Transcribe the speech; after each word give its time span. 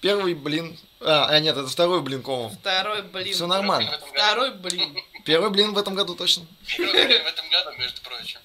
Первый 0.00 0.34
блин. 0.34 0.78
А, 1.00 1.26
а, 1.28 1.40
нет, 1.40 1.56
это 1.56 1.68
второй 1.68 2.00
блин 2.02 2.22
кому. 2.22 2.50
Второй 2.50 3.02
блин. 3.02 3.34
Все 3.34 3.46
нормально. 3.46 3.98
Второй 4.12 4.52
блин. 4.52 4.96
Первый 5.24 5.50
блин 5.50 5.74
в 5.74 5.78
этом 5.78 5.94
году 5.94 6.14
точно. 6.14 6.46
Первый 6.66 7.06
блин 7.06 7.22
в 7.22 7.26
этом 7.26 7.48
году, 7.50 7.72
между 7.78 8.00
прочим. 8.02 8.40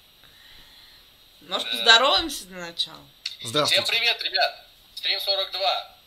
Может, 1.42 1.68
Да. 1.68 1.72
поздороваемся 1.78 2.46
для 2.46 2.58
начала? 2.60 2.98
Всем 3.40 3.50
Здравствуйте. 3.50 3.92
привет, 3.92 4.24
ребят. 4.24 4.68
Стрим 4.96 5.20
42. 5.20 5.98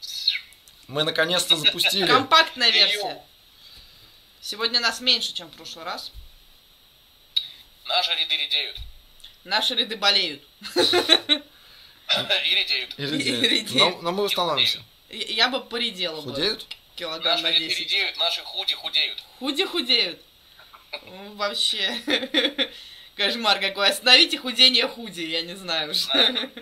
Мы 0.89 1.03
наконец-то 1.05 1.57
запустили. 1.57 2.07
Компактная 2.07 2.71
версия. 2.71 3.23
Сегодня 4.41 4.81
нас 4.81 5.01
меньше, 5.01 5.33
чем 5.33 5.49
в 5.49 5.53
прошлый 5.53 5.85
раз. 5.85 6.13
Наши 7.87 8.13
ряды 8.13 8.37
редеют. 8.37 8.77
Наши 9.45 9.75
ряды 9.75 9.97
болеют. 9.97 10.43
И 10.75 12.55
редеют. 12.55 12.95
И 12.99 13.03
редеют. 13.03 13.43
редеют. 13.43 13.73
Но, 13.75 14.03
но 14.03 14.13
мы 14.13 14.23
восстановимся. 14.25 14.79
Я 14.79 14.85
я 15.11 15.49
бы 15.49 15.63
поредела 15.65 16.21
бы. 16.21 16.33
Худеют? 16.33 16.67
Килограмм 16.97 17.35
Наши 17.43 17.43
на 17.45 17.51
ряды 17.51 17.69
10. 17.69 17.79
редеют, 17.81 18.17
наши 18.17 18.43
худи 18.43 18.75
худеют. 18.75 19.23
Худи 19.39 19.65
худеют. 19.65 20.21
М, 20.93 21.37
Вообще. 21.37 22.01
Кошмар 23.17 23.61
какой. 23.61 23.89
Остановите 23.89 24.39
худение 24.39 24.87
худи, 24.89 25.21
я 25.23 25.43
не 25.43 25.55
знаю. 25.55 25.91
уже. 25.91 26.09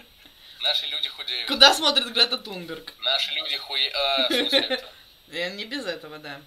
Наши 0.60 0.86
люди 0.86 1.08
худеют. 1.08 1.46
Куда 1.48 1.74
смотрит 1.74 2.06
Грета 2.12 2.38
Тунберг? 2.38 2.94
Наши 3.00 3.32
люди 3.34 3.56
хуе... 3.58 3.90
а, 3.94 4.28
Не 5.28 5.64
без 5.66 5.84
этого, 5.84 6.18
да. 6.18 6.40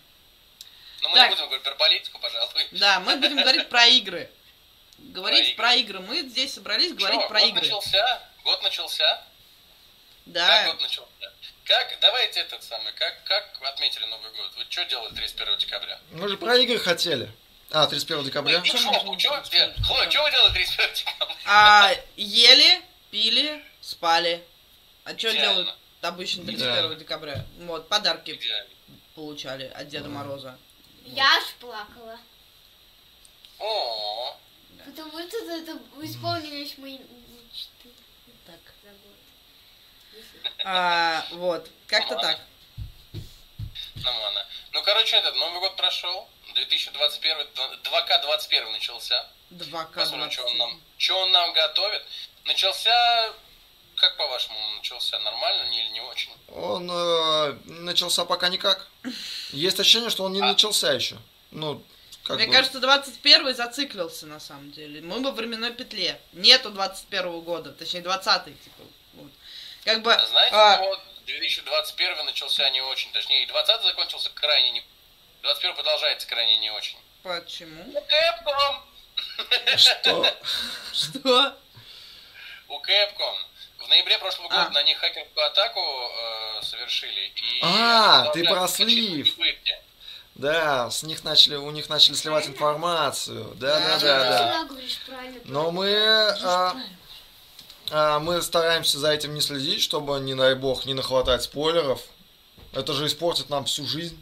Ну, 1.01 1.09
мы 1.09 1.15
Так. 1.15 1.29
не 1.29 1.35
будем 1.35 1.45
говорить 1.45 1.63
про 1.63 1.75
политику, 1.75 2.19
пожалуй. 2.19 2.67
Да, 2.71 2.99
мы 3.01 3.15
будем 3.17 3.37
говорить 3.37 3.69
про 3.69 3.85
игры. 3.85 4.29
Говорить 4.97 5.55
Про 5.55 5.63
про 5.65 5.75
игры. 5.75 5.99
Мы 5.99 6.21
здесь 6.21 6.53
собрались 6.53 6.93
говорить 6.93 7.21
Чё, 7.21 7.27
про 7.29 7.39
год 7.39 7.49
игры. 7.49 7.61
начался? 7.61 8.23
Год 8.43 8.63
начался? 8.63 9.07
Как 9.07 9.23
Да. 10.25 10.65
год 10.71 10.81
начался? 10.81 11.07
Как, 11.67 11.97
давайте 11.99 12.39
этот 12.39 12.63
самый, 12.63 12.93
как, 12.93 13.23
как 13.25 13.59
отметили 13.61 14.05
Новый 14.05 14.31
год? 14.31 14.51
Вы 14.55 14.65
что 14.69 14.85
делали 14.85 15.13
31 15.13 15.57
декабря? 15.57 15.99
Мы 16.11 16.29
же 16.29 16.37
про 16.37 16.55
игры 16.55 16.79
хотели. 16.79 17.29
А, 17.71 17.85
31 17.87 18.23
декабря. 18.23 18.59
Ой, 18.59 18.63
чё, 18.63 18.79
можно 18.79 19.17
чё, 19.17 19.41
где-? 19.45 19.73
Хлоя, 19.83 20.09
что 20.09 20.23
вы 20.23 20.31
делали 20.31 20.53
31 20.53 20.93
декабря? 20.95 21.35
А 21.45 21.93
ели, 22.15 22.81
пили, 23.11 23.61
спали. 23.81 24.41
А 25.03 25.17
что 25.17 25.33
делают 25.33 25.75
обычно 25.99 26.45
31 26.45 26.99
декабря? 26.99 27.45
Вот, 27.59 27.89
подарки 27.89 28.31
Идеально. 28.31 28.69
получали 29.13 29.65
от 29.65 29.89
Деда 29.89 30.07
Мороза. 30.07 30.57
Я 31.03 31.25
аж 31.25 31.53
плакала. 31.59 32.17
О, 33.59 34.37
Потому 34.85 35.19
что 35.27 35.37
это 35.51 35.77
исполнились 36.01 36.77
мои 36.77 36.97
мечты. 36.97 37.89
А, 40.63 41.25
вот, 41.31 41.69
как-то 41.87 42.15
Ну, 42.15 42.21
так. 42.21 42.39
нормально. 44.03 44.45
Ну, 44.73 44.81
короче, 44.83 45.15
этот 45.17 45.35
Новый 45.35 45.59
год 45.59 45.75
прошел. 45.75 46.27
2021, 46.53 47.37
2К21 47.83 48.71
начался. 48.71 49.27
2К 49.51 49.93
Посмотрим, 49.93 50.31
что 50.31 50.45
он 50.45 50.57
нам, 50.57 50.81
что 50.97 51.17
он 51.21 51.31
нам 51.31 51.53
готовит. 51.53 52.03
Начался, 52.45 53.33
как 53.95 54.17
по-вашему, 54.17 54.57
он 54.59 54.77
начался 54.77 55.19
нормально 55.19 55.69
не, 55.69 55.79
или 55.81 55.89
не 55.89 56.01
очень? 56.01 56.31
Он 56.55 56.89
э, 56.89 57.57
начался 57.65 58.25
пока 58.25 58.49
никак. 58.49 58.87
Есть 59.51 59.79
ощущение, 59.79 60.09
что 60.09 60.23
он 60.23 60.33
не 60.33 60.41
А. 60.41 60.45
начался 60.47 60.91
еще. 60.93 61.17
Ну, 61.51 61.83
как 62.23 62.37
Мне 62.37 62.47
бы... 62.47 62.53
кажется, 62.53 62.79
21 62.79 63.53
зациклился 63.55 64.25
на 64.25 64.39
самом 64.39 64.71
деле. 64.71 65.01
Мы 65.01 65.21
во 65.21 65.31
временной 65.31 65.71
петле. 65.73 66.19
Нету 66.33 66.71
21 66.71 67.41
года, 67.41 67.71
точнее 67.71 68.01
20 68.01 68.45
типа. 68.45 68.83
Как 69.87 70.01
бы... 70.01 70.11
Знаете, 70.11 70.53
а, 70.53 70.77
вот 70.79 70.99
2021 71.27 72.25
начался 72.25 72.69
не 72.71 72.81
очень, 72.81 73.09
точнее, 73.13 73.43
и 73.43 73.45
20 73.45 73.83
закончился 73.83 74.29
крайне 74.31 74.71
не... 74.71 74.83
21 75.43 75.75
продолжается 75.75 76.27
крайне 76.27 76.57
не 76.57 76.69
очень. 76.71 76.97
Почему? 77.23 77.83
У 77.83 77.97
Capcom! 77.97 79.77
Что? 79.77 80.37
Что? 80.93 81.57
У 82.67 82.81
Capcom. 82.81 83.35
В 83.79 83.87
ноябре 83.87 84.17
прошлого 84.17 84.49
года 84.49 84.67
А. 84.67 84.69
на 84.71 84.83
них 84.83 84.97
хакерскую 84.97 85.45
атаку 85.45 85.79
э, 85.79 86.61
совершили. 86.63 87.31
И 87.35 87.59
А, 87.63 88.29
ты 88.33 88.43
про 88.43 88.67
слив. 88.67 89.33
Да, 90.35 90.91
с 90.91 91.03
них 91.03 91.23
начали, 91.23 91.55
у 91.55 91.71
них 91.71 91.87
начали 91.87 92.15
сливать 92.15 92.47
информацию. 92.47 93.55
Да, 93.55 93.79
да, 93.79 93.99
Да, 93.99 94.67
да. 94.67 94.67
Но 95.45 95.71
мы, 95.71 95.85
правильно. 95.85 96.37
а, 96.43 96.71
а, 96.71 96.75
мы 97.91 98.41
стараемся 98.41 98.99
за 98.99 99.11
этим 99.11 99.33
не 99.33 99.41
следить, 99.41 99.81
чтобы, 99.81 100.19
не 100.19 100.35
дай 100.35 100.55
бог, 100.55 100.85
не 100.85 100.93
нахватать 100.93 101.43
спойлеров. 101.43 102.01
Это 102.73 102.93
же 102.93 103.07
испортит 103.07 103.49
нам 103.49 103.65
всю 103.65 103.85
жизнь. 103.85 104.21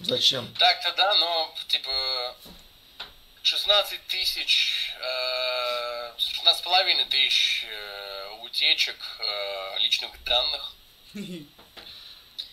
Зачем? 0.00 0.46
Так-то 0.58 0.92
да, 0.96 1.14
но 1.14 1.54
типа 1.68 2.36
16 3.42 4.06
тысяч, 4.08 4.94
э, 5.00 6.12
16,5 6.18 7.08
тысяч 7.10 7.66
э, 7.68 8.30
утечек 8.42 8.96
э, 9.18 9.78
личных 9.80 10.10
данных. 10.24 10.72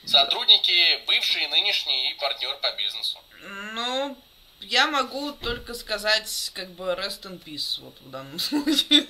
Сотрудники, 0.05 1.03
бывшие, 1.05 1.47
нынешние 1.47 2.11
и 2.11 2.13
партнер 2.15 2.55
по 2.57 2.71
бизнесу. 2.73 3.19
Ну, 3.73 4.17
я 4.59 4.87
могу 4.87 5.31
только 5.31 5.73
сказать, 5.73 6.51
как 6.53 6.71
бы, 6.71 6.85
rest 6.85 7.21
in 7.23 7.41
peace, 7.43 7.81
вот 7.81 7.99
в 8.01 8.09
данном 8.09 8.39
случае. 8.39 9.07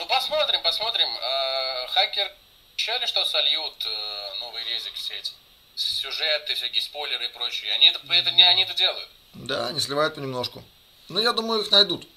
Ну 0.00 0.06
посмотрим, 0.06 0.62
посмотрим. 0.62 1.08
Э, 1.08 1.86
хакер 1.88 2.32
обещали, 2.72 3.04
что 3.04 3.22
сольют 3.26 3.84
э, 3.84 4.38
новый 4.40 4.64
резик 4.64 4.94
в 4.94 4.98
сеть. 4.98 5.34
Сюжеты, 5.74 6.54
всякие 6.54 6.80
спойлеры 6.80 7.26
и 7.26 7.28
прочее. 7.28 7.70
Они 7.74 7.88
это, 7.88 8.00
это 8.10 8.30
не 8.30 8.42
они 8.42 8.62
это 8.62 8.72
делают. 8.72 9.08
Да, 9.34 9.66
они 9.66 9.78
сливают 9.78 10.14
понемножку. 10.14 10.64
Но 11.10 11.20
я 11.20 11.32
думаю, 11.32 11.60
их 11.60 11.70
найдут. 11.70 12.08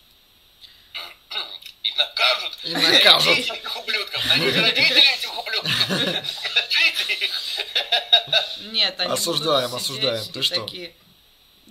И 1.84 1.92
накажут. 1.98 2.58
И 2.64 2.74
накажут. 2.74 3.38
Этих 3.38 3.76
ублюдков. 3.76 4.26
Найдите 4.28 4.62
родителей 4.62 5.16
этих 5.18 5.38
ублюдков. 5.38 5.90
Их. 7.10 7.30
Нет, 8.72 8.98
они 8.98 9.12
Осуждаем, 9.12 9.76
осуждаем. 9.76 10.26
Ты 10.32 10.42
что? 10.42 10.62
такие, 10.62 10.96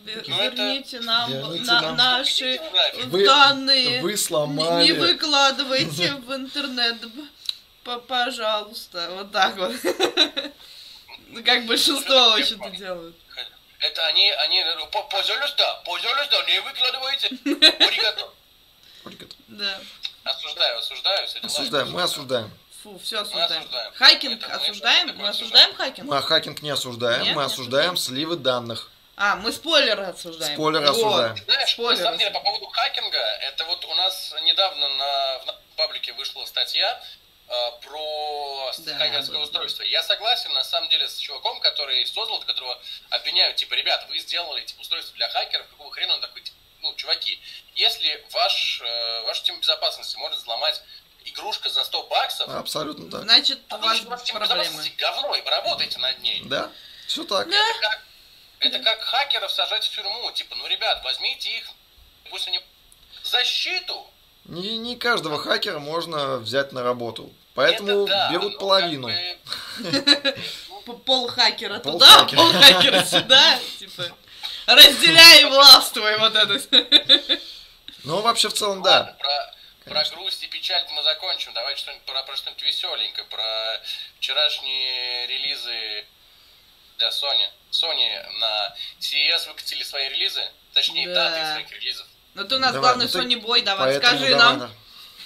«Вер- 0.04 0.24
Ну, 0.28 0.36
это- 0.40 0.56
Верните 0.56 1.00
нам 1.00 1.30
Верните 1.32 1.64
на- 1.72 1.80
нам». 1.80 1.96
наши. 1.96 2.60
Вы- 3.06 3.24
данные. 3.24 4.00
Вы 4.02 4.10
Не 4.12 4.16
сломали. 4.16 4.92
выкладывайте 4.92 6.12
в 6.26 6.34
интернет, 6.34 6.96
пожалуйста. 8.08 9.08
Вот 9.12 9.32
так 9.32 9.56
вот. 9.56 9.72
Ну, 11.34 11.42
Как 11.42 11.64
большинство 11.64 12.30
вообще-то 12.30 12.68
делают. 12.70 13.16
Это 13.78 14.06
они, 14.08 14.30
они, 14.30 14.62
ну, 14.78 14.86
«П- 14.88 15.02
пожалуйста, 15.10 15.82
пожалуйста, 15.86 16.36
не 16.46 16.60
выкладывайте. 16.60 17.30
Да. 19.48 19.80
Осуждаю, 20.24 20.78
осуждаю. 20.78 21.26
Осуждаем, 21.42 21.90
мы 21.90 22.02
осуждаем. 22.02 22.50
Фу, 22.82 23.00
все 23.02 23.20
осуждаем. 23.22 23.60
осуждаем. 23.62 23.92
Хакинг 23.94 24.34
Это 24.42 24.48
мы 24.48 24.54
осуждаем? 24.54 25.16
Мы 25.16 25.28
осуждаем 25.28 25.74
хакинг? 25.74 26.08
Мы 26.08 26.22
хакинг 26.22 26.62
не 26.62 26.70
осуждаем, 26.70 27.22
Нет, 27.24 27.34
мы 27.34 27.42
не 27.42 27.46
осуждаем 27.46 27.96
сливы 27.96 28.36
данных. 28.36 28.90
А, 29.16 29.36
мы 29.36 29.52
спойлеры 29.52 30.04
осуждаем. 30.04 30.54
Спойлеры 30.54 30.86
Вот. 30.90 30.96
осуждаем. 30.96 31.36
Знаешь, 31.44 31.70
Спойлеры. 31.72 31.96
на 31.98 32.04
самом 32.04 32.18
деле, 32.18 32.30
по 32.30 32.40
поводу 32.40 32.66
хакинга, 32.68 33.18
это 33.18 33.64
вот 33.64 33.84
у 33.84 33.94
нас 33.94 34.34
недавно 34.44 34.88
на, 34.88 35.38
в 35.40 35.76
паблике 35.76 36.12
вышла 36.14 36.44
статья 36.46 37.02
э, 37.48 37.70
про 37.82 38.72
Да, 38.78 38.94
хакерское 38.96 39.36
было. 39.36 39.44
устройство. 39.44 39.82
Я 39.82 40.02
согласен, 40.02 40.52
на 40.54 40.64
самом 40.64 40.88
деле, 40.88 41.08
с 41.08 41.18
чуваком, 41.18 41.60
который 41.60 42.04
создал, 42.06 42.40
которого 42.40 42.80
обвиняют, 43.10 43.56
типа, 43.56 43.74
ребят, 43.74 44.06
вы 44.08 44.18
сделали 44.18 44.62
типа, 44.64 44.80
устройство 44.80 45.14
для 45.16 45.28
хакеров, 45.28 45.66
какого 45.68 45.90
хрена 45.92 46.14
он 46.14 46.20
такой, 46.22 46.40
типа, 46.42 46.56
ну, 46.80 46.94
чуваки, 46.94 47.38
если 47.74 48.24
ваш, 48.32 48.80
э, 48.82 49.22
ваша 49.26 49.44
тема 49.44 49.58
безопасности 49.60 50.16
может 50.16 50.38
взломать 50.38 50.80
игрушка 51.24 51.68
за 51.70 51.84
100 51.84 52.02
баксов, 52.04 52.48
Абсолютно 52.48 53.10
так. 53.10 53.22
Значит, 53.22 53.58
у 53.70 53.74
а 53.74 53.78
вас 53.78 54.00
вы 54.00 54.04
тема 54.24 54.40
проблемы. 54.40 54.62
безопасности 54.64 54.94
говно, 54.98 55.34
и 55.36 55.42
вы 55.42 55.50
работаете 55.50 55.98
над 55.98 56.18
ней. 56.20 56.40
Да, 56.46 56.70
все 57.06 57.22
так. 57.24 57.48
Да. 57.48 57.56
Это 57.70 57.78
как, 57.80 58.00
это 58.62 58.78
как 58.78 59.00
хакеров 59.00 59.50
сажать 59.50 59.84
в 59.84 59.94
тюрьму. 59.94 60.30
Типа, 60.32 60.54
ну, 60.56 60.66
ребят, 60.68 61.02
возьмите 61.04 61.50
их, 61.58 61.64
пусть 62.30 62.48
они 62.48 62.60
защиту. 63.22 64.06
Не, 64.44 64.76
не 64.78 64.96
каждого 64.96 65.38
хакера 65.38 65.78
можно 65.78 66.38
взять 66.38 66.72
на 66.72 66.82
работу. 66.82 67.32
Поэтому 67.54 68.04
Это 68.04 68.06
да, 68.06 68.32
берут 68.32 68.54
но 68.54 68.58
половину. 68.58 69.10
Пол 71.06 71.28
хакера 71.28 71.78
туда, 71.78 72.24
пол 72.24 72.52
хакера 72.52 73.04
сюда. 73.04 73.58
Типа, 73.78 74.04
разделяй 74.66 75.42
и 75.42 75.44
властвуй 75.44 76.16
вот 76.18 76.34
это. 76.34 77.40
Ну, 78.04 78.20
вообще, 78.20 78.48
в 78.48 78.52
целом, 78.52 78.82
да. 78.82 79.16
про, 79.84 80.04
грусть 80.10 80.42
и 80.42 80.48
печаль 80.48 80.84
мы 80.90 81.04
закончим. 81.04 81.52
Давайте 81.54 81.82
что-нибудь 81.82 82.04
про, 82.04 82.20
про 82.24 82.36
что-нибудь 82.36 82.64
веселенькое, 82.64 83.24
про 83.28 83.80
вчерашние 84.18 85.28
релизы 85.28 86.04
для 86.98 87.10
Sony. 87.10 87.48
Sony 87.72 88.28
на 88.38 88.74
CES 89.00 89.48
выкатили 89.48 89.82
свои 89.82 90.08
релизы, 90.10 90.44
точнее, 90.74 91.08
Да. 91.08 91.30
даты 91.30 91.52
своих 91.52 91.72
релизов. 91.72 92.06
Ну 92.34 92.44
ты 92.44 92.54
у 92.56 92.58
нас 92.58 92.72
Давай, 92.72 92.90
главный 92.94 93.08
ну 93.12 93.20
Sony 93.20 93.40
бой, 93.40 93.62
давай, 93.62 93.96
скажи 93.96 94.28
давай, 94.30 94.56
нам. 94.56 94.58
да. 94.58 94.70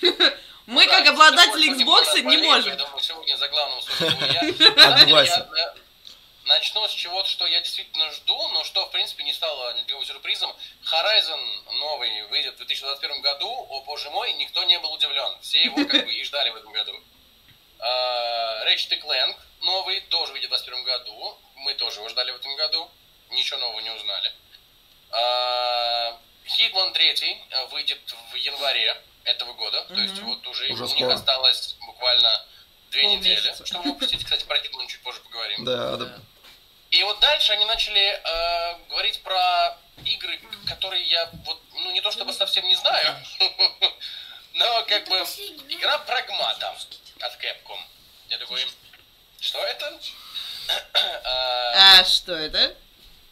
Мы 0.66 0.84
Да, 0.86 0.98
как 0.98 1.08
обладатели 1.08 1.70
Xbox 1.72 2.20
не 2.22 2.38
можем. 2.38 2.76
Поэтому 2.76 3.00
сегодня 3.00 3.36
за 3.36 3.48
главного 3.48 3.80
Sony 3.80 4.32
я- 4.32 5.22
я, 5.22 5.46
э, 5.66 5.74
Начну 6.44 6.86
с 6.86 6.92
чего-то, 6.92 7.28
что 7.28 7.44
я 7.48 7.60
действительно 7.60 8.08
жду, 8.12 8.48
но 8.50 8.62
что, 8.62 8.86
в 8.86 8.92
принципе, 8.92 9.24
не 9.24 9.32
стало 9.32 9.74
никаким 9.74 10.04
сюрпризом. 10.04 10.54
Horizon 10.84 11.40
новый 11.80 12.22
выйдет 12.28 12.54
в 12.54 12.58
2021 12.58 13.20
году. 13.20 13.48
О, 13.48 13.82
боже 13.82 14.08
мой, 14.10 14.32
никто 14.34 14.62
не 14.62 14.78
был 14.78 14.92
удивлен. 14.92 15.36
Все 15.40 15.60
его 15.64 15.76
как 15.84 16.04
бы 16.06 16.12
и 16.12 16.22
ждали 16.22 16.50
в 16.50 16.56
этом 16.56 16.70
году. 16.72 16.92
А, 17.78 18.64
Ratchet 18.66 19.00
Clank 19.02 19.36
новый 19.60 20.00
тоже 20.02 20.32
выйдет 20.32 20.46
в 20.50 20.54
2021 20.54 20.84
году. 20.84 21.38
Мы 21.56 21.74
тоже 21.74 22.00
его 22.00 22.08
ждали 22.08 22.30
в 22.32 22.36
этом 22.36 22.54
году. 22.56 22.90
Ничего 23.30 23.58
нового 23.58 23.80
не 23.80 23.90
узнали. 23.90 24.32
А, 25.10 26.18
Hitman 26.46 26.92
3 26.92 27.42
выйдет 27.70 28.00
в 28.32 28.34
январе 28.36 28.96
этого 29.24 29.52
года. 29.54 29.84
То 29.84 29.94
есть 29.94 30.18
вот 30.20 30.46
уже, 30.46 30.64
Уже 30.72 30.84
у 30.84 30.86
них 30.86 30.96
скоро. 30.96 31.14
осталось 31.14 31.74
буквально 31.86 32.46
две 32.90 33.02
Полмесяца. 33.02 33.50
недели. 33.50 33.64
Чтобы 33.66 33.84
выпустить, 33.92 34.24
кстати, 34.24 34.44
про 34.44 34.56
Hitman 34.58 34.86
чуть 34.86 35.02
позже 35.02 35.20
поговорим. 35.20 35.64
Да, 35.64 35.96
Да. 35.96 36.04
да. 36.06 36.18
И 36.90 37.02
вот 37.02 37.18
дальше 37.18 37.52
они 37.52 37.64
начали 37.64 38.00
э, 38.00 38.78
говорить 38.88 39.20
про 39.22 39.76
игры, 40.04 40.40
которые 40.68 41.02
я 41.04 41.28
вот, 41.44 41.60
ну 41.74 41.90
не 41.90 42.00
то 42.00 42.12
чтобы 42.12 42.32
совсем 42.32 42.64
не 42.64 42.76
знаю, 42.76 43.16
но 44.54 44.84
как 44.84 45.08
бы 45.08 45.16
игра 45.68 45.98
Прагмата 45.98 46.76
от 47.20 47.32
Capcom. 47.42 47.80
Я 48.28 48.38
такой, 48.38 48.64
что 49.40 49.58
это? 49.64 50.00
А, 51.24 52.00
А 52.00 52.04
что 52.04 52.34
это? 52.34 52.76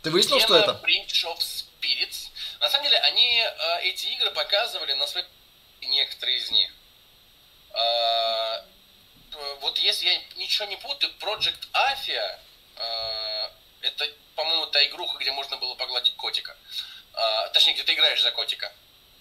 Ты 0.02 0.10
выяснил, 0.10 0.38
что 0.38 0.56
это? 0.56 0.72
Bridge 0.84 1.25
of 1.25 1.38
Spirits. 1.38 2.28
На 2.60 2.69
самом 2.69 2.84
деле, 2.84 2.98
они 2.98 3.38
э, 3.38 3.81
эти 3.82 4.06
игры 4.06 4.31
показывали 4.31 4.92
на 4.92 5.06
своей 5.06 5.26
некоторые 5.81 6.38
из 6.38 6.50
них. 6.50 6.70
Э, 7.72 8.62
вот 9.60 9.78
если 9.78 10.06
я 10.06 10.20
ничего 10.37 10.66
не 10.69 10.76
путаю, 10.76 11.12
Project 11.19 11.69
Afia 11.72 12.38
э, 12.76 13.50
это, 13.80 14.06
по-моему, 14.37 14.66
та 14.66 14.84
игруха, 14.87 15.19
где 15.19 15.32
можно 15.32 15.56
было 15.56 15.75
погладить 15.75 16.14
котика. 16.16 16.56
Э, 17.14 17.48
точнее, 17.52 17.75
где 17.75 17.82
ты 17.82 17.94
играешь 17.94 18.22
за 18.22 18.30
котика. 18.30 18.72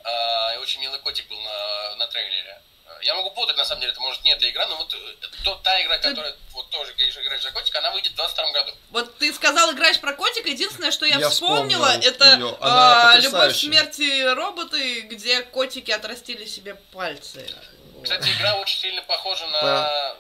Э, 0.04 0.56
и 0.56 0.58
очень 0.58 0.82
милый 0.82 1.00
котик 1.00 1.28
был 1.28 1.40
на, 1.42 1.96
на 1.96 2.08
трейлере. 2.08 2.52
Э, 2.52 2.73
Я 3.02 3.16
могу 3.16 3.32
путать, 3.32 3.58
на 3.58 3.66
самом 3.66 3.82
деле, 3.82 3.92
это 3.94 4.02
может 4.02 4.24
не 4.24 4.32
эта 4.32 4.50
игра, 4.50 4.68
но 4.68 4.78
вот 4.78 4.94
э, 4.94 5.28
то- 5.44 5.56
та 5.64 5.82
игра, 5.82 5.98
которая 5.98 6.36
вот 6.52 6.70
тоже 6.70 6.92
играешь 6.94 7.44
за 7.44 7.52
котика, 7.52 7.80
она 7.80 7.92
выйдет 7.92 8.12
в 8.14 8.16
22 8.16 8.52
году. 8.52 8.72
Вот 8.92 9.18
ты 9.18 9.34
сказал, 9.34 9.72
играешь 9.74 10.00
про 10.00 10.14
котика. 10.14 10.50
Единственное, 10.50 10.92
что 10.92 11.06
я, 11.06 11.18
Я 11.18 11.30
вспомнила, 11.30 11.88
вспомнил 11.88 12.50
это 12.50 12.58
а, 12.62 13.18
Любовь 13.20 13.56
смерти 13.56 14.34
роботы, 14.34 15.02
где 15.02 15.42
котики 15.44 15.92
отрастили 15.92 16.46
себе 16.46 16.76
пальцы. 16.94 17.50
Кстати, 18.04 18.30
игра 18.38 18.56
очень 18.56 18.80
сильно 18.80 19.02
похожа 19.04 19.48
на 19.48 19.62
Да. 19.62 20.18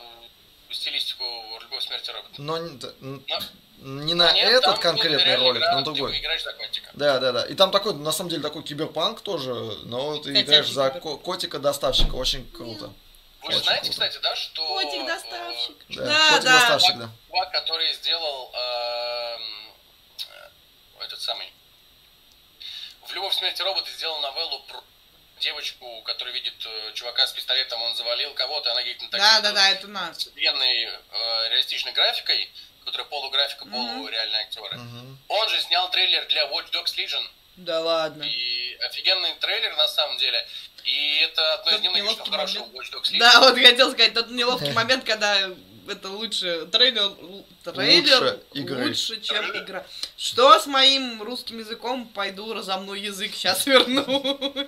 стилистику 0.71 1.23
«Любовь, 1.61 1.83
смерти 1.83 2.09
робота». 2.11 2.33
Но 2.41 2.57
Но- 2.99 3.39
не 3.83 4.13
на 4.13 4.31
Нет, 4.33 4.47
этот 4.49 4.63
там 4.63 4.79
конкретный 4.79 5.35
ролик, 5.35 5.61
игра, 5.61 5.73
но 5.75 5.81
где 5.81 5.85
другой. 5.91 6.11
Ты 6.13 6.19
играешь 6.19 6.43
за 6.43 6.53
котика. 6.53 6.89
Да, 6.93 7.19
да, 7.19 7.31
да. 7.31 7.45
И 7.45 7.53
там 7.55 7.71
такой, 7.71 7.93
на 7.93 8.11
самом 8.11 8.29
деле, 8.29 8.41
такой 8.41 8.63
киберпанк 8.63 9.21
тоже, 9.21 9.53
но 9.83 10.15
ты 10.17 10.29
Кстати, 10.31 10.45
играешь 10.45 10.69
за 10.69 10.89
ко- 10.89 11.17
котика-доставщика, 11.17 12.15
очень 12.15 12.49
круто. 12.51 12.93
Вы 13.41 13.49
Очень 13.49 13.63
знаете, 13.63 13.89
круто. 13.89 13.91
кстати, 14.07 14.23
да, 14.23 14.35
что... 14.35 14.67
Котик-доставщик. 14.67 15.75
э, 15.89 15.93
Да, 15.95 16.05
Да, 16.05 16.29
котик-доставщик, 16.37 16.97
да. 16.97 17.09
чувак, 17.27 17.51
который 17.51 17.93
сделал 17.93 18.51
эм, 18.53 19.41
э, 20.99 21.03
этот 21.03 21.21
самый... 21.21 21.51
В 23.05 23.13
«Любовь, 23.13 23.35
смерти 23.35 23.61
робота» 23.61 23.89
сделал 23.91 24.19
новеллу 24.21 24.59
про 24.61 24.81
девочку, 25.41 26.01
которая 26.03 26.33
видит 26.33 26.53
э, 26.65 26.93
чувака 26.93 27.27
с 27.27 27.33
пистолетом, 27.33 27.81
он 27.81 27.93
завалил 27.97 28.33
кого-то, 28.33 28.71
она 28.71 28.79
едет 28.79 29.01
на 29.01 29.09
такси. 29.09 29.27
Да, 29.27 29.41
да, 29.41 29.51
да, 29.51 29.69
это 29.71 29.87
нас. 29.87 30.21
С 30.23 30.27
э, 30.27 30.39
реалистичной 31.49 31.91
графикой, 31.91 32.49
которая 32.83 33.07
полуграфика, 33.07 33.65
полуреальные 33.65 34.41
актеры. 34.41 34.79
Он 35.27 35.49
же 35.49 35.59
снял 35.61 35.89
трейлер 35.91 36.25
для 36.27 36.45
Watch 36.47 36.71
Dogs 36.71 36.95
Legion. 36.97 37.23
Да 37.57 37.79
ладно. 37.81 38.23
И 38.23 38.75
офигенный 38.81 39.33
трейлер 39.35 39.75
на 39.75 39.87
самом 39.87 40.17
деле. 40.17 40.45
И 40.83 41.17
это 41.21 41.53
одно 41.55 41.71
из 41.71 41.81
немногих, 41.81 42.11
что 42.11 42.61
Watch 42.61 42.91
Dogs 42.93 43.11
Legion. 43.11 43.19
Да, 43.19 43.39
вот 43.39 43.55
хотел 43.59 43.91
сказать, 43.91 44.13
тот 44.13 44.29
неловкий 44.31 44.71
момент, 44.73 45.03
когда 45.05 45.49
это 45.87 46.09
лучше 46.09 46.65
трейлер, 46.67 47.11
трейлер 47.63 48.23
Лучше 48.23 48.39
игры. 48.53 48.87
лучше, 48.87 49.21
чем 49.21 49.43
игра. 49.57 49.85
Что 50.17 50.57
с 50.59 50.65
моим 50.65 51.21
русским 51.21 51.59
языком? 51.59 52.07
Пойду 52.07 52.53
разомну 52.53 52.93
язык, 52.93 53.33
сейчас 53.35 53.65
вернусь. 53.67 54.67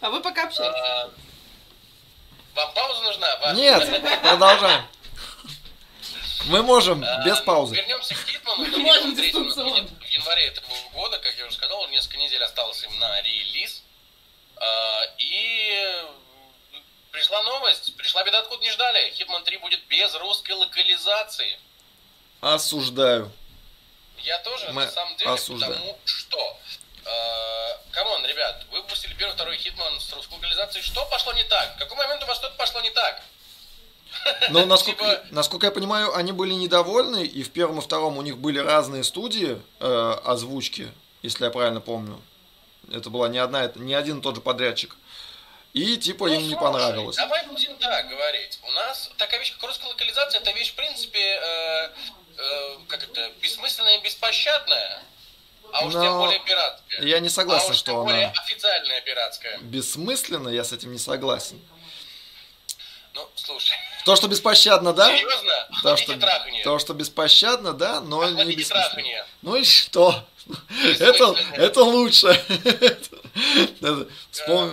А 0.00 0.10
вы 0.10 0.20
пока 0.20 0.44
общайтесь. 0.44 0.78
А, 0.80 1.10
Вам 2.54 2.72
пауза 2.74 3.02
нужна? 3.02 3.36
Вам- 3.38 3.56
Нет, 3.56 4.20
продолжаем. 4.22 4.86
Мы 6.46 6.62
можем 6.62 7.02
А, 7.04 7.24
без 7.24 7.38
паузы. 7.40 7.74
Вернемся 7.76 8.14
к 8.14 8.18
Hitman 8.18 8.52
у. 8.52 8.64
Мы 8.64 8.78
можем 8.78 9.14
в 9.14 9.18
январе 9.18 10.46
этого 10.46 10.66
года, 10.92 11.18
как 11.18 11.34
я 11.36 11.46
уже 11.46 11.56
сказал, 11.56 11.86
несколько 11.88 12.18
недель 12.18 12.42
осталось 12.42 12.82
им 12.84 12.98
на 12.98 13.20
релиз. 13.22 13.82
А, 14.56 15.02
И 15.18 16.04
пришла 17.10 17.42
новость, 17.42 17.96
пришла 17.96 18.22
беда, 18.24 18.40
откуда 18.40 18.62
не 18.62 18.70
ждали. 18.70 19.10
Hitman 19.16 19.42
3 19.44 19.56
будет 19.58 19.84
без 19.86 20.14
русской 20.14 20.52
локализации. 20.52 21.58
Осуждаю. 22.40 23.32
Я 24.18 24.38
тоже, 24.40 24.70
Мы 24.72 24.84
на 24.84 24.90
самом 24.90 25.16
деле, 25.16 25.30
осуждаем. 25.30 25.72
потому 25.74 25.98
что... 26.04 26.58
э, 27.04 27.78
Come 27.92 28.10
on, 28.10 28.24
ребят, 28.26 28.64
вы 28.70 28.80
выпустили 28.82 29.14
первый, 29.14 29.32
второй 29.34 29.56
Hitman 29.58 30.00
с 30.00 30.12
русской 30.12 30.34
локализацией. 30.34 30.84
Что 30.84 31.04
пошло 31.06 31.32
не 31.32 31.44
так? 31.44 31.76
В 31.76 31.78
какой 31.78 31.96
момент 31.96 32.22
у 32.22 32.26
вас 32.26 32.38
что-то 32.38 32.54
пошло 32.56 32.80
не 32.80 32.90
так? 32.90 33.22
Но 34.50 34.64
насколько, 34.66 35.04
Типа- 35.04 35.24
насколько 35.30 35.66
я 35.66 35.72
понимаю, 35.72 36.14
они 36.14 36.32
были 36.32 36.54
недовольны, 36.54 37.24
и 37.24 37.42
в 37.42 37.50
первом 37.50 37.78
и 37.78 37.82
втором 37.82 38.16
у 38.16 38.22
них 38.22 38.38
были 38.38 38.58
разные 38.58 39.04
студии 39.04 39.60
э, 39.80 40.16
озвучки, 40.24 40.88
если 41.22 41.44
я 41.44 41.50
правильно 41.50 41.80
помню. 41.80 42.20
Это 42.92 43.10
была 43.10 43.28
не 43.28 43.38
одна, 43.38 43.70
не 43.74 43.94
один 43.94 44.18
и 44.18 44.22
тот 44.22 44.36
же 44.36 44.40
подрядчик. 44.40 44.96
И 45.72 45.96
типа 45.98 46.28
Ну, 46.28 46.34
им 46.34 46.42
не 46.42 46.48
слушай, 46.50 46.60
понравилось. 46.60 47.16
Давай 47.16 47.46
будем 47.46 47.76
так 47.76 48.08
говорить. 48.08 48.58
У 48.62 48.70
нас 48.70 49.10
такая 49.18 49.40
вещь, 49.40 49.52
как 49.52 49.64
русская 49.68 49.88
локализация, 49.88 50.40
это 50.40 50.50
вещь, 50.52 50.72
в 50.72 50.74
принципе, 50.76 51.18
э, 51.20 51.90
э, 52.38 52.76
как 52.88 53.02
это, 53.02 53.30
бессмысленная 53.42 53.98
и 53.98 54.02
беспощадная. 54.02 55.02
А 55.72 55.84
уж 55.84 55.94
Но 55.94 56.02
тем 56.02 56.18
более 56.18 56.38
пиратская. 56.44 57.02
Я 57.02 57.18
не 57.18 57.28
согласен, 57.28 57.68
а 57.68 57.70
уж 57.72 57.76
что 57.78 57.90
тем 57.92 58.04
более 58.04 58.26
она 58.26 58.40
официальная 58.40 59.00
пиратская. 59.02 59.58
бессмысленна, 59.58 60.48
я 60.48 60.64
с 60.64 60.72
этим 60.72 60.92
не 60.92 60.98
согласен. 60.98 61.60
Ну, 63.14 63.28
слушай, 63.34 63.74
То, 64.06 64.14
что 64.14 64.28
беспощадно, 64.28 64.92
да? 64.92 65.08
серьезно? 65.08 65.68
То, 65.82 65.96
что, 65.96 66.16
то, 66.62 66.78
что 66.78 66.94
беспощадно, 66.94 67.72
да, 67.72 68.00
но 68.00 68.24
не 68.24 68.30
Охладите 68.30 68.58
бессмысленно. 68.60 68.84
траханье. 68.84 69.26
Ну 69.42 69.56
и 69.56 69.64
что? 69.64 70.24
Это, 71.00 71.34
это 71.54 71.82
лучше. 71.82 72.28
Э. 73.82 74.04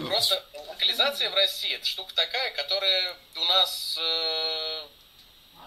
Просто 0.08 0.46
локализация 0.68 1.32
в 1.32 1.34
России 1.34 1.74
это 1.74 1.86
штука 1.86 2.14
такая, 2.14 2.52
которая 2.52 3.18
у 3.36 3.44
нас 3.46 3.98
э, 4.00 4.84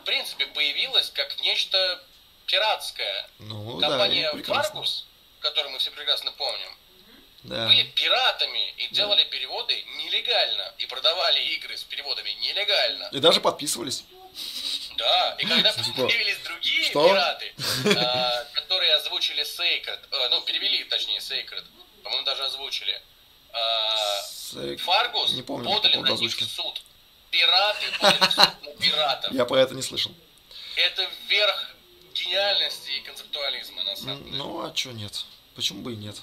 в 0.00 0.04
принципе 0.04 0.46
появилась 0.46 1.10
как 1.10 1.38
нечто 1.40 2.00
пиратское. 2.46 3.28
Ну 3.40 3.80
да, 3.80 3.88
Компания 3.88 4.32
прекрасно. 4.32 4.78
Vargus, 4.78 5.04
которую 5.40 5.72
мы 5.72 5.78
все 5.80 5.90
прекрасно 5.90 6.30
помним, 6.32 6.78
Да. 7.46 7.66
были 7.66 7.84
пиратами 7.84 8.74
и 8.76 8.88
делали 8.94 9.24
переводы 9.24 9.74
нелегально 9.98 10.74
и 10.78 10.86
продавали 10.86 11.40
игры 11.54 11.76
с 11.76 11.84
переводами 11.84 12.30
нелегально. 12.40 13.08
И 13.12 13.18
даже 13.20 13.40
подписывались. 13.40 14.04
Да, 14.96 15.36
и 15.38 15.46
когда 15.46 15.72
Типа, 15.72 16.06
появились 16.06 16.38
другие 16.44 16.84
что? 16.84 17.08
пираты, 17.08 17.54
а, 17.98 18.44
которые 18.54 18.94
озвучили 18.94 19.42
Sacred, 19.42 20.00
э, 20.10 20.28
ну, 20.30 20.40
перевели, 20.42 20.84
точнее, 20.84 21.18
Sacred, 21.18 21.64
по-моему, 22.02 22.24
даже 22.24 22.44
озвучили, 22.44 23.00
а. 23.52 24.22
Фаргус 24.78 25.32
Не 25.32 25.42
помню 25.42 25.68
подали 25.68 25.96
на 25.96 26.08
них 26.10 26.34
в 26.34 26.44
суд. 26.44 26.82
Пираты 27.30 27.86
подали 27.98 28.18
в 28.28 28.32
суд 28.32 28.62
на 28.62 28.70
пиратов. 28.80 29.32
Я 29.32 29.44
про 29.44 29.60
это 29.60 29.74
не 29.74 29.82
слышал. 29.82 30.12
Это 30.76 31.08
верх 31.28 31.74
гениальности 32.14 32.90
и 32.90 33.00
концептуализма, 33.00 33.82
на 33.82 33.96
самом 33.96 34.24
деле. 34.24 34.36
Ну, 34.36 34.64
а 34.64 34.72
чё 34.72 34.92
нет? 34.92 35.24
Почему 35.54 35.82
бы 35.82 35.92
и 35.92 35.96
нет? 35.96 36.16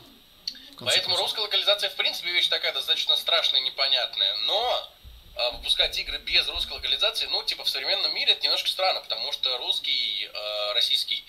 Поэтому 0.85 1.17
русская 1.17 1.41
локализация, 1.41 1.89
в 1.89 1.95
принципе, 1.95 2.31
вещь 2.31 2.47
такая 2.47 2.73
достаточно 2.73 3.15
страшная 3.15 3.61
и 3.61 3.63
непонятная. 3.63 4.35
Но 4.45 4.89
а, 5.35 5.51
выпускать 5.51 5.97
игры 5.97 6.19
без 6.19 6.47
русской 6.49 6.73
локализации, 6.73 7.27
ну, 7.27 7.43
типа, 7.43 7.63
в 7.63 7.69
современном 7.69 8.13
мире 8.13 8.33
это 8.33 8.43
немножко 8.43 8.69
странно, 8.69 9.01
потому 9.01 9.31
что 9.31 9.57
русский, 9.57 10.29
э, 10.31 10.73
российский, 10.73 11.23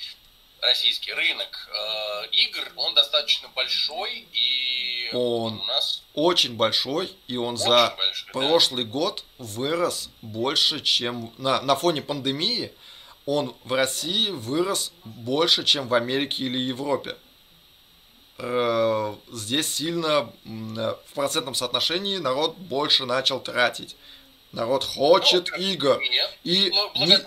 российский 0.61 1.13
рынок 1.13 1.69
э, 1.73 2.27
игр, 2.33 2.73
он 2.77 2.95
достаточно 2.95 3.49
большой, 3.49 4.27
и 4.33 5.11
Он 5.13 5.61
у 5.61 5.65
нас 5.65 6.03
Очень 6.15 6.57
большой, 6.57 7.11
и 7.29 7.37
он 7.37 7.55
очень 7.55 7.65
за 7.65 7.95
большой. 7.97 8.33
да. 8.33 8.41
прошлый 8.41 8.85
год 8.85 9.25
вырос 9.39 10.11
больше, 10.21 10.81
чем... 10.81 11.33
На, 11.39 11.63
на 11.63 11.75
фоне 11.75 12.03
пандемии 12.03 12.73
он 13.27 13.57
в 13.65 13.73
России 13.73 14.31
вырос 14.31 14.93
больше, 15.05 15.65
чем 15.65 15.89
в 15.89 15.95
Америке 15.95 16.45
или 16.45 16.59
Европе. 16.59 17.17
Э, 18.39 19.15
Здесь 19.33 19.73
сильно 19.73 20.33
э, 20.45 20.95
в 21.07 21.15
процентном 21.15 21.55
соотношении 21.55 22.17
народ 22.19 22.57
больше 22.57 23.05
начал 23.07 23.41
тратить 23.41 23.97
Народ 24.55 24.85
хочет 24.85 25.51
Ну, 25.51 25.57
игр. 25.59 26.01
И, 26.45 26.71
Бл- 26.71 27.07
не- 27.07 27.19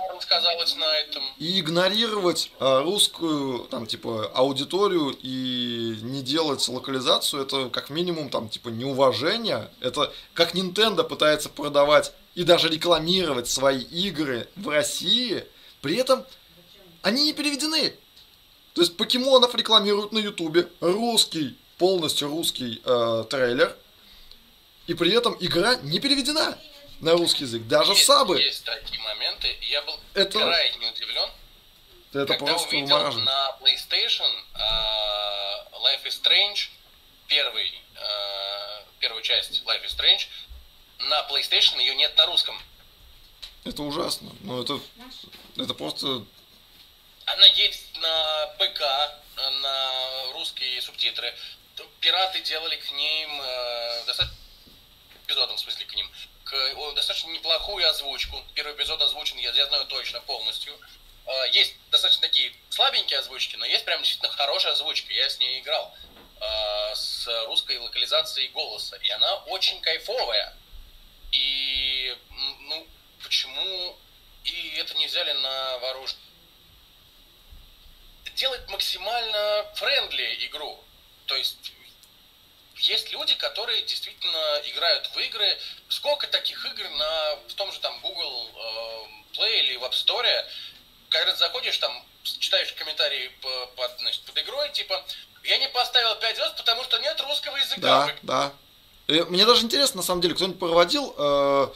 на 0.78 1.00
этом. 1.00 1.24
и 1.38 1.60
игнорировать 1.60 2.52
а, 2.60 2.82
русскую, 2.84 3.66
там, 3.66 3.86
типа, 3.86 4.32
аудиторию 4.34 5.14
и 5.22 5.98
не 6.04 6.22
делать 6.22 6.66
локализацию, 6.70 7.42
это 7.44 7.70
как 7.70 7.90
минимум, 7.90 8.30
там, 8.30 8.48
типа, 8.48 8.70
неуважение. 8.70 9.70
Это 9.82 10.14
как 10.34 10.56
Nintendo 10.56 11.04
пытается 11.04 11.50
продавать 11.50 12.14
и 12.36 12.44
даже 12.44 12.70
рекламировать 12.70 13.50
свои 13.50 13.82
игры 13.82 14.48
в 14.56 14.70
России, 14.70 15.44
при 15.82 15.98
этом 15.98 16.24
они 17.02 17.26
не 17.26 17.34
переведены. 17.34 17.94
То 18.78 18.82
есть 18.82 18.96
покемонов 18.96 19.56
рекламируют 19.56 20.12
на 20.12 20.20
Ютубе, 20.20 20.68
русский, 20.82 21.58
полностью 21.80 22.28
русский 22.28 22.80
э, 22.86 23.24
трейлер, 23.28 23.76
и 24.86 24.94
при 24.94 25.12
этом 25.16 25.36
игра 25.40 25.78
не 25.78 26.00
переведена 26.00 26.56
на 27.00 27.14
русский 27.14 27.46
язык, 27.46 27.64
даже 27.64 27.94
есть, 27.94 28.06
сабы. 28.06 28.40
Есть 28.40 28.64
такие 28.66 29.02
моменты. 29.02 29.48
Я 29.64 29.82
был 29.82 30.00
Это- 30.14 30.38
крайне 30.38 30.92
удивлен, 30.92 31.28
Это 32.14 32.28
когда 32.28 32.46
просто 32.46 32.68
увидел 32.68 32.98
вымораживает. 32.98 33.26
на 33.26 33.58
PlayStation 33.62 34.32
а, 34.54 35.66
Life 35.84 36.06
is 36.06 36.22
Strange, 36.22 36.70
первый, 37.26 37.82
а, 37.96 38.84
первую 39.00 39.24
часть 39.24 39.64
Life 39.66 39.84
is 39.86 39.98
Strange, 39.98 40.28
на 41.00 41.28
PlayStation 41.32 41.80
ее 41.80 41.96
нет 41.96 42.16
на 42.16 42.28
русском. 42.28 42.56
Это 43.64 43.82
ужасно. 43.82 44.30
Ну, 44.42 44.62
это, 44.62 44.80
это 45.56 45.74
просто... 45.74 46.24
Она 47.28 47.46
есть 47.48 47.94
на 47.98 48.48
ПК, 48.58 48.82
на 49.36 50.32
русские 50.32 50.82
субтитры. 50.82 51.36
Пираты 52.00 52.40
делали 52.42 52.78
к 52.78 52.92
ним 52.92 53.42
э, 53.42 54.04
достаточно 54.06 54.38
эпизодом, 55.26 55.58
в 55.58 55.60
смысле, 55.60 55.86
к 55.86 55.94
ним, 55.94 56.10
к, 56.46 56.94
достаточно 56.96 57.30
неплохую 57.30 57.88
озвучку. 57.88 58.42
Первый 58.56 58.76
эпизод 58.76 59.02
озвучен, 59.02 59.38
я, 59.40 59.52
я 59.52 59.68
знаю 59.68 59.86
точно, 59.88 60.22
полностью. 60.22 60.74
Э, 61.26 61.50
есть 61.52 61.76
достаточно 61.92 62.22
такие 62.22 62.54
слабенькие 62.70 63.20
озвучки, 63.20 63.58
но 63.58 63.66
есть 63.66 63.84
прям 63.84 64.02
действительно 64.02 64.32
хорошая 64.32 64.72
озвучка. 64.72 65.14
Я 65.14 65.30
с 65.30 65.38
ней 65.38 65.60
играл 65.60 65.94
э, 66.40 66.96
с 66.96 67.28
русской 67.48 67.78
локализацией 67.78 68.48
голоса, 68.50 68.96
и 68.96 69.10
она 69.10 69.36
очень 69.48 69.82
кайфовая. 69.82 70.56
И, 71.34 72.18
ну, 72.62 72.88
почему 73.22 73.98
и 74.46 74.78
это 74.78 74.94
не 74.94 75.08
взяли 75.08 75.34
на 75.34 75.78
вооружение? 75.80 76.28
Делать 78.38 78.68
максимально 78.70 79.66
френдли 79.76 80.46
игру. 80.48 80.80
То 81.26 81.36
есть 81.36 81.74
есть 82.76 83.12
люди, 83.12 83.36
которые 83.36 83.82
действительно 83.84 84.62
играют 84.66 85.10
в 85.14 85.18
игры. 85.18 85.58
Сколько 85.90 86.28
таких 86.28 86.64
игр 86.66 86.90
на 86.90 87.36
в 87.48 87.54
том 87.56 87.72
же 87.74 87.80
там 87.80 88.00
Google 88.02 88.50
э, 88.56 89.38
Play 89.38 89.60
или 89.60 89.78
в 89.78 89.84
App 89.84 89.92
Store, 89.92 90.46
когда 91.10 91.32
ты 91.34 91.38
заходишь 91.40 91.78
там, 91.78 92.06
читаешь 92.24 92.72
комментарии 92.74 93.30
по- 93.42 93.66
под, 93.76 94.00
значит, 94.00 94.22
под 94.22 94.38
игрой, 94.38 94.70
типа, 94.72 95.04
я 95.44 95.58
не 95.58 95.68
поставил 95.70 96.16
5 96.16 96.36
звезд, 96.36 96.58
потому 96.58 96.84
что 96.84 97.00
нет 97.00 97.20
русского 97.22 97.58
языка. 97.58 97.82
Да, 97.82 98.16
да. 98.22 98.54
И 99.08 99.22
мне 99.22 99.46
даже 99.46 99.64
интересно, 99.64 99.98
на 99.98 100.04
самом 100.04 100.22
деле, 100.22 100.36
кто-нибудь 100.36 100.60
проводил 100.60 101.16
э, 101.18 101.68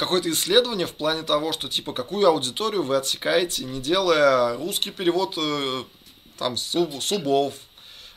какое-то 0.00 0.30
исследование 0.30 0.86
в 0.86 0.94
плане 0.94 1.22
того, 1.22 1.52
что, 1.52 1.68
типа, 1.68 1.92
какую 1.92 2.26
аудиторию 2.26 2.82
вы 2.82 2.96
отсекаете, 2.96 3.64
не 3.64 3.80
делая 3.80 4.56
русский 4.56 4.90
перевод 4.90 5.34
э, 5.36 5.84
там 6.38 6.54
суб- 6.54 7.02
субов, 7.02 7.52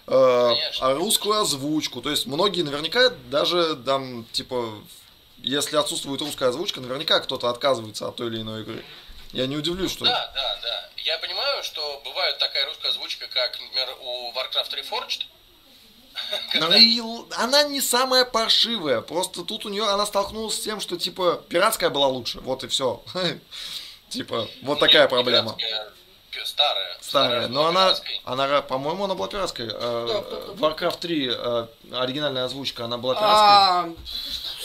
э, 0.07 0.49
Конечно. 0.49 0.87
а 0.87 0.93
русскую 0.95 1.41
озвучку. 1.41 2.01
То 2.01 2.09
есть 2.09 2.25
многие 2.25 2.61
наверняка 2.61 3.09
даже 3.29 3.75
там, 3.75 4.25
типа, 4.31 4.73
если 5.39 5.75
отсутствует 5.75 6.21
русская 6.21 6.49
озвучка, 6.49 6.79
наверняка 6.79 7.19
кто-то 7.19 7.49
отказывается 7.49 8.07
от 8.07 8.15
той 8.15 8.27
или 8.27 8.39
иной 8.39 8.61
игры. 8.61 8.85
Я 9.33 9.45
не 9.47 9.57
удивлюсь, 9.57 9.91
что... 9.91 10.05
Да, 10.05 10.31
да, 10.33 10.59
да. 10.61 10.89
Я 10.95 11.17
понимаю, 11.17 11.63
что 11.63 12.01
бывает 12.05 12.37
такая 12.37 12.65
русская 12.65 12.91
озвучка, 12.91 13.27
как, 13.27 13.59
например, 13.59 13.89
у 13.99 14.31
Warcraft 14.31 14.71
Reforged. 14.79 15.23
Ну 16.56 16.72
и 16.72 17.01
она 17.38 17.63
не 17.63 17.82
самая 17.82 18.25
паршивая. 18.25 19.01
Просто 19.01 19.44
тут 19.44 19.65
у 19.65 19.70
нее 19.70 19.86
она 19.89 20.06
столкнулась 20.06 20.56
с 20.56 20.60
тем, 20.60 20.80
что 20.80 20.98
типа 20.98 21.42
пиратская 21.50 21.89
была 21.89 22.08
лучше. 22.08 22.39
Вот 22.42 22.63
и 22.63 22.68
все. 22.68 23.03
Типа, 24.10 24.48
вот 24.62 24.80
такая 24.80 25.08
проблема. 25.08 25.58
Старая. 26.46 26.98
Старая. 27.01 27.48
Но 27.48 27.68
она, 27.68 27.86
пиратской. 27.86 28.22
она, 28.25 28.62
по-моему, 28.62 29.06
она 29.06 29.15
была 29.15 29.27
пиратской. 29.27 29.68
Э, 29.70 30.24
кто? 30.24 30.56
Warcraft 30.60 31.00
3, 31.00 31.32
э, 31.32 31.68
оригинальная 31.94 32.46
озвучка, 32.46 32.86
она 32.86 32.98
была 32.98 33.15
пиратской. 33.15 33.38
А, 33.39 33.94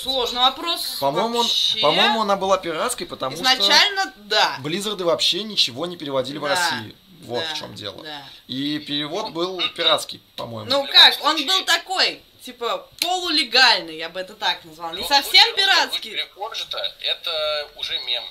сложный 0.02 0.40
вопрос. 0.40 0.98
По-моему, 1.00 1.38
Вообще, 1.38 1.80
по-моему, 1.80 2.22
она 2.22 2.36
была 2.36 2.58
пиратской, 2.58 3.06
потому 3.06 3.36
изначально 3.36 4.12
да. 4.16 4.54
что 4.54 4.62
Близзарды 4.62 5.04
вообще 5.04 5.42
ничего 5.42 5.86
не 5.86 5.96
переводили 5.96 6.38
в 6.38 6.42
Да, 6.42 6.48
России. 6.48 6.96
Вот 7.22 7.42
Да, 7.46 7.54
в 7.54 7.58
чем 7.58 7.74
дело. 7.74 8.02
да. 8.02 8.22
И 8.46 8.78
перевод 8.78 9.30
был 9.30 9.60
пиратский, 9.76 10.20
по-моему. 10.36 10.70
Ну 10.70 10.86
как, 10.86 11.14
он 11.24 11.44
был 11.46 11.64
такой, 11.64 12.22
типа, 12.44 12.86
полулегальный, 13.00 13.96
я 13.96 14.08
бы 14.08 14.20
это 14.20 14.34
так 14.34 14.64
назвала. 14.64 14.92
Не 14.92 15.02
Ну, 15.02 15.08
совсем 15.08 15.54
пиратский. 15.56 16.14
Reforged 16.14 16.76
это 17.00 17.68
уже 17.76 17.98
мем. 18.00 18.24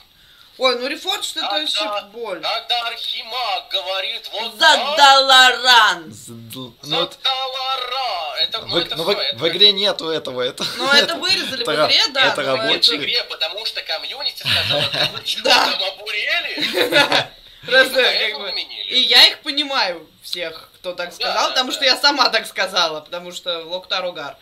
Ой, 0.60 0.76
ну 0.80 0.88
Reforged 0.88 1.32
это 1.38 1.42
Когда- 1.42 1.60
вообще 1.60 2.08
боль. 2.14 2.42
Когда 2.42 2.88
Архимаг 2.88 3.70
говорит 3.70 4.28
вот 4.34 4.54
Задаларан. 4.58 6.06
Зд- 6.10 6.72
так, 6.82 6.90
ну, 6.90 7.04
это- 7.04 7.14
Задалара. 7.14 8.36
Это, 8.40 8.60
ну, 8.62 8.68
в, 8.68 8.78
это 8.78 8.96
ну, 8.96 9.04
в- 9.04 9.10
это 9.10 9.38
в 9.38 9.48
игре 9.50 9.72
нету 9.72 10.10
этого. 10.10 10.42
Это, 10.42 10.64
Ну 10.78 10.92
это 10.92 11.16
вырезали 11.16 11.64
в 11.64 11.70
это 11.70 11.72
ра- 11.74 11.86
игре, 11.88 12.08
да. 12.10 12.32
это 12.34 12.42
но 12.42 12.56
в 12.56 12.60
рабочий. 12.60 12.96
игре, 12.96 13.24
потому 13.26 13.66
что 13.68 13.82
комьюнити 13.84 14.40
сказала, 14.40 14.90
«Да 14.94 15.10
вы 15.14 15.22
что, 15.28 15.44
там 15.44 15.84
обурели? 15.84 17.28
Просто, 17.66 18.02
как 18.04 18.40
бы. 18.40 18.50
И 18.90 19.00
я 19.02 19.28
их 19.28 19.40
понимаю, 19.42 20.08
всех, 20.24 20.70
кто 20.76 20.94
так 20.94 21.14
сказал, 21.14 21.34
да, 21.34 21.50
потому 21.50 21.72
да. 21.72 21.76
что 21.76 21.86
я 21.86 21.98
сама 21.98 22.30
так 22.30 22.46
сказала, 22.48 23.02
потому 23.02 23.32
что 23.32 23.60
Локтар 23.66 24.06
Угар. 24.06 24.38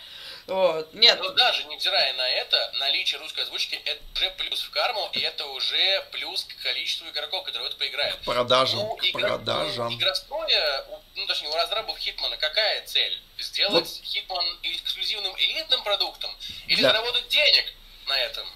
Вот. 0.47 0.93
Нет, 0.93 1.17
Но 1.19 1.29
даже 1.31 1.63
невзирая 1.63 2.13
на 2.13 2.29
это, 2.29 2.71
наличие 2.79 3.19
русской 3.19 3.41
озвучки 3.41 3.81
это 3.83 3.99
уже 4.13 4.29
плюс 4.37 4.61
в 4.61 4.69
карму, 4.69 5.09
и 5.13 5.19
это 5.19 5.43
уже 5.47 6.05
плюс 6.11 6.43
к 6.43 6.61
количеству 6.61 7.09
игроков, 7.09 7.45
которые 7.45 7.63
в 7.63 7.71
это 7.71 7.77
поиграют. 7.79 8.19
продажам, 8.21 8.77
Ну, 8.79 8.95
к 8.95 9.03
игра- 9.05 9.19
продажам. 9.37 9.91
Игростроя, 9.95 10.85
у- 10.89 11.01
ну 11.15 11.25
точнее, 11.25 11.49
у 11.49 11.55
разрабов 11.55 11.97
Хитмана 11.97 12.37
какая 12.37 12.85
цель? 12.85 13.19
Сделать 13.39 14.01
Хитман 14.03 14.45
эксклюзивным 14.61 15.33
элитным 15.35 15.83
продуктом? 15.83 16.29
Или 16.67 16.77
Для- 16.77 16.89
заработать 16.89 17.27
денег 17.29 17.65
на 18.05 18.15
этом? 18.19 18.47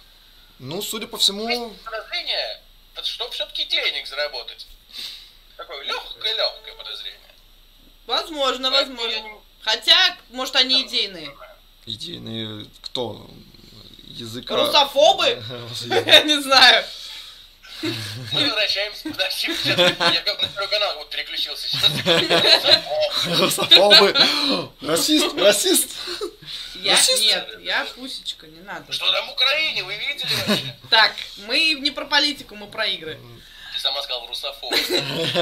Ну, 0.60 0.84
судя 0.84 1.08
по 1.08 1.16
Есть 1.16 1.24
всему, 1.24 1.74
подозрение, 1.86 2.62
чтобы 3.06 3.32
все-таки 3.32 3.66
денег 3.66 4.08
заработать. 4.08 4.68
Такое 5.58 5.84
легкое-легкое 5.84 6.74
подозрение. 6.76 7.20
возможно, 8.08 8.72
возможно. 8.72 9.40
Хотя, 9.62 10.18
может, 10.30 10.56
они 10.56 10.88
идейные. 10.88 11.36
идейные 11.86 12.66
кто? 12.82 13.30
Языка... 14.08 14.56
Русофобы? 14.56 15.26
Я 16.06 16.24
не 16.24 16.42
знаю. 16.42 16.86
Мы 17.82 18.44
возвращаемся, 18.46 19.10
подожди, 19.10 19.52
я 19.66 20.22
как 20.22 20.42
на 20.42 20.48
второй 20.48 20.70
канал 20.70 20.98
вот 20.98 21.10
переключился 21.10 21.68
сейчас. 21.68 21.92
Русофобы. 23.40 24.16
Расист, 24.82 25.38
расист. 25.38 25.90
Я 26.76 26.94
Расист? 26.94 27.22
нет, 27.22 27.50
я 27.62 27.86
пусечка, 27.96 28.48
не 28.48 28.62
надо. 28.62 28.92
Что 28.94 29.12
там 29.12 29.28
в 29.28 29.32
Украине, 29.34 29.84
вы 29.84 29.96
видели 29.96 30.34
вообще? 30.48 30.76
Так, 30.90 31.14
мы 31.38 31.74
не 31.74 31.92
про 31.92 32.06
политику, 32.06 32.56
мы 32.56 32.68
про 32.68 32.86
игры. 32.88 33.20
Ты 33.74 33.80
сама 33.80 34.02
сказал 34.02 34.28
русофоб. 34.28 34.74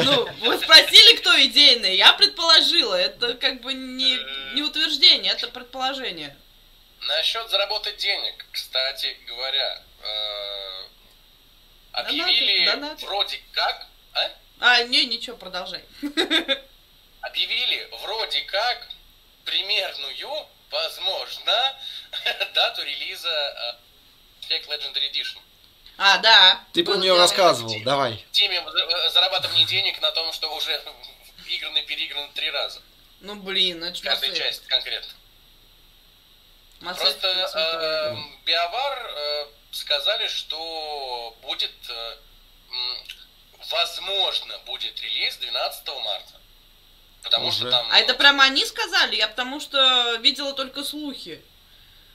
Ну, 0.04 0.30
вы 0.42 0.58
спросили, 0.58 1.18
кто 1.18 1.40
идейный, 1.46 1.96
я 1.96 2.14
предположила. 2.14 2.96
Это 2.96 3.36
как 3.36 3.62
бы 3.62 3.74
не, 3.74 4.18
не 4.56 4.64
утверждение, 4.64 5.34
это 5.34 5.48
предположение. 5.48 6.36
Насчет 7.02 7.50
заработать 7.50 7.98
денег, 7.98 8.46
кстати 8.52 9.16
говоря, 9.28 9.82
э, 10.02 10.84
объявили 12.02 12.66
Донаты, 12.66 12.82
донаты. 12.82 13.06
вроде 13.06 13.42
как, 13.54 13.88
а? 14.14 14.32
А, 14.60 14.84
не, 14.84 15.06
ничего, 15.06 15.38
продолжай. 15.38 15.84
объявили 17.22 17.90
вроде 18.02 18.42
как 18.42 18.88
примерную, 19.46 20.48
возможно, 20.70 21.76
дату 22.54 22.84
релиза 22.84 23.30
э, 23.30 24.50
Fake 24.50 24.68
Legendary 24.68 25.12
Edition. 25.12 25.40
А, 25.98 26.18
да. 26.20 26.64
Ты 26.74 26.84
про 26.84 26.96
нее 26.98 27.18
рассказывал, 27.18 27.74
давай. 27.84 28.24
Теме 28.32 28.64
за- 28.70 29.10
зарабатывания 29.10 29.66
денег 29.66 30.00
на 30.02 30.12
том, 30.12 30.32
что 30.34 30.54
уже 30.56 30.72
играны 31.48 31.82
переиграны 31.84 32.30
три 32.34 32.52
раза. 32.52 32.82
Ну, 33.22 33.36
блин, 33.36 33.84
это 33.84 33.96
ж 33.96 34.02
Каждая 34.02 34.34
часть 34.36 34.68
конкретно. 34.68 35.14
Просто 36.80 37.28
э, 37.56 38.16
Биовар 38.46 39.12
э, 39.16 39.46
сказали, 39.72 40.28
что 40.28 41.36
будет, 41.42 41.72
э, 41.90 42.18
возможно, 43.70 44.58
будет 44.60 45.00
релиз 45.02 45.38
12 45.38 45.88
марта. 46.04 46.34
Потому 47.24 47.48
Уже? 47.48 47.58
что 47.58 47.72
там... 47.72 47.88
А 47.92 48.00
это 48.00 48.14
прямо 48.14 48.46
они 48.46 48.66
сказали? 48.66 49.16
Я 49.16 49.28
потому 49.28 49.60
что 49.60 50.16
видела 50.22 50.54
только 50.54 50.84
слухи. 50.84 51.42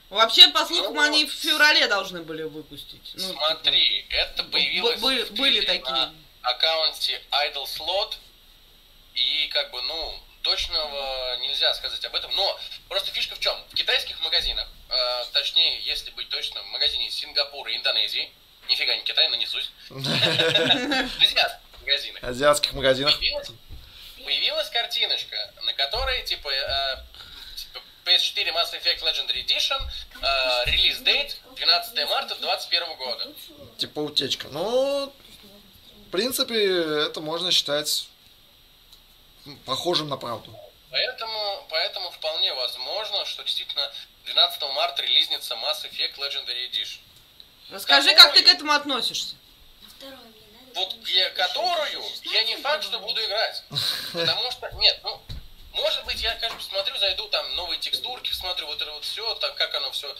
Вообще, 0.09 0.47
по 0.49 0.65
слухам, 0.65 0.95
Ну, 0.95 1.01
они 1.01 1.25
в 1.25 1.31
феврале 1.33 1.87
должны 1.87 2.21
были 2.21 2.43
выпустить. 2.43 3.11
Ну, 3.15 3.19
типа, 3.29 3.33
Смотри, 3.47 4.05
это 4.09 4.43
б- 4.43 4.51
появилось 4.51 4.99
были, 4.99 5.23
в 5.23 5.31
были 5.31 5.61
такие. 5.61 5.81
на 5.91 6.13
аккаунте 6.41 7.21
Idle 7.31 7.65
Slot, 7.65 8.15
и 9.15 9.47
как 9.51 9.71
бы, 9.71 9.81
ну, 9.81 10.19
точного 10.43 11.37
нельзя 11.37 11.73
сказать 11.73 12.03
об 12.05 12.15
этом, 12.15 12.33
но 12.35 12.59
просто 12.87 13.11
фишка 13.11 13.35
в 13.35 13.39
чем? 13.39 13.55
В 13.71 13.75
китайских 13.75 14.19
магазинах, 14.21 14.67
э, 14.89 15.23
точнее, 15.31 15.81
если 15.81 16.11
быть 16.11 16.29
точным, 16.29 16.63
в 16.65 16.67
магазине 16.67 17.09
Сингапура 17.09 17.71
и 17.71 17.77
Индонезии, 17.77 18.31
нифига 18.69 18.95
не 18.95 19.03
Китай, 19.03 19.27
но 19.29 19.35
не 19.35 19.45
суть, 19.45 19.71
в 19.89 19.97
азиатских 19.97 21.79
магазинах, 21.81 22.23
Азиатских 22.23 22.73
магазинах. 22.73 23.17
появилась, 24.23 24.69
картиночка, 24.69 25.53
на 25.63 25.73
которой, 25.73 26.23
типа, 26.23 26.49
э, 26.49 26.97
типа, 27.55 27.81
PS4 28.05 28.53
Mass 28.53 28.73
Effect 28.73 29.01
Legendary 29.01 29.45
Edition, 29.45 29.79
э, 30.21 30.69
релиз 30.71 30.99
дейт 30.99 31.37
12 31.55 32.05
марта 32.05 32.35
2021 32.35 32.95
года. 32.95 33.33
Типа 33.77 33.99
утечка. 33.99 34.47
Ну, 34.49 35.13
в 36.07 36.11
принципе, 36.11 37.05
это 37.05 37.21
можно 37.21 37.51
считать 37.51 38.07
похожим 39.65 40.09
на 40.09 40.17
правду. 40.17 40.57
Поэтому, 40.89 41.65
поэтому 41.69 42.11
вполне 42.11 42.53
возможно, 42.53 43.25
что 43.25 43.43
действительно 43.43 43.91
12 44.25 44.61
марта 44.73 45.01
релизнится 45.01 45.55
Mass 45.55 45.83
Effect 45.83 46.17
Legendary 46.17 46.69
Edition. 46.69 46.99
Расскажи, 47.71 48.13
как 48.13 48.33
ты 48.33 48.43
к 48.43 48.47
этому 48.47 48.73
относишься. 48.73 49.35
На 49.81 49.89
второй 49.89 50.25
мне 50.25 50.47
надо. 50.51 50.79
Вот 50.79 51.07
я, 51.07 51.29
которую 51.31 52.03
я 52.23 52.43
не 52.43 52.55
16 52.55 52.61
факт, 52.61 52.83
что 52.83 52.99
буду 52.99 53.23
играть. 53.23 53.63
Потому 54.13 54.51
что, 54.51 54.69
нет, 54.75 54.99
ну, 55.03 55.19
может 55.73 56.05
быть, 56.05 56.21
я, 56.21 56.35
конечно, 56.35 56.59
посмотрю, 56.59 56.95
зайду, 56.97 57.27
там, 57.29 57.55
новые 57.55 57.79
текстурки, 57.79 58.31
смотрю, 58.31 58.67
вот 58.67 58.79
это 58.79 58.91
вот 58.91 59.03
все, 59.03 59.33
так, 59.35 59.55
как 59.55 59.73
оно 59.73 59.91
все. 59.91 60.15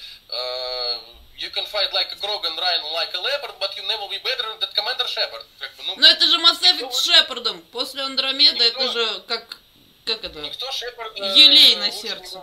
You 1.38 1.50
can 1.52 1.66
fight 1.66 1.92
like 1.94 2.12
a 2.12 2.16
Krog 2.16 2.46
and 2.46 2.58
run 2.58 2.94
like 2.94 3.14
a 3.14 3.22
leopard, 3.22 3.56
but 3.60 3.76
you 3.78 3.84
never 3.88 4.08
be 4.10 4.20
better 4.24 4.48
than 4.60 4.70
Commander 4.76 5.08
Shepard. 5.08 5.46
Как 5.60 5.76
бы, 5.76 5.84
ну, 5.84 5.96
Но 5.98 6.08
это 6.08 6.26
же 6.28 6.38
Mass 6.40 6.62
Effect 6.62 6.92
с 6.92 7.04
Шепардом. 7.04 7.62
После 7.72 8.02
Андромеда 8.04 8.64
Никто- 8.66 8.82
это 8.84 8.92
же 8.92 9.20
как... 9.28 9.58
Как 10.06 10.24
это? 10.24 10.40
никто 10.40 10.70
Шепард 10.72 11.18
Елей 11.18 11.76
на 11.78 11.92
сердце. 11.92 12.42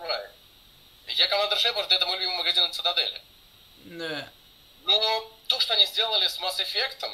Я 1.09 1.29
Командер 1.29 1.59
Шепард, 1.59 1.91
это 1.93 2.07
мой 2.07 2.17
любимый 2.17 2.39
магазин 2.39 2.63
на 2.65 2.73
Цитадели. 2.73 3.21
Да. 3.85 4.29
Но 4.85 5.39
то, 5.49 5.61
что 5.61 5.75
они 5.75 5.85
сделали 5.87 6.27
с 6.29 6.39
Mass 6.39 6.59
Effect, 6.59 7.05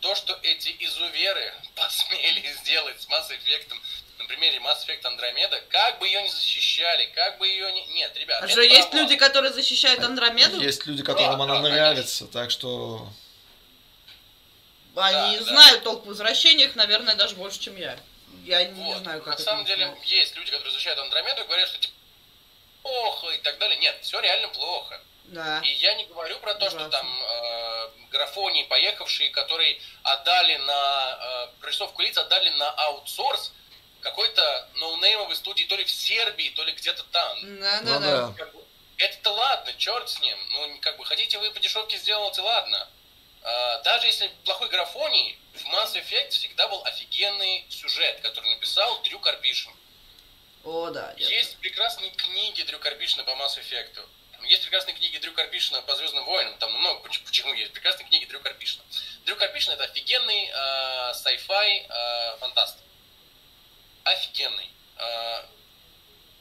то, 0.00 0.14
что 0.14 0.38
эти 0.42 0.74
изуверы 0.78 1.54
посмели 1.74 2.52
сделать 2.62 3.00
с 3.00 3.06
Mass 3.08 3.30
Effect, 3.30 3.72
на 4.20 4.26
примере 4.26 4.58
Mass 4.58 4.86
Effect 4.86 5.02
Andromeda, 5.02 5.60
как 5.68 5.98
бы 5.98 6.06
ее 6.06 6.22
не 6.22 6.28
защищали, 6.28 7.06
как 7.14 7.38
бы 7.38 7.48
ее 7.48 7.72
не... 7.72 7.84
Нет, 7.86 8.14
ребят, 8.16 8.42
А 8.42 8.44
это 8.44 8.52
что, 8.52 8.60
есть 8.62 8.90
провал. 8.90 9.06
люди, 9.06 9.16
которые 9.16 9.52
защищают 9.52 10.02
Андромеду? 10.04 10.60
Есть 10.60 10.86
люди, 10.86 11.02
которым 11.02 11.38
Да, 11.38 11.44
она 11.44 11.54
да, 11.60 11.68
нравится, 11.68 12.26
так 12.26 12.50
что... 12.50 13.08
Они 14.96 15.38
Да, 15.38 15.44
да. 15.44 15.50
знают 15.50 15.84
толк 15.84 16.04
в 16.04 16.08
возвращениях, 16.08 16.74
наверное, 16.74 17.14
даже 17.14 17.36
больше, 17.36 17.60
чем 17.60 17.76
я. 17.76 17.96
Я 18.44 18.64
не 18.64 18.82
Вот. 18.84 18.98
знаю, 18.98 19.20
как 19.20 19.28
На 19.28 19.34
это 19.34 19.42
самом 19.42 19.64
деле, 19.64 19.86
называется. 19.86 20.14
есть 20.14 20.36
люди, 20.36 20.50
которые 20.50 20.72
защищают 20.72 20.98
Андромеду 20.98 21.42
и 21.42 21.44
говорят, 21.46 21.68
что 21.68 21.78
типа 21.78 21.94
плохо 22.82 23.28
и 23.30 23.38
так 23.38 23.58
далее. 23.58 23.78
Нет, 23.78 23.96
все 24.02 24.20
реально 24.20 24.48
плохо. 24.48 25.00
Да. 25.26 25.60
И 25.64 25.70
я 25.74 25.94
не 25.94 26.04
говорю 26.06 26.38
про 26.40 26.54
то, 26.54 26.66
что 26.68 26.76
Ужасно. 26.78 26.90
там 26.90 27.22
э, 27.22 27.88
графонии 28.10 28.64
поехавшие, 28.64 29.30
которые 29.30 29.78
отдали 30.02 30.56
на 30.56 31.18
э, 31.20 31.60
прорисовку 31.60 32.02
лиц, 32.02 32.18
отдали 32.18 32.48
на 32.50 32.70
аутсорс 32.70 33.52
какой-то 34.02 34.68
ноунеймовой 34.74 35.36
студии, 35.36 35.64
то 35.64 35.76
ли 35.76 35.84
в 35.84 35.90
Сербии, 35.90 36.50
то 36.50 36.62
ли 36.64 36.72
где-то 36.72 37.02
там. 37.04 37.60
Да, 37.60 37.80
Ну 37.82 37.90
да, 37.90 37.98
да. 38.00 38.26
да. 38.28 38.46
Это-то 38.98 39.30
ладно, 39.32 39.72
черт 39.78 40.10
с 40.10 40.20
ним. 40.20 40.36
Ну, 40.52 40.78
как 40.80 40.96
бы, 40.98 41.04
хотите 41.06 41.38
вы 41.38 41.50
по 41.52 41.60
дешевке 41.60 41.96
сделайте, 41.96 42.40
ладно. 42.42 42.88
А, 43.42 43.78
даже 43.82 44.06
если 44.06 44.28
плохой 44.44 44.68
графоний, 44.68 45.38
в 45.54 45.64
Mass 45.68 45.94
Effect 45.94 46.30
всегда 46.30 46.68
был 46.68 46.84
офигенный 46.84 47.64
сюжет, 47.70 48.20
который 48.20 48.50
написал 48.50 49.00
Дрю 49.02 49.18
Карпишин. 49.18 49.72
О, 50.64 50.90
да. 50.90 51.14
нет. 51.16 51.30
Есть 51.30 51.56
прекрасные 51.58 52.10
книги 52.10 52.62
Дрю 52.62 52.78
Карпишина 52.78 53.24
по 53.24 53.30
Mass 53.30 53.58
Effect. 53.58 53.98
Есть 54.42 54.62
прекрасные 54.62 54.94
книги 54.94 55.16
Дрю 55.18 55.32
Карпишина 55.32 55.80
по 55.82 55.94
Звездным 55.96 56.24
войнам. 56.24 56.56
Там 56.58 56.72
много 56.72 57.00
поч- 57.00 57.22
почему 57.24 57.52
есть 57.54 57.72
прекрасные 57.72 58.06
книги 58.08 58.24
Дрю 58.26 58.40
Карпишина. 58.40 58.82
Дрю 59.24 59.36
Карпишин 59.36 59.72
это 59.72 59.84
офигенный 59.84 60.48
э, 60.52 61.12
sci-fi 61.12 61.86
э, 61.88 62.36
фантаст. 62.38 62.76
Офигенный. 64.04 64.70
Э, 64.96 65.44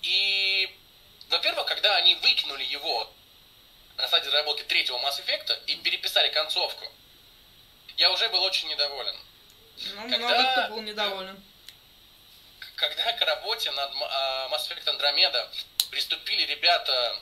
и, 0.02 0.76
во-первых, 1.30 1.65
когда 1.67 1.95
они 1.98 2.15
выкинули 2.15 2.63
его 2.63 3.12
на 3.98 4.08
стадии 4.08 4.28
разработки 4.28 4.63
третьего 4.63 4.98
Mass 5.00 5.24
Effect 5.24 5.65
и 5.67 5.76
переписали 5.78 6.30
концовку, 6.30 6.86
я 7.98 8.10
уже 8.12 8.30
был 8.30 8.41
очень 8.43 8.67
недоволен. 8.69 9.15
Ну, 9.95 10.10
Когда- 10.10 10.17
много 10.17 10.52
кто 10.52 10.74
был 10.76 10.82
недоволен. 10.82 11.43
когда 12.76 13.12
к 13.13 13.22
работе 13.22 13.72
над 13.72 13.91
а, 14.02 14.48
Mass 14.50 14.69
Effect 14.69 14.86
Andromeda 14.86 15.50
приступили 15.89 16.43
ребята, 16.45 17.19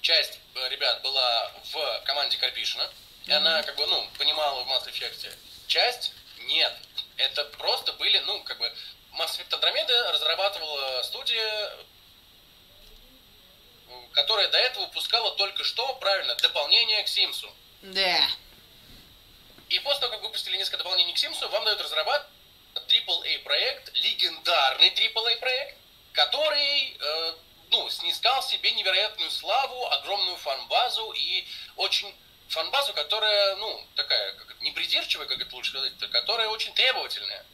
часть 0.00 0.40
э, 0.56 0.68
ребят 0.70 1.02
была 1.02 1.52
в 1.72 2.02
команде 2.04 2.36
Карпишина, 2.36 2.90
и 3.26 3.32
она 3.32 3.62
как 3.62 3.76
бы, 3.76 3.86
ну, 3.86 4.08
понимала 4.18 4.64
в 4.64 4.68
Mass 4.68 4.88
Effect, 4.88 5.36
часть 5.68 6.12
нет. 6.38 6.72
Это 7.16 7.44
просто 7.44 7.92
были, 7.94 8.18
ну, 8.20 8.42
как 8.44 8.58
бы, 8.58 8.66
Mass 9.18 9.38
Effect 9.38 9.50
Andromeda 9.50 10.12
разрабатывала 10.12 11.02
студия, 11.02 11.76
которая 14.12 14.48
до 14.48 14.58
этого 14.58 14.86
выпускала 14.86 15.32
только 15.36 15.64
что, 15.64 15.94
правильно, 15.94 16.34
дополнение 16.36 17.02
к 17.02 17.08
Симсу. 17.08 17.52
Да. 17.82 18.28
И 19.68 19.78
после 19.80 20.00
того, 20.00 20.12
как 20.12 20.22
выпустили 20.22 20.56
несколько 20.56 20.78
дополнений 20.78 21.12
к 21.12 21.18
Симсу, 21.18 21.48
вам 21.48 21.64
дают 21.64 21.80
разрабатывать 21.80 22.30
AAA 22.74 23.38
проект, 23.40 23.94
легендарный 23.94 24.90
AAA 24.90 25.36
проект, 25.38 25.78
который, 26.12 26.96
э, 26.98 27.34
ну, 27.70 27.88
снискал 27.90 28.42
себе 28.42 28.72
невероятную 28.72 29.30
славу, 29.30 29.86
огромную 29.92 30.36
фан-базу 30.36 31.12
и 31.12 31.46
очень 31.76 32.14
фан-базу, 32.52 32.92
которая, 32.92 33.56
ну, 33.56 33.86
такая, 33.96 34.32
как 34.34 34.50
это, 34.50 34.62
не 34.62 34.70
придирчивая, 34.72 35.26
как 35.26 35.40
это 35.40 35.54
лучше 35.54 35.70
сказать, 35.70 35.92
которая 36.10 36.48
очень 36.48 36.72
требовательная. 36.74 37.44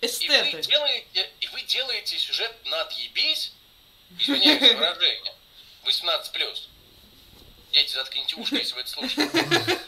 И 0.00 0.06
вы 0.06 0.12
Эстеты. 0.12 0.62
делаете, 0.62 1.30
и 1.40 1.46
вы 1.48 1.62
делаете 1.62 2.18
сюжет 2.18 2.52
на 2.66 2.82
отъебись, 2.82 3.52
извиняюсь 4.18 4.60
за 4.60 4.76
выражение, 4.76 5.34
18+. 5.84 6.58
Дети, 7.72 7.92
заткните 7.92 8.36
уши, 8.36 8.56
если 8.56 8.74
вы 8.74 8.80
это 8.80 8.90
слушаете. 8.90 9.80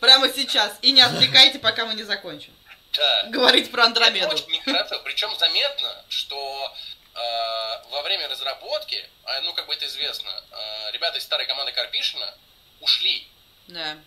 Прямо 0.00 0.28
сейчас. 0.32 0.78
И 0.82 0.92
не 0.92 1.00
отвлекайте, 1.00 1.58
пока 1.58 1.86
мы 1.86 1.94
не 1.94 2.02
закончим. 2.02 2.54
Да. 2.92 3.24
Говорить 3.28 3.70
про 3.70 3.82
Это 3.82 3.88
Андромеду. 3.88 4.34
очень 4.34 4.50
нехорошо. 4.50 4.98
Причем 5.04 5.30
заметно, 5.38 6.04
что 6.08 6.74
э, 7.14 7.88
во 7.90 8.02
время 8.02 8.28
разработки, 8.28 9.08
а, 9.24 9.40
ну 9.42 9.52
как 9.52 9.66
бы 9.66 9.74
это 9.74 9.86
известно, 9.86 10.30
э, 10.50 10.90
ребята 10.92 11.18
из 11.18 11.22
старой 11.22 11.46
команды 11.46 11.72
Карпишина 11.72 12.34
ушли. 12.80 13.26
Да. 13.68 13.98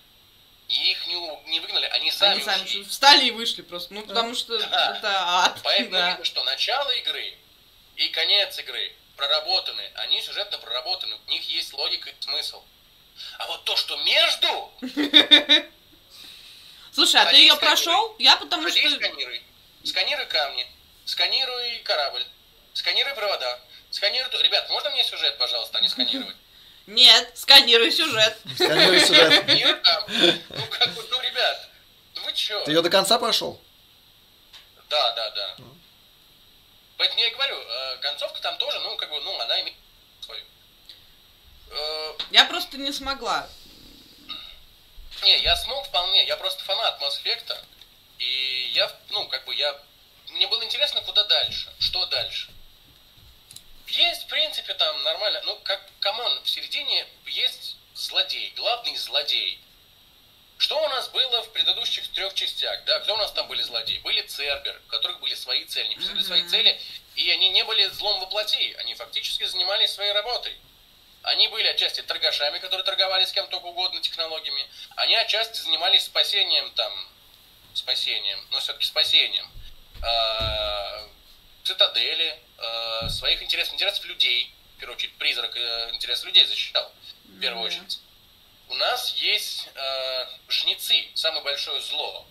И 0.70 0.92
их 0.92 1.08
не, 1.08 1.16
не 1.52 1.60
выгнали, 1.60 1.86
они 1.88 2.12
сами, 2.12 2.36
Они 2.36 2.44
сами 2.44 2.64
ушли. 2.64 2.84
встали 2.84 3.26
и 3.26 3.32
вышли 3.32 3.62
просто. 3.62 3.94
Ну, 3.94 4.02
потому 4.04 4.34
что 4.34 4.58
Да. 4.58 4.98
это 4.98 5.10
ад. 5.46 5.60
Поэтому 5.64 5.92
Да. 5.92 6.10
видно, 6.12 6.26
что 6.26 6.44
начало 6.44 6.90
игры 6.92 7.34
и 7.96 8.08
конец 8.10 8.58
игры 8.60 8.94
проработаны. 9.16 9.92
Они 9.96 10.22
сюжетно 10.22 10.58
проработаны, 10.58 11.16
у 11.28 11.32
них 11.32 11.48
есть 11.50 11.74
логика 11.74 12.10
и 12.10 12.14
смысл. 12.20 12.64
А 13.38 13.48
вот 13.48 13.64
то, 13.66 13.76
что 13.76 13.96
между, 13.98 14.72
Слушай, 16.92 17.22
а 17.22 17.26
ты 17.26 17.38
ее 17.38 17.56
прошел? 17.56 18.16
Я 18.20 18.36
потому 18.38 18.68
что... 18.70 18.78
сканируй. 18.90 19.42
Сканируй 19.84 20.26
камни, 20.28 20.66
сканируй 21.06 21.80
корабль, 21.84 22.26
сканируй 22.74 23.14
провода, 23.16 23.60
сканируй... 23.92 24.32
Ребят, 24.42 24.70
можно 24.70 24.90
мне 24.92 25.04
сюжет, 25.04 25.38
пожалуйста, 25.38 25.78
а 25.80 25.82
не 25.82 25.90
сканировать? 25.90 26.36
Нет, 26.86 27.32
сканируй 27.38 27.91
сюжет. 27.91 28.38
Сканируй 28.56 29.00
сюжет. 29.00 29.43
Сканируй 29.43 29.80
камни. 29.82 30.43
Ну, 30.50 30.65
как 30.67 30.93
бы, 30.93 31.08
ну, 31.10 31.22
ребят, 31.22 31.69
ну 32.15 32.24
вы 32.24 32.34
чё? 32.34 32.62
Ты 32.65 32.72
ее 32.72 32.82
до 32.82 32.89
конца 32.89 33.17
прошел? 33.19 33.62
Да, 34.89 35.15
да, 35.15 35.30
да. 35.32 35.56
Поэтому 36.98 37.19
я 37.22 37.28
и 37.28 37.34
говорю, 37.34 37.58
э, 37.58 37.98
концовка 38.02 38.39
там 38.41 38.58
тоже, 38.58 38.80
ну, 38.82 38.96
как 38.98 39.10
бы, 39.10 39.19
ну, 39.22 39.39
она 39.39 39.62
имеет 39.62 39.76
свою. 40.22 40.43
Э, 41.72 42.13
Я 42.32 42.46
просто 42.46 42.78
не 42.78 42.91
смогла. 42.91 43.48
Не, 45.24 45.39
я 45.39 45.56
смог 45.56 45.88
вполне, 45.88 46.26
я 46.26 46.36
просто 46.36 46.63
фанат 46.65 47.02
Mass 47.02 47.22
Effect, 47.24 47.56
и 48.19 48.72
я, 48.74 48.91
ну, 49.10 49.26
как 49.30 49.46
бы, 49.46 49.56
я, 49.56 49.80
мне 50.32 50.48
было 50.48 50.63
интересно, 50.63 51.02
куда 51.02 51.24
дальше, 51.24 51.72
что 51.80 52.06
дальше. 52.08 52.50
Есть, 53.93 54.23
в 54.23 54.27
принципе, 54.27 54.73
там 54.73 55.03
нормально, 55.03 55.41
ну, 55.45 55.56
как, 55.63 55.88
come 56.00 56.25
on, 56.25 56.43
в 56.43 56.49
середине 56.49 57.06
есть 57.27 57.77
злодей, 57.93 58.51
главный 58.56 58.95
злодей. 58.97 59.60
Что 60.58 60.84
у 60.84 60.88
нас 60.89 61.10
было 61.10 61.43
в 61.43 61.51
предыдущих 61.51 62.08
трех 62.13 62.34
частях, 62.34 62.84
да, 62.86 62.99
кто 63.01 63.13
у 63.13 63.17
нас 63.17 63.32
там 63.34 63.47
были 63.47 63.62
злодеи? 63.62 63.99
Были 63.99 64.23
Цербер, 64.23 64.82
у 64.84 64.89
которых 64.89 65.19
были 65.19 65.36
свои 65.36 65.65
цели, 65.65 65.86
они 65.86 65.95
преследовали 65.95 66.25
свои 66.25 66.47
цели, 66.47 66.82
и 67.15 67.29
они 67.29 67.49
не 67.49 67.63
были 67.63 67.86
злом 67.89 68.19
во 68.19 68.33
плоти, 68.33 68.74
они 68.79 68.95
фактически 68.95 69.43
занимались 69.43 69.91
своей 69.91 70.12
работой. 70.13 70.58
Они 71.21 71.47
были 71.49 71.67
отчасти 71.67 72.01
торгашами, 72.01 72.58
которые 72.60 72.84
торговали 72.84 73.25
с 73.25 73.32
кем 73.32 73.47
только 73.47 73.65
угодно 73.65 74.01
технологиями. 74.01 74.65
Они 74.95 75.15
отчасти 75.15 75.60
занимались 75.60 76.06
спасением 76.06 76.71
там, 76.71 76.91
спасением, 77.75 78.43
но 78.49 78.60
все-таки 78.60 78.86
спасением 78.86 79.49
э, 80.03 81.08
цитадели, 81.63 82.39
э, 82.63 83.10
своих 83.10 83.41
интересов, 83.43 83.73
интересов 83.73 84.06
людей, 84.06 84.52
в 84.78 84.80
первую 84.80 84.97
очередь 84.97 85.13
призрак 85.17 85.56
э, 85.56 85.89
интересов 85.93 86.26
людей 86.26 86.45
защищал, 86.45 86.91
в 87.26 87.39
первую 87.39 87.65
Мгм. 87.65 87.67
очередь. 87.67 87.99
У 88.69 88.76
нас 88.76 89.13
есть 89.15 89.67
э, 89.76 90.26
жнецы, 90.49 91.08
самое 91.13 91.43
большое 91.43 91.80
зло, 91.82 92.26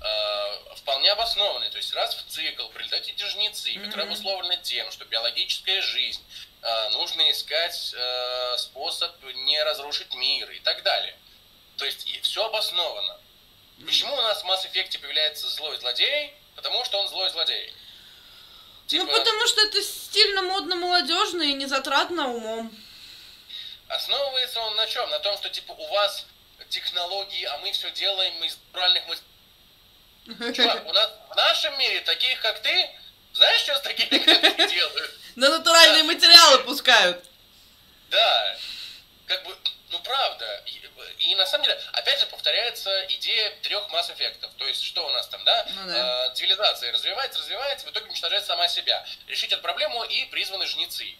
э, 0.00 0.74
вполне 0.76 1.10
обоснованные. 1.12 1.70
То 1.70 1.76
есть 1.78 1.92
раз 1.94 2.14
в 2.14 2.26
цикл 2.30 2.68
прилетают 2.68 3.06
эти 3.08 3.24
жнецы, 3.24 3.74
которые 3.74 4.04
Мгм. 4.06 4.12
обусловлены 4.14 4.56
тем, 4.62 4.90
что 4.92 5.04
биологическая 5.04 5.82
жизнь, 5.82 6.22
э, 6.62 6.88
нужно 6.90 7.30
искать 7.30 7.92
э, 7.94 8.56
способ 8.58 9.12
не 9.22 9.62
разрушить 9.64 10.14
мир 10.14 10.50
и 10.50 10.60
так 10.60 10.82
далее. 10.82 11.16
То 11.76 11.84
есть 11.84 12.06
все 12.22 12.46
обосновано. 12.46 13.18
Почему 13.84 14.14
у 14.14 14.22
нас 14.22 14.42
в 14.42 14.46
Mass 14.46 14.64
Effect 14.70 14.98
появляется 15.00 15.48
злой 15.48 15.76
злодей? 15.78 16.32
Потому 16.54 16.84
что 16.84 16.98
он 17.00 17.08
злой 17.08 17.28
злодей. 17.30 17.72
Ну, 18.84 18.88
Типа, 18.88 19.06
потому 19.06 19.46
что 19.46 19.62
это 19.62 19.82
стильно, 19.82 20.42
модно, 20.42 20.76
молодежно 20.76 21.42
и 21.42 21.54
не 21.54 21.66
затратно 21.66 22.30
умом. 22.30 22.70
Основывается 23.88 24.60
он 24.60 24.76
на 24.76 24.86
чем? 24.86 25.08
На 25.10 25.18
том, 25.20 25.36
что 25.38 25.48
типа 25.48 25.72
у 25.72 25.88
вас 25.88 26.26
технологии, 26.68 27.44
а 27.44 27.58
мы 27.58 27.72
все 27.72 27.90
делаем 27.92 28.42
из 28.44 28.56
натуральных. 28.66 29.04
Чувак, 30.54 30.86
у 30.86 30.92
нас 30.92 31.10
в 31.30 31.36
нашем 31.36 31.78
мире 31.78 32.00
таких, 32.00 32.40
как 32.40 32.60
ты, 32.60 32.90
знаешь, 33.32 33.60
что 33.60 33.76
с 33.76 33.80
такими, 33.82 34.18
как 34.18 34.56
ты 34.56 34.68
делают? 34.68 35.10
На 35.36 35.48
натуральные 35.50 36.04
материалы 36.04 36.58
пускают. 36.64 37.24
Да, 38.10 38.56
как 39.26 39.44
бы, 39.44 39.56
ну 39.94 40.00
правда. 40.00 40.62
И, 40.66 40.82
и 41.18 41.34
на 41.36 41.46
самом 41.46 41.64
деле, 41.64 41.80
опять 41.92 42.18
же, 42.18 42.26
повторяется 42.26 42.90
идея 43.10 43.50
трех 43.62 43.88
масс 43.90 44.10
эффектов. 44.10 44.50
То 44.58 44.66
есть, 44.66 44.82
что 44.82 45.06
у 45.06 45.10
нас 45.10 45.28
там, 45.28 45.42
да? 45.44 45.66
Ну 45.70 45.86
да. 45.86 46.26
Э, 46.26 46.34
цивилизация 46.34 46.92
развивается, 46.92 47.38
развивается, 47.38 47.86
в 47.86 47.90
итоге 47.90 48.06
уничтожает 48.06 48.44
сама 48.44 48.66
себя. 48.68 49.06
Решить 49.28 49.52
эту 49.52 49.62
проблему 49.62 50.02
и 50.04 50.24
призваны 50.26 50.66
жнецы. 50.66 51.14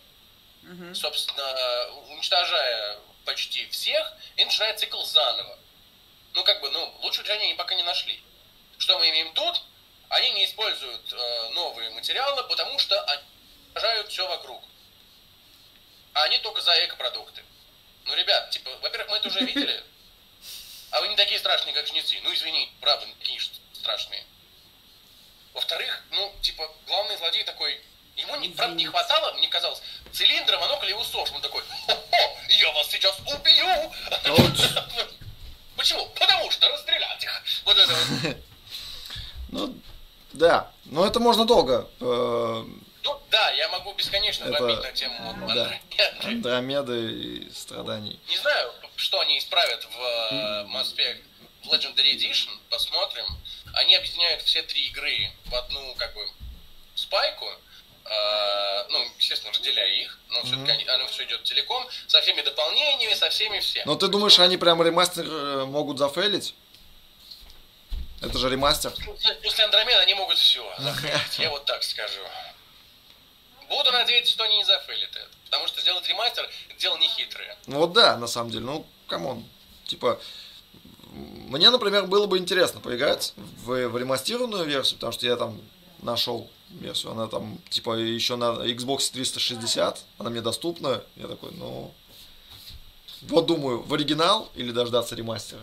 Мгм. 0.62 0.94
Собственно, 0.94 1.88
уничтожая 2.08 2.98
почти 3.24 3.66
всех, 3.68 4.12
и 4.36 4.44
начинает 4.44 4.78
цикл 4.80 5.02
заново. 5.02 5.58
Ну, 6.34 6.42
как 6.42 6.60
бы, 6.60 6.70
ну, 6.70 6.94
лучшего 7.02 7.24
решения 7.24 7.44
они 7.44 7.54
пока 7.54 7.74
не 7.76 7.84
нашли. 7.84 8.20
Что 8.78 8.98
мы 8.98 9.08
имеем 9.10 9.32
тут? 9.34 9.62
Они 10.08 10.32
не 10.32 10.46
используют 10.46 11.12
э, 11.12 11.48
новые 11.50 11.90
материалы, 11.90 12.42
потому 12.44 12.78
что 12.80 13.00
они 13.04 13.22
уничтожают 13.66 14.08
все 14.08 14.26
вокруг. 14.26 14.62
А 16.12 16.24
они 16.24 16.38
только 16.38 16.60
за 16.60 16.84
экопродукты. 16.84 17.44
Ну, 18.04 18.14
ребят, 18.14 18.50
типа, 18.50 18.70
во-первых, 18.82 19.10
мы 19.10 19.16
это 19.16 19.28
уже 19.28 19.40
видели, 19.40 19.82
а 20.90 21.00
вы 21.00 21.08
не 21.08 21.16
такие 21.16 21.38
страшные, 21.38 21.74
как 21.74 21.86
жнецы. 21.86 22.20
Ну, 22.22 22.32
извини, 22.32 22.70
правда, 22.80 23.06
не 23.06 23.14
такие 23.14 23.40
страшные. 23.72 24.24
Во-вторых, 25.54 26.02
ну, 26.10 26.34
типа, 26.42 26.70
главный 26.86 27.16
злодей 27.16 27.44
такой, 27.44 27.80
ему 28.16 28.36
не, 28.36 28.50
правда, 28.50 28.74
не 28.76 28.86
хватало, 28.86 29.32
мне 29.34 29.48
казалось, 29.48 29.80
цилиндра, 30.12 30.58
монокля 30.58 30.90
и 30.90 30.94
усов. 30.94 31.32
Он 31.32 31.40
такой, 31.40 31.62
хо-хо, 31.86 32.38
я 32.48 32.72
вас 32.72 32.90
сейчас 32.90 33.18
убью. 33.20 33.92
Почему? 35.76 36.06
Потому 36.06 36.50
что 36.50 36.68
расстрелять 36.68 37.22
их. 37.22 37.42
Вот 37.64 37.76
это 37.76 37.92
вот. 37.94 38.36
Ну, 39.50 39.74
да. 40.32 40.70
Но 40.86 41.06
это 41.06 41.20
можно 41.20 41.44
долго. 41.44 41.88
Ну, 43.04 43.20
да, 43.30 43.50
я 43.50 43.68
могу 43.68 43.92
бесконечно 43.92 44.44
Это- 44.44 44.58
бомбить 44.58 44.82
на 44.82 44.92
тему 44.92 45.18
да. 45.18 45.30
Андромеды. 45.30 45.80
Андромеды 46.22 47.12
и 47.12 47.50
страданий. 47.50 48.18
Не 48.28 48.36
знаю, 48.38 48.72
что 48.96 49.20
они 49.20 49.38
исправят 49.38 49.84
в 49.84 50.00
э, 50.32 50.64
Mass 50.68 50.94
Effect 50.96 51.22
Legendary 51.64 52.16
Edition, 52.16 52.48
посмотрим. 52.70 53.26
Они 53.74 53.94
объединяют 53.94 54.42
все 54.42 54.62
три 54.62 54.86
игры 54.86 55.30
в 55.46 55.54
одну, 55.54 55.94
как 55.96 56.14
бы, 56.14 56.26
спайку. 56.94 57.46
Э, 58.06 58.86
ну, 58.88 59.04
естественно, 59.18 59.52
разделяя 59.52 59.88
их, 59.88 60.18
но 60.28 60.42
все-таки 60.44 60.86
оно 60.88 61.06
все 61.08 61.24
идет 61.24 61.46
целиком, 61.46 61.86
со 62.06 62.20
всеми 62.22 62.42
дополнениями, 62.42 63.14
со 63.14 63.28
всеми 63.30 63.60
всем. 63.60 63.82
Но 63.86 63.96
ты 63.96 64.08
думаешь, 64.08 64.38
они 64.38 64.56
прям 64.56 64.82
ремастер 64.82 65.26
э, 65.26 65.64
могут 65.66 65.98
зафейлить? 65.98 66.54
Это 68.22 68.38
же 68.38 68.48
ремастер. 68.48 68.92
После 69.42 69.64
Андромеда 69.64 70.00
они 70.00 70.14
могут 70.14 70.38
все 70.38 70.64
зафейлить, 70.78 71.38
я 71.38 71.50
вот 71.50 71.66
так 71.66 71.82
скажу. 71.82 72.20
Буду 73.74 73.90
надеяться, 73.90 74.32
что 74.32 74.44
они 74.44 74.58
не 74.58 74.64
зафейлят 74.64 75.10
это. 75.10 75.28
Потому 75.46 75.66
что 75.66 75.80
сделать 75.80 76.08
ремастер– 76.08 76.48
это 76.68 76.78
дело 76.78 76.96
не 76.98 77.08
хитрое. 77.08 77.56
Ну 77.66 77.78
вот 77.78 77.92
да, 77.92 78.16
на 78.16 78.28
самом 78.28 78.50
деле. 78.50 78.64
Ну, 78.64 78.86
come 79.08 79.29
on. 79.29 79.44
Типа, 79.84 80.20
мне, 81.12 81.70
например, 81.70 82.06
было 82.06 82.26
бы 82.26 82.38
интересно 82.38 82.80
поиграть 82.80 83.32
в, 83.36 83.88
в 83.88 83.98
ремастированную 83.98 84.64
версию, 84.64 84.96
потому 84.98 85.12
что 85.12 85.26
я 85.26 85.36
там 85.36 85.60
нашел 86.02 86.48
версию, 86.70 87.12
она 87.12 87.26
там, 87.26 87.58
типа, 87.68 87.96
еще 87.96 88.36
на 88.36 88.64
Xbox 88.64 89.10
360, 89.12 90.00
она 90.18 90.30
мне 90.30 90.40
доступна. 90.40 91.02
Я 91.16 91.26
такой, 91.26 91.50
ну... 91.52 91.92
Вот 93.22 93.46
думаю, 93.46 93.82
в 93.82 93.92
оригинал 93.92 94.50
или 94.54 94.70
дождаться 94.70 95.16
ремастера. 95.16 95.62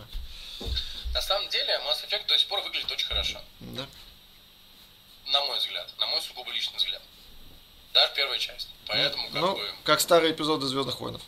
На 1.14 1.22
самом 1.22 1.48
деле, 1.48 1.80
Mass 1.86 2.06
Effect 2.06 2.26
до 2.26 2.36
сих 2.36 2.48
пор 2.48 2.60
выглядит 2.62 2.90
очень 2.90 3.06
хорошо. 3.06 3.40
Да. 3.60 3.86
На 5.32 5.44
мой 5.44 5.58
взгляд. 5.58 5.88
На 5.98 6.06
мой 6.08 6.20
сугубо 6.20 6.50
личный 6.52 6.76
взгляд. 6.76 7.01
Даже 7.92 8.12
первая 8.14 8.38
часть. 8.38 8.68
Поэтому, 8.86 9.24
как 9.30 9.40
ну, 9.40 9.54
бы... 9.54 9.68
как 9.84 10.00
старые 10.00 10.32
эпизоды 10.32 10.66
Звездных 10.66 11.00
войнов. 11.00 11.22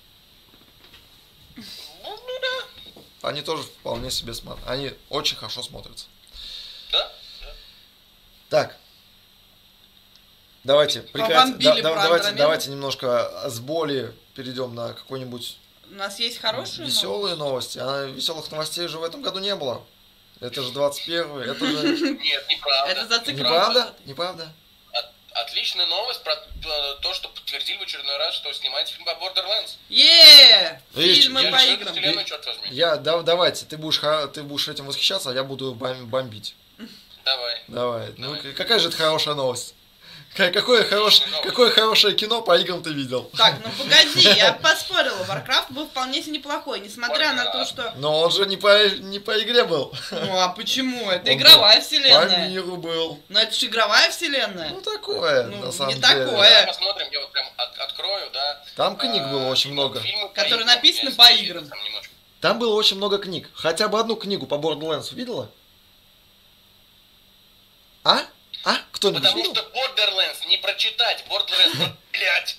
Ну, 1.57 1.65
ну 2.03 2.41
да. 2.41 3.29
Они 3.29 3.43
тоже 3.43 3.63
вполне 3.63 4.11
себе 4.11 4.35
смотрят. 4.35 4.67
Они 4.67 4.93
очень 5.09 5.37
хорошо 5.37 5.63
смотрятся. 5.63 6.07
Да, 6.91 7.13
да. 7.41 7.55
Так. 8.49 8.77
Давайте, 10.65 11.03
прекратим. 11.03 11.55
Побомбили 11.55 11.83
Да- 11.83 11.95
да- 11.95 12.03
давайте, 12.03 12.31
давайте 12.33 12.71
немножко 12.71 13.49
с 13.51 13.61
боли 13.61 14.15
перейдем 14.35 14.75
на 14.75 14.95
какой-нибудь 14.95 15.59
У 15.91 15.95
нас 15.95 16.19
есть 16.19 16.39
хорошие 16.39 16.87
веселые 16.87 17.37
новости. 17.37 17.79
А 17.79 18.07
веселых 18.07 18.51
новостей 18.51 18.89
же 18.89 18.99
в 18.99 19.05
этом 19.05 19.21
году 19.23 19.39
не 19.41 19.55
было. 19.55 19.85
Это 20.41 20.63
же 20.63 20.71
21 20.73 21.41
это 21.41 21.67
же 21.67 22.17
Нет, 22.17 22.47
неправда. 22.49 22.91
Это 22.93 23.07
зациклено. 23.07 23.39
неправда? 23.39 23.95
Неправда? 24.07 24.53
От- 25.35 25.47
отличная 25.49 25.87
новость 25.87 26.23
про 26.23 26.35
то, 27.03 27.13
что 27.15 27.29
подтвердили 27.29 27.77
в 27.79 27.83
очередной 27.83 28.17
раз, 28.19 28.35
что 28.35 28.53
снимается 28.53 28.95
фильм 28.95 29.05
по 29.05 29.11
Borderlands. 29.11 29.77
Е 29.89 30.81
Видишь, 30.95 31.25
Фильмы 31.25 31.43
Я 31.43 31.51
по 31.51 31.63
играм. 31.63 31.93
вселенную, 31.93 32.25
черт 32.25 32.47
возьми. 32.47 32.63
Я, 32.71 32.97
да, 32.97 33.23
давайте, 33.23 33.67
ты 33.67 33.77
будешь, 33.77 33.99
ха- 33.99 34.27
ты 34.29 34.43
будешь 34.43 34.69
этим 34.69 34.87
восхищаться, 34.87 35.31
а 35.31 35.35
я 35.35 35.45
буду 35.45 35.75
бом- 35.75 36.07
бомбить. 36.07 36.55
Давай. 37.25 37.63
Давай. 37.69 38.15
Ну, 38.19 38.35
Давай. 38.35 38.53
к- 38.53 38.57
какая 38.57 38.79
же 38.79 38.89
это 38.89 38.97
хорошая 38.97 39.35
новость? 39.35 39.75
Ка- 40.37 40.51
Какое, 40.51 40.83
хорош... 40.83 41.23
Какое 41.45 41.71
хорошее 41.71 42.15
кино 42.17 42.43
по 42.43 42.59
играм 42.59 42.83
ты 42.83 42.91
видел? 42.93 43.31
Так, 43.37 43.55
ну 43.65 43.71
погоди, 43.79 44.21
я 44.37 44.53
поспорила. 44.55 45.23
Warcraft 45.29 45.67
был 45.73 45.87
вполне 45.87 46.23
себе 46.23 46.39
неплохой, 46.39 46.81
несмотря 46.81 47.33
на 47.35 47.45
то, 47.53 47.61
Warcraft. 47.61 47.67
что... 47.69 47.93
Но 47.99 48.21
он 48.21 48.31
же 48.33 48.45
не 48.47 48.57
по, 48.57 48.89
не 48.89 49.21
по 49.21 49.41
игре 49.41 49.63
был. 49.65 49.93
Ну 50.11 50.37
а 50.41 50.49
почему? 50.49 51.09
Это 51.11 51.31
Он 51.31 51.37
игровая 51.39 51.77
По 51.77 51.83
вселенная. 51.87 52.49
миру 52.49 52.77
был. 52.77 53.21
Но 53.29 53.41
это 53.41 53.55
же 53.55 53.67
игровая 53.67 54.11
вселенная. 54.11 54.71
Ну, 54.71 54.81
такое, 54.81 55.45
Ну, 55.45 55.67
на 55.67 55.73
самом 55.73 55.95
не 55.95 56.01
деле. 56.01 56.07
такое. 56.25 56.27
Давай 56.51 56.67
посмотрим, 56.67 57.09
я 57.13 57.21
вот 57.21 57.31
прям 57.33 57.47
от- 57.57 57.79
открою, 57.79 58.31
да. 58.33 58.65
Там 58.75 58.97
книг 58.97 59.23
А, 59.25 59.29
было 59.31 59.49
очень 59.51 59.71
фильмы- 59.71 59.73
много. 59.75 60.01
фильмы 60.01 60.29
по 60.31 60.35
Которые 60.35 60.67
написаны 60.67 61.13
по 61.13 61.31
играм. 61.31 61.69
там. 61.69 61.79
Там 62.41 62.59
было 62.59 62.75
очень 62.75 62.97
много 62.97 63.19
книг. 63.19 63.49
Хотя 63.55 63.87
бы 63.89 64.01
одну 64.01 64.17
книгу 64.17 64.47
по 64.47 64.57
Borderlands 64.57 65.15
видела? 65.15 65.49
А? 68.03 68.19
А? 68.65 68.77
Кто-нибудь 68.93 69.23
Потому 69.23 69.43
видел? 69.43 69.55
что 69.55 69.63
Borderlands 69.71 70.47
не 70.49 70.57
прочитать, 70.59 71.25
Borderlands, 71.29 71.93
блядь. 72.13 72.57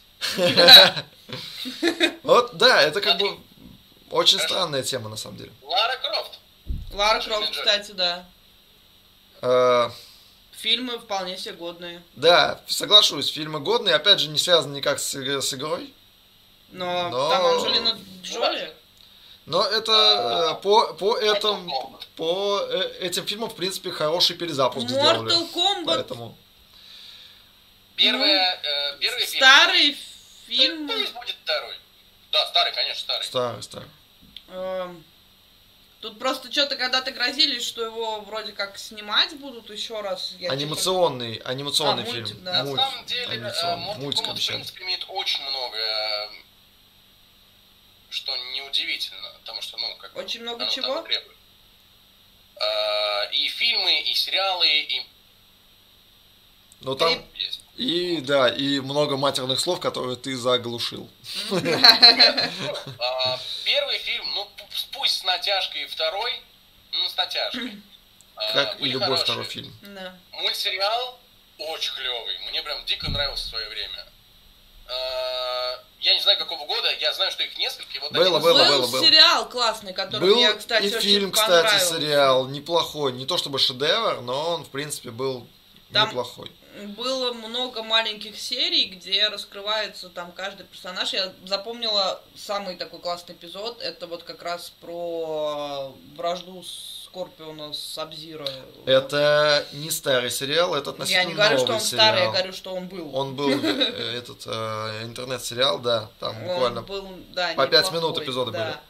Вот, 2.23 2.55
да, 2.57 2.81
это 2.81 3.01
как 3.01 3.17
бы 3.17 3.37
очень 4.11 4.39
странная 4.39 4.83
тема, 4.83 5.09
на 5.09 5.17
самом 5.17 5.37
деле. 5.37 5.51
Лара 5.63 5.97
Крофт. 5.97 6.39
Лара 6.93 7.21
Крофт, 7.21 7.51
кстати, 7.51 7.91
да. 7.91 8.25
Э, 9.41 9.89
Фильмы 10.51 10.99
вполне 10.99 11.37
себе 11.37 11.53
годные. 11.53 12.01
да, 12.15 12.61
соглашусь, 12.67 13.29
фильмы 13.31 13.59
годные, 13.59 13.95
опять 13.95 14.19
же, 14.19 14.29
не 14.29 14.37
связаны 14.39 14.77
никак 14.77 14.99
с, 14.99 15.15
иг- 15.15 15.41
с 15.43 15.53
игрой. 15.53 15.93
Но, 16.69 17.09
Но- 17.09 17.29
там 17.29 17.45
Анджелина 17.45 17.97
Джоли. 18.23 18.73
Но 19.45 19.63
это 19.63 20.58
э, 20.58 20.62
по, 20.63 20.93
по, 20.93 21.17
этому, 21.17 21.99
по 22.15 22.62
э, 22.67 22.97
этим 23.01 23.25
фильмам, 23.27 23.49
в 23.49 23.55
принципе, 23.55 23.91
хороший 23.91 24.36
перезапуск 24.36 24.88
сделали. 24.89 25.31
Mortal 25.31 25.53
Kombat. 25.53 25.86
Поэтому. 25.86 26.38
Первая, 27.95 28.60
э, 28.63 28.97
первый 28.99 29.25
фильм. 29.25 29.38
Старый 29.38 29.97
фильм. 30.47 30.88
Пусть 30.88 31.13
будет 31.13 31.36
второй. 31.43 31.75
Да, 32.31 32.47
старый, 32.47 32.73
конечно, 32.73 33.01
старый. 33.01 33.23
Старый, 33.23 33.63
старый. 33.63 33.88
Эм, 34.49 35.03
Тут 36.01 36.19
просто 36.19 36.51
что-то 36.51 36.75
когда-то 36.75 37.10
грозились, 37.12 37.65
что 37.65 37.84
его 37.84 38.21
вроде 38.21 38.51
как 38.51 38.77
снимать 38.77 39.36
будут 39.38 39.69
еще 39.71 40.01
раз. 40.01 40.36
Я 40.38 40.51
Анимационный, 40.51 41.36
анимационный 41.38 42.03
А, 42.03 42.05
мультик, 42.05 42.27
фильм. 42.27 42.43
да. 42.43 42.51
На 42.53 42.63
Мульт. 42.63 42.79
самом 42.81 43.05
деле, 43.05 43.38
э. 43.38 43.39
Mortal 43.39 43.97
Kombat, 43.97 44.36
в 44.39 44.47
принципе, 44.47 44.84
имеет 44.84 45.05
очень 45.08 45.41
много 45.49 45.77
э, 45.77 46.27
что 48.15 48.36
неудивительно, 48.56 49.30
потому 49.41 49.62
что, 49.62 49.78
ну, 49.78 49.95
как 49.97 50.13
бы 50.13 50.21
Очень 50.21 50.41
много 50.41 50.63
оно 50.63 50.71
чего? 50.71 51.01
требует. 51.01 51.38
А, 52.56 53.23
И 53.34 53.47
фильмы, 53.49 54.01
и 54.01 54.13
сериалы, 54.13 54.67
и 54.67 55.06
Ну 56.82 56.95
там 56.95 57.25
есть. 57.36 57.62
и 57.75 58.21
да, 58.21 58.47
и 58.49 58.80
много 58.80 59.17
матерных 59.17 59.60
слов, 59.60 59.80
которые 59.82 60.15
ты 60.15 60.36
заглушил. 60.38 61.10
А, 62.99 63.39
Первый 63.65 63.97
фильм, 63.99 64.25
ну, 64.34 64.49
пусть 64.93 65.17
с 65.19 65.23
натяжкой, 65.23 65.86
второй, 65.88 66.41
ну, 66.93 67.10
с 67.10 67.15
натяжкой. 67.17 67.82
А, 68.38 68.54
Как 68.54 68.82
и 68.82 68.86
любой 68.86 69.17
второй 69.17 69.45
фильм. 69.45 69.73
Да. 69.82 70.17
Мультсериал 70.32 71.19
очень 71.58 71.93
клевый. 71.95 72.38
Мне 72.49 72.62
прям 72.63 72.86
дико 72.86 73.10
нравился 73.10 73.45
в 73.47 73.49
свое 73.49 73.69
время. 73.69 74.06
А, 74.87 75.79
Я 76.01 76.13
не 76.13 76.21
знаю, 76.21 76.37
какого 76.37 76.65
года, 76.67 76.87
я 76.99 77.13
знаю, 77.13 77.31
что 77.31 77.43
их 77.43 77.57
несколько. 77.57 77.99
вот 78.01 78.11
Было, 78.11 78.37
один 78.37 78.41
было, 78.41 78.63
Был 78.63 78.79
было, 78.81 78.87
было. 78.91 79.03
сериал 79.05 79.49
классный, 79.49 79.93
который 79.93 80.21
Был 80.29 80.35
мне, 80.35 80.53
кстати, 80.53 80.85
и 80.85 80.95
очень 80.95 81.01
фильм, 81.01 81.31
кстати, 81.31 81.83
сериал 81.83 82.47
неплохой. 82.47 83.13
Не 83.13 83.25
то 83.25 83.37
чтобы 83.37 83.57
шедевр, 83.59 84.21
но 84.21 84.51
он, 84.55 84.65
в 84.65 84.69
принципе, 84.69 85.09
был 85.11 85.47
Там- 85.91 86.09
неплохой. 86.09 86.51
Было 86.97 87.33
много 87.33 87.83
маленьких 87.83 88.38
серий, 88.38 88.85
где 88.85 89.27
раскрывается 89.29 90.09
там 90.09 90.31
каждый 90.31 90.65
персонаж. 90.65 91.13
Я 91.13 91.31
запомнила 91.45 92.21
самый 92.35 92.75
такой 92.75 92.99
классный 92.99 93.35
эпизод. 93.35 93.81
Это 93.81 94.07
вот 94.07 94.23
как 94.23 94.43
раз 94.43 94.71
про 94.81 95.93
вражду 96.15 96.63
Скорпиона 96.63 97.71
с 97.71 97.97
Абзиро. 97.97 98.47
Это 98.85 99.65
не 99.71 99.89
старый 99.89 100.29
сериал, 100.29 100.75
это 100.75 100.89
относительно 100.89 101.21
Я 101.21 101.27
не 101.27 101.33
говорю, 101.33 101.57
что 101.57 101.67
новый 101.67 101.79
он 101.79 101.81
старый, 101.81 102.03
я 102.03 102.15
сериал. 102.17 102.33
говорю, 102.33 102.53
что 102.53 102.75
он 102.75 102.88
был. 102.88 103.15
Он 103.15 103.35
был 103.35 103.49
э, 103.63 104.17
этот 104.17 104.43
э, 104.45 105.03
интернет-сериал, 105.03 105.79
да, 105.79 106.09
там 106.19 106.35
буквально. 106.43 106.83
по 106.83 106.93
пять 106.93 107.85
неплохой, 107.85 107.91
минут 107.93 108.17
эпизоды 108.21 108.51
да. 108.51 108.81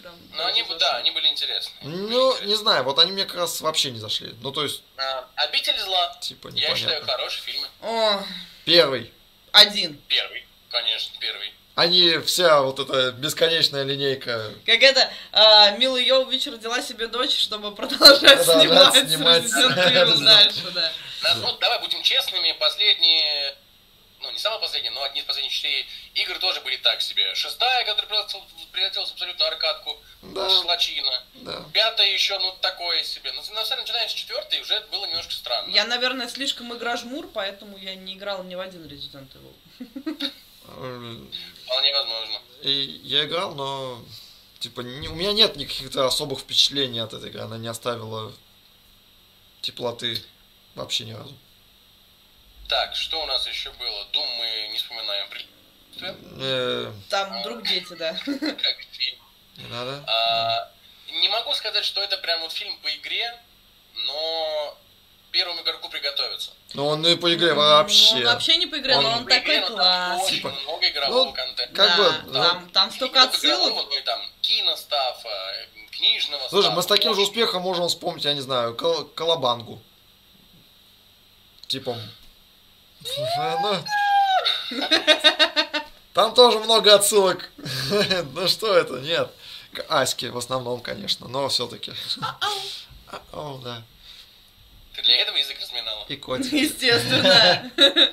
Прям 0.00 0.14
Ну, 0.34 0.44
они, 0.46 0.60
зашло. 0.62 0.78
да, 0.78 0.96
они 0.96 1.10
были 1.10 1.28
интересны. 1.28 1.72
Ну, 1.82 2.40
не 2.42 2.54
знаю, 2.54 2.84
вот 2.84 2.98
они 2.98 3.12
мне 3.12 3.24
как 3.24 3.36
раз 3.36 3.60
вообще 3.60 3.90
не 3.90 3.98
зашли. 3.98 4.34
Ну, 4.40 4.52
то 4.52 4.62
есть, 4.62 4.82
А, 4.96 5.26
Обитель 5.36 5.78
зла. 5.78 6.16
типа, 6.20 6.48
Я 6.54 6.74
считаю, 6.74 7.00
непонятно. 7.00 7.12
хорошие 7.12 7.42
фильмы. 7.42 7.68
О, 7.82 8.22
Первый. 8.64 9.12
один. 9.52 10.00
Первый, 10.08 10.46
конечно, 10.70 11.12
первый. 11.20 11.52
Они 11.76 12.18
вся 12.18 12.60
вот 12.62 12.78
эта 12.78 13.12
бесконечная 13.12 13.84
линейка. 13.84 14.52
Как 14.66 14.82
это, 14.82 15.10
а, 15.32 15.70
Мила 15.78 15.96
Йовович 15.96 16.48
родила 16.48 16.82
себе 16.82 17.06
дочь, 17.06 17.34
чтобы 17.38 17.74
продолжать 17.74 18.42
снимать, 18.44 18.94
снимать 19.08 19.48
дальше, 20.24 20.70
да. 20.74 20.92
Ну, 21.36 21.56
давай 21.58 21.78
будем 21.80 22.02
честными, 22.02 22.52
последние, 22.58 23.54
ну, 24.22 24.30
не 24.30 24.38
самые 24.38 24.60
последние, 24.60 24.90
но 24.92 25.02
одни 25.02 25.20
из 25.20 25.24
последних 25.26 25.52
четыре 25.52 25.86
игр 26.14 26.38
тоже 26.38 26.60
были 26.60 26.76
так 26.76 27.00
себе. 27.02 27.34
Шестая, 27.34 27.84
которая 27.84 28.08
превратил- 28.08 28.44
превратилась 28.72 29.10
в 29.10 29.12
абсолютно 29.14 29.46
аркадку, 29.46 29.96
Да. 30.22 30.48
шлачина. 30.62 31.24
Да. 31.34 31.64
Пятая 31.72 32.12
еще, 32.12 32.38
ну, 32.38 32.52
такое 32.60 33.02
себе. 33.04 33.32
Но, 33.32 33.38
на 33.54 33.64
самом 33.64 33.66
деле, 33.66 33.80
начиная 33.82 34.08
с 34.08 34.12
четвертой, 34.12 34.60
уже 34.60 34.80
было 34.90 35.06
немножко 35.06 35.32
странно. 35.32 35.70
Я, 35.72 35.86
наверное, 35.86 36.28
слишком 36.28 36.74
игра-жмур, 36.76 37.28
поэтому 37.32 37.76
я 37.78 37.94
не 37.94 38.14
играла 38.14 38.42
ни 38.42 38.54
в 38.54 38.60
один 38.60 38.84
Resident 38.86 39.28
Evil. 39.34 40.32
Э, 40.68 41.26
Вполне 41.64 41.92
возможно. 41.92 42.38
И 42.62 43.00
я 43.04 43.24
играл, 43.24 43.54
но 43.54 44.04
типа 44.60 44.82
не- 44.82 45.08
у 45.08 45.14
меня 45.14 45.32
нет 45.32 45.56
никаких-то 45.56 46.06
особых 46.06 46.40
впечатлений 46.40 47.00
от 47.00 47.12
этой 47.14 47.30
игры. 47.30 47.40
Она 47.40 47.56
не 47.58 47.68
оставила 47.68 48.32
теплоты 49.62 50.22
вообще 50.74 51.04
ни 51.04 51.12
разу. 51.12 51.34
Так, 52.70 52.94
что 52.94 53.20
у 53.22 53.26
нас 53.26 53.46
еще 53.48 53.70
было? 53.72 54.04
Дум 54.12 54.24
мы 54.38 54.68
не 54.70 54.78
вспоминаем. 54.78 55.26
Э, 56.40 56.92
Там 57.08 57.40
вдруг 57.40 57.66
дети, 57.66 57.92
да. 57.94 58.12
Как 58.12 58.76
фильм. 58.92 59.18
не 59.56 59.66
надо. 59.66 60.04
А, 60.06 60.70
не 61.20 61.28
могу 61.28 61.52
сказать, 61.54 61.84
что 61.84 62.00
это 62.00 62.16
прям 62.18 62.40
вот 62.42 62.52
фильм 62.52 62.76
по 62.78 62.88
игре, 62.94 63.36
но 64.06 64.78
первому 65.32 65.60
игроку 65.62 65.88
приготовиться. 65.88 66.52
Ну 66.74 66.86
он 66.86 67.04
и 67.04 67.16
по 67.16 67.34
игре 67.34 67.54
Ну, 67.54 67.56
вообще. 67.60 68.14
Он 68.18 68.24
вообще 68.26 68.56
не 68.56 68.66
по 68.66 68.78
игре, 68.78 68.94
но 69.00 69.08
Он 69.08 69.14
он 69.18 69.24
По 69.26 69.30
игре, 69.36 69.40
такой 69.40 69.60
но 69.60 69.66
там 69.66 69.76
класс. 69.76 70.22
Очень 70.26 70.36
Типа, 70.36 70.50
много 70.62 70.88
игрового 70.88 71.24
ну, 71.24 71.32
контента. 71.32 71.74
как 71.74 71.96
Да, 71.96 71.96
бы, 71.96 72.32
там, 72.32 72.70
там 72.70 72.88
И 72.88 72.92
столько 72.92 73.22
отсылок. 73.24 73.74
но 73.90 73.98
и 73.98 74.02
там 74.02 74.20
киностафа, 74.42 75.66
книжного 75.90 76.48
Слушай, 76.48 76.66
стафа. 76.66 76.76
мы 76.76 76.82
с 76.84 76.86
таким 76.86 77.14
же 77.14 77.20
Очень 77.22 77.30
успехом 77.30 77.62
можем 77.62 77.88
вспомнить, 77.88 78.24
я 78.24 78.32
не 78.34 78.40
знаю, 78.40 78.76
кол- 78.76 79.06
Колобангу. 79.06 79.82
Типа. 81.66 81.98
Ну, 83.62 83.84
Там 86.12 86.34
тоже 86.34 86.58
много 86.58 86.94
отсылок. 86.94 87.50
Ну 88.34 88.48
что 88.48 88.76
это? 88.76 88.94
Нет. 89.00 89.30
К 89.72 89.84
Аське 89.88 90.30
в 90.30 90.38
основном, 90.38 90.80
конечно, 90.80 91.28
но 91.28 91.48
все-таки. 91.48 91.92
О, 93.32 93.60
да. 93.62 93.82
Ты 94.94 95.02
для 95.02 95.16
этого 95.16 95.36
язык 95.36 95.58
разминала? 95.60 96.04
И 96.08 96.16
котик. 96.16 96.52
Естественно. 96.52 97.70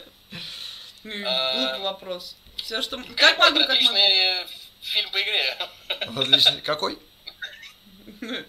А, 1.26 1.54
Глупый 1.54 1.80
вопрос. 1.84 2.36
Все, 2.58 2.82
что... 2.82 3.02
Как 3.16 3.38
могу, 3.38 3.60
как 3.66 3.82
могу. 3.82 3.98
Фильм 4.82 5.10
по 5.12 5.22
игре. 5.22 5.58
Отличный. 6.02 6.60
Какой? 6.60 7.00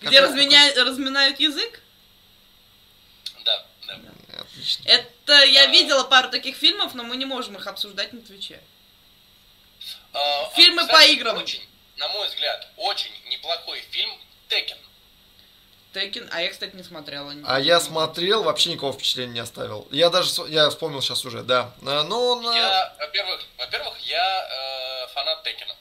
Где 0.00 0.20
разминают 0.20 1.38
язык? 1.38 1.80
Отлично. 4.66 4.88
Это 4.88 5.44
я 5.44 5.66
видела 5.66 6.04
пару 6.04 6.28
таких 6.30 6.56
фильмов, 6.56 6.94
но 6.94 7.04
мы 7.04 7.16
не 7.16 7.24
можем 7.24 7.56
их 7.56 7.66
обсуждать 7.66 8.12
на 8.12 8.20
Твиче. 8.20 8.60
А, 10.12 10.50
Фильмы 10.56 10.82
кстати, 10.82 10.96
по 11.06 11.12
играм. 11.12 11.36
Очень, 11.38 11.62
на 11.96 12.08
мой 12.08 12.26
взгляд, 12.28 12.66
очень 12.76 13.12
неплохой 13.28 13.80
фильм 13.90 14.10
Текен. 14.48 14.78
Тейкен, 15.92 16.28
а 16.32 16.42
я, 16.42 16.50
кстати, 16.50 16.74
не 16.74 16.82
смотрела. 16.82 17.32
А 17.46 17.60
я 17.60 17.80
смотрел, 17.80 18.42
вообще 18.42 18.70
никакого 18.70 18.92
впечатления 18.92 19.32
не 19.34 19.40
оставил. 19.40 19.86
Я 19.90 20.10
даже, 20.10 20.30
я 20.48 20.68
вспомнил 20.70 21.00
сейчас 21.00 21.24
уже, 21.24 21.42
да. 21.42 21.72
А, 21.86 22.02
Но 22.02 22.32
он, 22.32 22.46
э, 22.48 22.54
Я, 22.54 22.96
во-первых, 22.98 23.40
во-первых, 23.58 23.98
я 24.00 24.48
э, 25.04 25.06
фанат 25.14 25.42
Текена. 25.44 25.76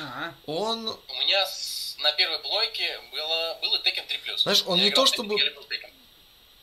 А, 0.00 0.34
он, 0.46 0.86
У 0.88 1.14
меня 1.14 1.44
с- 1.46 1.96
на 1.98 2.12
первой 2.12 2.38
плойке 2.40 3.00
было, 3.10 3.58
было 3.62 3.78
Tekken 3.78 4.06
3+. 4.06 4.36
Знаешь, 4.38 4.62
он 4.66 4.78
Я 4.78 4.84
не 4.84 4.90
то 4.90 5.06
чтобы- 5.06 5.34
Tekken. 5.34 5.90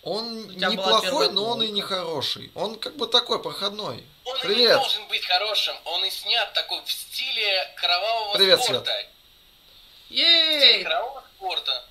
Он 0.05 0.47
неплохой, 0.55 1.29
но 1.31 1.45
он 1.49 1.63
и 1.63 1.69
не 1.69 1.81
хороший. 1.81 2.51
Он 2.53 2.77
как 2.77 2.95
бы 2.95 3.07
такой 3.07 3.41
проходной. 3.41 4.03
Он 4.23 4.35
и 4.35 4.37
не 4.37 4.53
Привет. 4.53 4.77
должен 4.77 5.07
быть 5.07 5.25
хорошим, 5.25 5.75
он 5.83 6.05
и 6.05 6.09
снят 6.11 6.53
такой 6.53 6.79
в 6.85 6.91
стиле 6.91 7.73
кровавого 7.75 8.35
Привет, 8.35 8.63
спорта. 8.63 8.91
В 8.91 10.05
стиле 10.13 10.21
ей! 10.21 10.83
кровавого 10.83 11.23
спорта. 11.35 11.85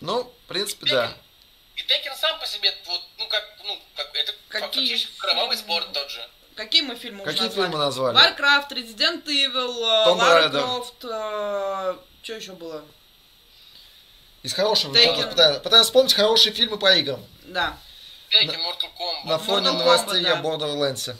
Ну, 0.00 0.22
в 0.22 0.48
принципе, 0.48 0.86
Tekken. 0.86 0.90
да. 0.94 1.12
И 1.74 1.82
Текен 1.82 2.14
сам 2.16 2.38
по 2.38 2.46
себе, 2.46 2.72
вот, 2.86 3.02
ну 3.18 3.26
как, 3.28 3.44
ну, 3.64 3.78
как, 3.96 4.14
это 4.14 4.32
Какие 4.48 4.68
фактически 4.68 5.18
кровавый 5.18 5.56
спорт 5.56 5.92
тот 5.92 6.08
же. 6.10 6.26
Какие 6.54 6.82
мы 6.82 6.94
фильмы 6.94 7.22
уже 7.22 7.32
Какие 7.32 7.46
назвали? 7.48 7.66
фильмы 7.68 7.84
назвали? 7.84 8.16
Warcraft, 8.18 8.68
Resident 8.70 9.24
Evil, 9.26 9.82
э, 9.82 10.06
Tomb 10.08 10.18
Lara 10.18 10.48
Raider. 10.48 10.62
Croft, 10.62 12.00
что 12.22 12.34
еще 12.34 12.52
было? 12.52 12.84
Из 14.42 14.52
хорошего. 14.54 14.92
Пытаюсь, 14.92 15.58
пытаюсь 15.62 15.86
вспомнить 15.86 16.14
хорошие 16.14 16.52
фильмы 16.52 16.78
по 16.78 16.94
играм. 16.96 17.24
Да. 17.52 17.76
Текен, 18.30 18.60
Mortal 18.60 18.90
Kombat. 18.98 19.26
На 19.26 19.38
фоне 19.38 19.68
Mortal 19.68 19.72
новостей 19.78 20.22
Kombat, 20.22 20.32
о 20.32 20.36
да. 20.36 20.66
Borderlands. 20.66 21.16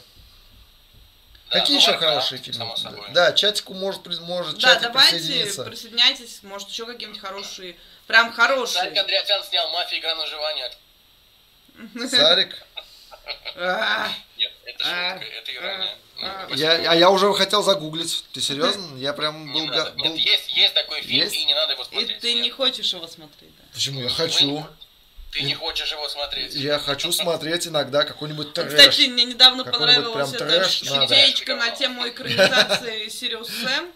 Да, 1.49 1.59
Какие 1.59 1.75
ну, 1.77 1.81
еще 1.81 1.91
Warcraft, 1.91 1.99
хорошие 1.99 2.41
фильмы? 2.41 2.57
Само 2.59 2.75
собой. 2.77 3.07
Да, 3.11 3.33
чатику 3.33 3.73
может, 3.73 4.07
может 4.21 4.55
Да, 4.55 4.61
чатик 4.61 4.83
давайте 4.83 5.11
присоединиться. 5.17 5.63
присоединяйтесь, 5.65 6.43
может 6.43 6.69
еще 6.69 6.85
какие-нибудь 6.85 7.19
хорошие, 7.21 7.75
прям 8.07 8.27
Сарик 8.27 8.35
хорошие. 8.37 8.99
Андреасян 9.01 9.43
снял 9.43 9.69
«Мафия. 9.71 9.99
Игра 9.99 10.15
на 10.15 10.23
выживание». 10.23 10.71
Сарик. 12.09 12.55
А, 13.57 14.07
Нет, 14.37 14.51
это 14.65 14.83
А, 14.85 15.13
шутка, 15.19 15.25
это 15.35 15.55
ирония. 15.55 15.97
Ну, 16.17 16.27
а. 16.27 16.47
Я, 16.55 16.71
а 16.91 16.95
я 16.95 17.09
уже 17.09 17.33
хотел 17.33 17.63
загуглить. 17.63 18.23
Ты 18.31 18.39
серьезно? 18.41 18.97
Я 18.97 19.11
прям 19.13 19.51
был... 19.51 19.61
Нет, 19.61 19.95
был- 19.95 20.15
есть, 20.15 20.55
есть 20.55 20.73
такой 20.73 21.01
фильм, 21.01 21.27
и 21.27 21.43
не 21.45 21.53
надо 21.53 21.73
его 21.73 21.83
И 21.83 21.85
смотреть. 21.87 22.19
ты 22.19 22.33
не 22.35 22.49
хочешь 22.49 22.93
его 22.93 23.07
смотреть, 23.07 23.55
да? 23.57 23.63
Почему? 23.73 24.01
Я 24.01 24.09
хочу. 24.09 24.65
Ты 25.31 25.43
не 25.43 25.55
хочешь 25.55 25.91
его 25.91 26.09
смотреть. 26.09 26.53
Я 26.55 26.77
хочу 26.77 27.11
смотреть 27.11 27.67
иногда 27.67 28.03
какой-нибудь 28.03 28.53
трэш. 28.53 28.73
Кстати, 28.73 29.07
мне 29.07 29.23
недавно 29.23 29.63
понравилась 29.63 30.33
эта 30.33 30.67
шутеечка 30.67 31.55
на 31.55 31.71
тему 31.71 32.07
экранизации 32.07 33.07
Сириус 33.09 33.47
Сэм, 33.47 33.91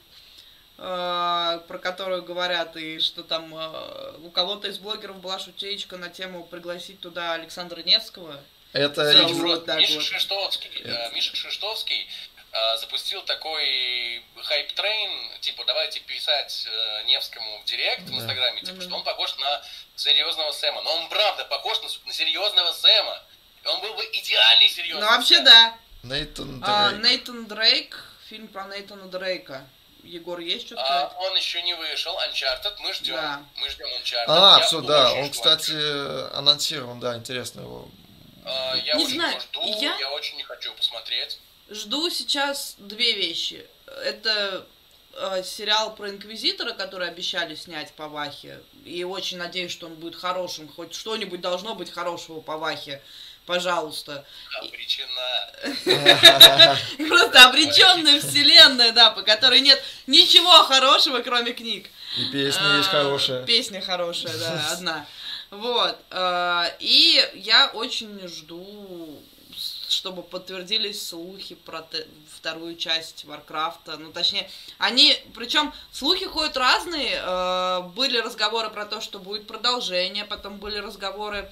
э, 0.77 1.59
про 1.67 1.77
которую 1.77 2.23
говорят, 2.23 2.77
и 2.77 2.99
что 2.99 3.23
там 3.23 3.53
э, 3.53 4.13
у 4.23 4.29
кого-то 4.29 4.69
из 4.69 4.77
блогеров 4.77 5.17
была 5.17 5.37
шутеечка 5.37 5.97
на 5.97 6.09
тему 6.09 6.45
пригласить 6.45 7.01
туда 7.01 7.33
Александра 7.33 7.81
Невского. 7.81 8.39
Это 8.71 9.03
Вот 9.33 9.67
Миша 9.67 9.93
вот. 10.29 10.59
Э, 10.83 11.11
Миша 11.13 11.35
Шиштовский 11.35 12.07
запустил 12.77 13.21
такой 13.23 14.23
hype 14.43 14.82
train, 14.82 15.39
типа, 15.41 15.63
давайте 15.65 15.99
писать 16.01 16.65
э, 16.69 17.03
Невскому 17.05 17.59
в 17.61 17.65
direct 17.65 18.03
в. 18.03 18.13
Инстаграме, 18.13 18.61
типа, 18.61 18.81
что 18.81 18.95
он 18.95 19.03
похож 19.03 19.35
на 19.37 19.61
серьезного 19.95 20.51
Сэма. 20.51 20.81
Но 20.83 20.95
он 20.95 21.09
правда 21.09 21.45
похож 21.45 21.81
на, 21.81 21.89
на 22.07 22.13
серьезного 22.13 22.71
Сэма. 22.73 23.21
И 23.63 23.67
он 23.67 23.81
был 23.81 23.93
бы 23.95 24.03
идеальный 24.13 24.69
серьезный 24.69 25.01
Ну, 25.01 25.07
вообще, 25.07 25.35
Сэм. 25.35 25.45
да. 25.45 25.77
Нейтан 26.03 26.63
А, 26.65 26.89
Дрейк. 26.91 27.03
Нейтан 27.03 27.45
Дрейк, 27.47 28.05
фильм 28.29 28.47
про 28.47 28.65
Нейтана 28.67 29.07
Дрейка. 29.07 29.67
Егор, 30.03 30.39
есть 30.39 30.67
что 30.67 30.75
А, 30.77 31.11
он 31.17 31.35
еще 31.35 31.61
не 31.63 31.73
вышел, 31.73 32.15
Uncharted, 32.29 32.75
мы 32.79 32.93
ждем. 32.93 33.15
Да. 33.15 33.43
Мы 33.57 33.69
ждем 33.69 33.87
Uncharted. 33.87 34.25
А, 34.27 34.57
Я 34.59 34.65
все, 34.65 34.81
да, 34.81 35.13
он, 35.13 35.31
кстати, 35.31 35.71
анонсирован, 36.37 36.99
да, 36.99 37.15
интересно 37.15 37.61
его. 37.61 37.89
А, 38.45 38.75
Я 38.75 38.93
Не 38.93 39.03
очень 39.03 39.15
знаю, 39.15 39.31
его 39.31 39.41
жду, 39.41 39.81
я- 39.81 39.97
я 39.97 40.11
очень 40.11 40.37
не 40.37 40.43
хочу 40.43 40.71
посмотреть. 40.75 41.39
Жду 41.69 42.09
сейчас 42.09 42.75
две 42.77 43.13
вещи. 43.13 43.65
Это 44.03 44.65
э, 45.13 45.43
сериал 45.43 45.95
про 45.95 46.09
Инквизитора, 46.09 46.73
который 46.73 47.07
обещали 47.07 47.55
снять 47.55 47.93
по 47.93 48.07
Вахе. 48.07 48.59
И 48.83 49.03
очень 49.03 49.37
надеюсь, 49.37 49.71
что 49.71 49.87
он 49.87 49.95
будет 49.95 50.15
хорошим. 50.15 50.67
Хоть 50.67 50.93
что-нибудь 50.93 51.41
должно 51.41 51.75
быть 51.75 51.91
хорошего 51.91 52.41
по 52.41 52.57
Вахе. 52.57 53.01
Пожалуйста. 53.47 54.25
Обречена. 54.59 56.77
Просто 57.07 57.47
обреченная 57.47 58.19
вселенная, 58.19 58.91
да, 58.91 59.11
по 59.11 59.21
которой 59.21 59.61
нет 59.61 59.81
ничего 60.07 60.51
хорошего, 60.63 61.19
кроме 61.19 61.53
книг. 61.53 61.89
И 62.17 62.25
песня 62.31 62.77
есть 62.77 62.89
А, 62.89 63.03
хорошая. 63.03 63.45
Песня 63.45 63.81
хорошая, 63.81 64.35
да, 64.37 64.67
одна. 64.71 65.05
Вот. 65.51 65.97
а, 66.11 66.71
И 66.79 67.23
я 67.35 67.67
очень 67.73 68.27
жду, 68.27 69.21
чтобы 69.95 70.21
подтвердились 70.21 71.07
слухи 71.07 71.55
про 71.55 71.87
вторую 72.35 72.75
часть 72.75 73.25
Варкрафта. 73.25 73.97
Ну, 73.97 74.11
точнее, 74.11 74.49
они... 74.77 75.17
Причем 75.33 75.73
слухи 75.91 76.25
ходят 76.25 76.57
разные. 76.57 77.19
а, 77.23 77.81
Были 77.95 78.19
разговоры 78.19 78.69
про 78.69 78.85
то, 78.85 79.01
что 79.01 79.19
будет 79.19 79.47
продолжение, 79.47 80.25
потом 80.25 80.57
были 80.57 80.77
разговоры 80.77 81.51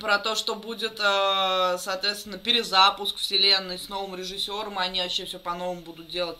про 0.00 0.18
то, 0.18 0.34
что 0.34 0.54
будет, 0.54 0.98
э, 0.98 1.76
соответственно, 1.78 2.38
перезапуск 2.38 3.16
вселенной 3.16 3.78
с 3.78 3.88
новым 3.88 4.16
режиссером, 4.16 4.78
они 4.78 5.00
вообще 5.00 5.24
все 5.24 5.38
по-новому 5.38 5.82
будут 5.82 6.08
делать. 6.08 6.38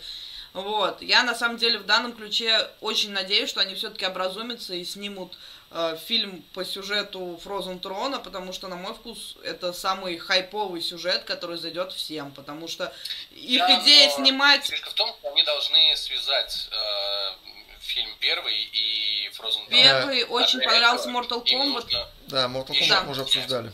Вот. 0.55 1.03
Я 1.03 1.25
на 1.25 1.35
самом 1.35 1.57
деле 1.59 1.79
в 1.79 1.87
данном 1.87 2.13
ключе 2.13 2.71
очень 2.81 3.11
надеюсь, 3.11 3.51
что 3.51 3.61
они 3.61 3.75
все-таки 3.75 4.07
образумятся 4.07 4.75
и 4.75 4.85
снимут 4.85 5.37
э, 5.75 5.97
фильм 6.07 6.43
по 6.55 6.65
сюжету 6.65 7.39
Frozen 7.45 7.81
Трона, 7.81 8.19
потому 8.21 8.53
что, 8.53 8.69
на 8.69 8.77
мой 8.77 8.95
вкус, 8.95 9.37
это 9.43 9.73
самый 9.73 10.17
хайповый 10.19 10.81
сюжет, 10.81 11.25
который 11.25 11.59
зайдет 11.59 11.93
всем, 11.93 12.31
потому 12.33 12.69
что 12.69 12.93
их 13.33 13.59
Да, 13.59 13.83
идея 13.83 14.09
но 14.11 14.15
снимать... 14.17 14.65
Фишка 14.65 14.91
в 14.91 14.95
том, 14.95 15.11
что 15.19 15.29
они 15.31 15.43
должны 15.43 15.97
связать 15.97 16.69
э, 16.71 17.77
фильм 17.81 18.09
первый 18.21 18.55
и 18.73 19.31
Frozen 19.37 19.69
2. 19.69 19.71
Первый 19.71 20.25
очень 20.25 20.61
для 20.61 20.69
понравился 20.69 21.09
Mortal 21.11 21.45
Kombat. 21.45 21.65
нужно- 21.67 22.09
Да, 22.29 22.45
Mortal 22.47 22.71
Kombat 22.71 22.89
да. 22.89 23.03
мы 23.03 23.11
уже 23.11 23.23
обсуждали. 23.23 23.73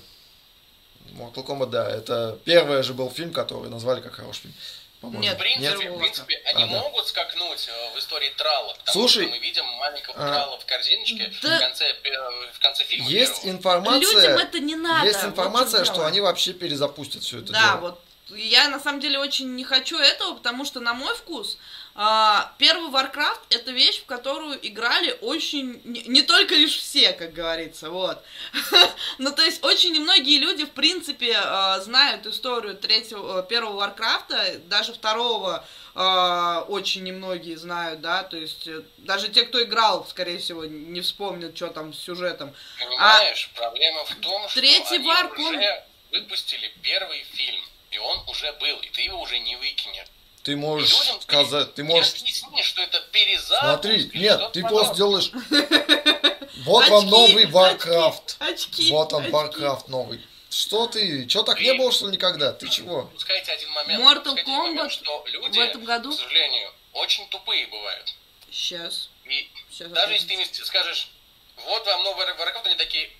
Mortal 1.13 1.45
Kombat, 1.45 1.67
да, 1.67 1.91
это 1.91 2.39
первый 2.45 2.83
же 2.83 2.95
был 2.95 3.11
фильм, 3.11 3.33
который 3.33 3.69
назвали 3.69 4.01
как 4.01 4.15
хороший 4.15 4.43
фильм. 4.43 4.55
По-моему. 5.01 5.23
Нет, 5.23 5.35
В 5.37 5.39
принципе, 5.39 5.85
Нет? 5.85 5.95
в 5.95 5.99
принципе 5.99 6.43
они 6.47 6.65
А, 6.65 6.67
да. 6.67 6.73
могут 6.81 7.09
скакнуть 7.09 7.69
э, 7.69 7.95
в 7.95 7.99
истории 7.99 8.31
Трала, 8.37 8.73
потому 8.75 8.93
Слушай, 8.93 9.23
что 9.25 9.31
мы 9.31 9.39
видим 9.39 9.65
маленького 9.65 10.15
а, 10.17 10.29
Трала 10.33 10.59
в 10.59 10.67
корзиночке 10.67 11.33
да. 11.43 11.57
в, 11.57 11.61
конце, 11.61 11.95
пе- 12.03 12.19
в 12.53 12.59
конце 12.61 12.85
фильма. 12.85 13.09
Есть 13.09 13.43
первого. 13.43 13.57
информация, 13.59 14.01
Людям 14.01 14.39
это 14.39 14.59
не 14.61 14.77
надо. 14.77 15.07
есть 15.07 15.23
вот 15.23 15.31
информация, 15.31 15.85
что 15.85 15.95
дело. 15.95 16.07
они 16.07 16.21
вообще 16.21 16.53
перезапустят 16.53 17.23
все 17.23 17.39
это 17.39 17.53
Да, 17.53 17.61
дело. 17.63 17.77
вот 17.81 18.01
я 18.37 18.69
на 18.69 18.79
самом 18.79 19.01
деле 19.01 19.19
очень 19.19 19.55
не 19.57 19.65
хочу 19.65 19.99
этого, 19.99 20.35
потому 20.35 20.65
что 20.65 20.81
на 20.81 20.95
мой 20.95 21.15
вкус 21.17 21.59
а, 22.03 22.51
первый 22.57 22.91
Warcraft 22.91 23.41
это 23.51 23.73
вещь, 23.73 24.01
в 24.01 24.07
которую 24.07 24.59
играли 24.67 25.19
очень 25.21 25.83
не, 25.85 26.01
не 26.05 26.23
только 26.23 26.55
лишь 26.55 26.79
все, 26.79 27.13
как 27.13 27.35
говорится, 27.35 27.91
вот. 27.91 28.25
ну 29.19 29.31
то 29.33 29.43
есть 29.43 29.63
очень 29.63 29.93
немногие 29.93 30.39
люди 30.39 30.65
в 30.65 30.71
принципе 30.71 31.37
а, 31.37 31.79
знают 31.81 32.25
историю 32.25 32.75
третьего, 32.75 33.41
э, 33.41 33.47
первого 33.47 33.87
Warcraft, 33.87 34.67
даже 34.69 34.95
второго 34.95 35.63
а, 35.95 36.65
очень 36.69 37.05
немногие 37.05 37.59
знают, 37.59 38.01
да, 38.01 38.23
то 38.23 38.39
есть 38.39 38.67
э, 38.67 38.81
даже 38.97 39.29
те, 39.29 39.43
кто 39.43 39.63
играл, 39.63 40.07
скорее 40.07 40.39
всего, 40.39 40.65
не 40.65 41.03
вспомнят, 41.03 41.55
что 41.55 41.69
там 41.69 41.93
с 41.93 41.99
сюжетом. 41.99 42.55
Понимаешь, 42.79 43.51
проблема 43.55 44.07
в 44.07 44.15
том, 44.15 44.49
что 44.49 44.59
Третий 44.59 44.95
они 44.95 45.07
Варк, 45.07 45.39
он- 45.39 45.55
уже 45.55 45.85
выпустили 46.13 46.73
первый 46.83 47.23
фильм, 47.35 47.61
и 47.91 47.99
он 47.99 48.27
уже 48.27 48.51
был, 48.55 48.79
и 48.79 48.89
ты 48.89 49.03
его 49.03 49.21
уже 49.21 49.39
не 49.39 49.57
выкинешь. 49.57 50.07
Ты 50.43 50.53
И 50.53 50.55
можешь 50.55 50.99
людям 50.99 51.21
сказать, 51.21 51.75
ты 51.75 51.85
можешь... 51.85 52.15
объясни, 52.21 52.63
что 52.63 52.83
это 52.83 53.01
перезапуск. 53.13 53.61
Смотри, 53.61 54.11
нет, 54.15 54.53
ты 54.53 54.63
просто 54.63 54.95
делаешь... 54.97 55.31
Вот 56.65 56.87
вам 56.89 57.07
Очки, 57.07 57.11
новый 57.11 57.45
Warcraft. 57.47 58.37
Очки. 58.39 58.91
Вот 58.91 59.13
он, 59.15 59.23
очки. 59.23 59.33
Warcraft 59.33 59.85
новый. 59.89 60.21
Что 60.51 60.87
ты? 60.89 61.27
Что 61.29 61.43
так 61.43 61.59
не 61.59 61.73
было, 61.73 61.91
что 61.91 62.07
ли, 62.07 62.13
никогда? 62.13 62.53
Ты 62.53 62.69
чего? 62.69 63.05
Пускайте 63.15 63.53
один 63.53 63.71
момент. 63.71 64.03
Mortal 64.03 64.33
один 64.33 64.49
момент, 64.51 64.81
Kombat 64.81 64.91
что 64.91 65.25
люди, 65.27 65.59
в 65.59 65.63
этом 65.63 65.85
году? 65.85 66.11
к 66.11 66.15
сожалению, 66.15 66.71
очень 66.93 67.27
тупые 67.29 67.67
бывают. 67.69 68.15
Сейчас. 68.51 69.09
И 69.25 69.49
Сейчас. 69.71 69.89
даже 69.91 70.13
если 70.13 70.27
ты 70.27 70.35
им 70.35 70.45
скажешь, 70.53 71.09
вот 71.57 71.87
вам 71.87 72.03
новый 72.03 72.27
Warcraft, 72.27 72.67
они 72.67 72.75
такие, 72.75 73.11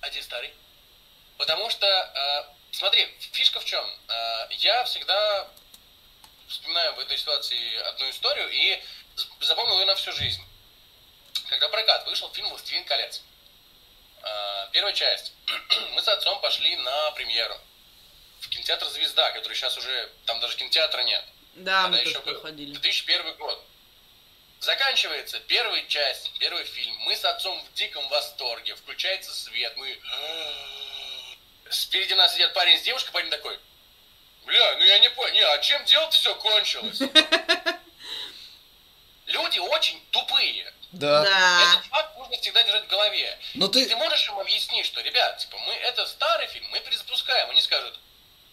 а 0.00 0.10
где 0.10 0.20
старый? 0.20 0.52
Потому 1.38 1.70
что, 1.70 1.86
э, 1.86 2.52
смотри, 2.72 3.08
фишка 3.32 3.60
в 3.60 3.64
чем? 3.64 3.84
Э, 4.08 4.48
я 4.58 4.84
всегда 4.84 5.48
вспоминаю 6.52 6.94
в 6.94 6.98
этой 7.00 7.16
ситуации 7.16 7.76
одну 7.88 8.10
историю 8.10 8.48
и 8.50 8.82
запомнил 9.40 9.78
ее 9.80 9.86
на 9.86 9.94
всю 9.94 10.12
жизнь. 10.12 10.42
Когда 11.48 11.68
прокат 11.68 12.06
вышел 12.06 12.30
фильм 12.32 12.48
«Властелин 12.50 12.84
колец». 12.84 13.22
Э, 14.22 14.68
первая 14.72 14.92
часть. 14.92 15.32
Мы 15.92 16.02
с 16.02 16.08
отцом 16.08 16.40
пошли 16.40 16.76
на 16.76 17.10
премьеру 17.12 17.58
в 18.40 18.48
кинотеатр 18.48 18.86
«Звезда», 18.88 19.30
который 19.32 19.54
сейчас 19.54 19.76
уже, 19.78 20.12
там 20.26 20.40
даже 20.40 20.56
кинотеатра 20.56 21.02
нет. 21.02 21.24
Да, 21.54 21.84
Тогда 21.84 21.98
мы 21.98 22.04
еще 22.04 22.20
был. 22.20 22.34
проходили. 22.34 22.72
2001 22.72 23.34
год. 23.36 23.64
Заканчивается 24.60 25.40
первая 25.40 25.82
часть, 25.88 26.32
первый 26.38 26.64
фильм. 26.64 26.94
Мы 27.00 27.16
с 27.16 27.24
отцом 27.24 27.62
в 27.64 27.72
диком 27.74 28.06
восторге. 28.08 28.74
Включается 28.76 29.32
свет. 29.32 29.76
Мы... 29.76 29.98
Спереди 31.70 32.14
нас 32.14 32.34
сидят 32.34 32.52
парень 32.54 32.78
с 32.78 32.82
девушкой, 32.82 33.10
парень 33.12 33.30
такой. 33.30 33.58
Бля, 34.46 34.76
ну 34.78 34.84
я 34.84 34.98
не 34.98 35.10
понял, 35.10 35.32
не, 35.34 35.40
а 35.42 35.58
чем 35.58 35.84
дело-то 35.84 36.12
все 36.16 36.34
кончилось? 36.36 37.00
Люди 39.26 39.58
очень 39.58 40.00
тупые. 40.10 40.72
Да. 40.92 41.22
Да. 41.22 41.72
Этот 41.72 41.86
факт 41.86 42.18
нужно 42.18 42.36
всегда 42.38 42.62
держать 42.62 42.84
в 42.84 42.88
голове. 42.88 43.38
Но 43.54 43.68
Ты... 43.68 43.86
ты... 43.86 43.96
можешь 43.96 44.26
им 44.28 44.38
объяснить, 44.38 44.84
что, 44.84 45.00
ребят, 45.00 45.38
типа, 45.38 45.56
мы 45.66 45.72
это 45.74 46.04
старый 46.06 46.46
фильм, 46.48 46.66
мы 46.70 46.80
перезапускаем. 46.80 47.48
Они 47.50 47.62
скажут, 47.62 47.98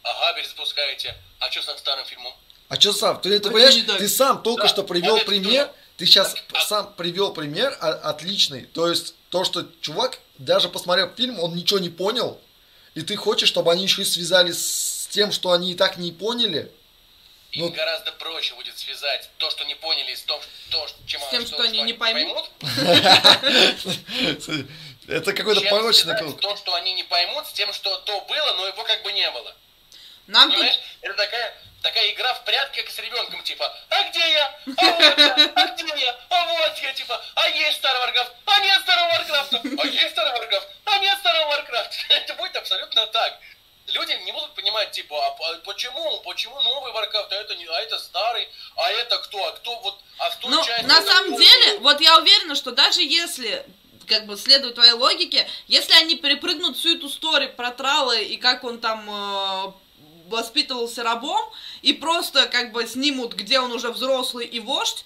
ага, 0.03 0.33
перезапускаете. 0.33 1.15
А 1.39 1.51
что 1.51 1.61
со 1.63 1.77
старым 1.77 2.05
фильмом? 2.05 2.33
А 2.69 2.79
что 2.79 2.93
сам? 2.93 3.19
Ты, 3.19 3.39
ты 3.39 3.49
понимаешь, 3.49 3.75
ты 3.97 4.07
сам 4.07 4.41
только 4.43 4.63
Да, 4.63 4.69
что 4.69 4.83
привел 4.83 5.15
вот 5.17 5.25
пример. 5.25 5.65
тоже. 5.65 5.77
Ты 5.97 6.05
сейчас 6.05 6.35
А- 6.53 6.61
сам 6.61 6.93
привел 6.93 7.33
пример 7.33 7.77
а- 7.81 8.09
отличный. 8.09 8.65
То 8.65 8.87
есть 8.87 9.15
то, 9.29 9.43
что 9.43 9.65
чувак, 9.81 10.19
даже 10.37 10.69
посмотрев 10.69 11.11
фильм, 11.17 11.39
он 11.39 11.55
ничего 11.55 11.79
не 11.79 11.89
понял. 11.89 12.39
И 12.95 13.01
ты 13.01 13.15
хочешь, 13.17 13.49
чтобы 13.49 13.71
они 13.71 13.83
еще 13.83 14.03
и 14.03 14.05
связались 14.05 14.59
с 14.98 14.98
тем, 15.09 15.31
что 15.31 15.51
они 15.51 15.71
и 15.71 15.75
так 15.75 15.97
не 15.97 16.11
поняли. 16.11 16.71
Им 17.51 17.65
Ну- 17.65 17.71
гораздо 17.71 18.11
проще 18.13 18.53
будет 18.53 18.77
связать 18.77 19.27
то, 19.37 19.49
что 19.49 19.63
не 19.65 19.73
поняли, 19.75 20.13
с 20.13 20.21
том, 20.21 20.39
то, 20.69 20.87
чем, 21.07 21.19
С 21.21 21.29
тем, 21.29 21.47
что 21.47 21.63
они 21.63 21.81
не 21.81 21.93
поймут? 21.93 22.49
Это 25.07 25.33
какой-то 25.33 25.61
порочный 25.69 26.15
круг. 26.17 26.39
то, 26.39 26.55
что 26.55 26.75
они 26.75 26.93
не 26.93 27.03
поймут, 27.03 27.47
с 27.47 27.51
тем, 27.53 27.73
что 27.73 27.97
то 27.99 28.21
было, 28.21 28.53
но 28.53 28.67
его 28.67 28.83
как 28.83 29.01
бы 29.01 29.11
не 29.11 29.29
было. 29.31 29.55
Нам 30.27 30.49
тут 30.49 30.59
Понимаешь? 30.59 30.79
Это 31.01 31.15
такая, 31.15 31.57
такая 31.81 32.11
игра 32.11 32.31
в 32.35 32.45
прятки, 32.45 32.81
как 32.81 32.91
с 32.91 32.99
ребенком, 32.99 33.41
типа, 33.41 33.75
а 33.89 34.03
где 34.09 34.19
я? 34.19 34.59
А 34.77 34.91
вот 34.91 35.17
я, 35.17 35.51
а 35.55 35.65
где 35.73 36.05
я? 36.05 36.19
А 36.29 36.45
вот 36.45 36.77
я, 36.77 36.93
типа, 36.93 37.19
а 37.33 37.49
есть 37.49 37.79
старый 37.79 37.99
Warcraft, 38.07 38.31
а 38.45 38.59
нет 38.59 38.81
старого 38.83 39.11
Warcraft, 39.13 39.79
а 39.81 39.87
есть 39.87 40.11
старый 40.11 40.39
Warcraft, 40.39 40.67
а 40.85 40.99
нет 40.99 41.17
старого 41.17 41.53
Warcraft. 41.55 41.91
Это 42.09 42.33
будет 42.35 42.55
абсолютно 42.55 43.07
так. 43.07 43.39
Люди 43.93 44.11
не 44.25 44.31
будут 44.31 44.53
понимать, 44.53 44.91
типа, 44.91 45.15
а 45.17 45.55
почему, 45.65 46.21
почему 46.25 46.59
новый 46.61 46.91
Warcraft, 46.91 47.27
а 47.31 47.35
это, 47.35 47.55
не, 47.55 47.65
а 47.65 47.81
это 47.81 47.97
старый, 47.99 48.47
а 48.75 48.89
это 48.91 49.17
кто, 49.19 49.43
а 49.45 49.51
кто 49.53 49.79
вот, 49.81 49.99
а 50.17 50.29
в 50.29 50.37
той 50.37 50.51
Ну, 50.51 50.63
части 50.63 50.85
на 50.85 51.01
самом 51.01 51.33
кто? 51.33 51.41
деле, 51.43 51.79
вот 51.79 52.01
я 52.01 52.17
уверена, 52.19 52.55
что 52.55 52.71
даже 52.71 53.01
если 53.01 53.65
как 54.07 54.25
бы 54.25 54.37
следует 54.37 54.75
твоей 54.75 54.93
логике, 54.93 55.47
если 55.67 55.93
они 55.93 56.15
перепрыгнут 56.15 56.77
всю 56.77 56.95
эту 56.97 57.07
историю 57.07 57.53
про 57.55 57.71
Трала 57.71 58.17
и 58.17 58.37
как 58.37 58.63
он 58.63 58.79
там 58.79 59.07
э, 59.09 59.71
воспитывался 60.27 61.03
рабом, 61.03 61.51
и 61.83 61.93
просто 61.93 62.47
как 62.47 62.71
бы 62.71 62.87
снимут, 62.87 63.33
где 63.33 63.59
он 63.59 63.71
уже 63.71 63.91
взрослый 63.91 64.47
и 64.47 64.59
вождь, 64.59 65.05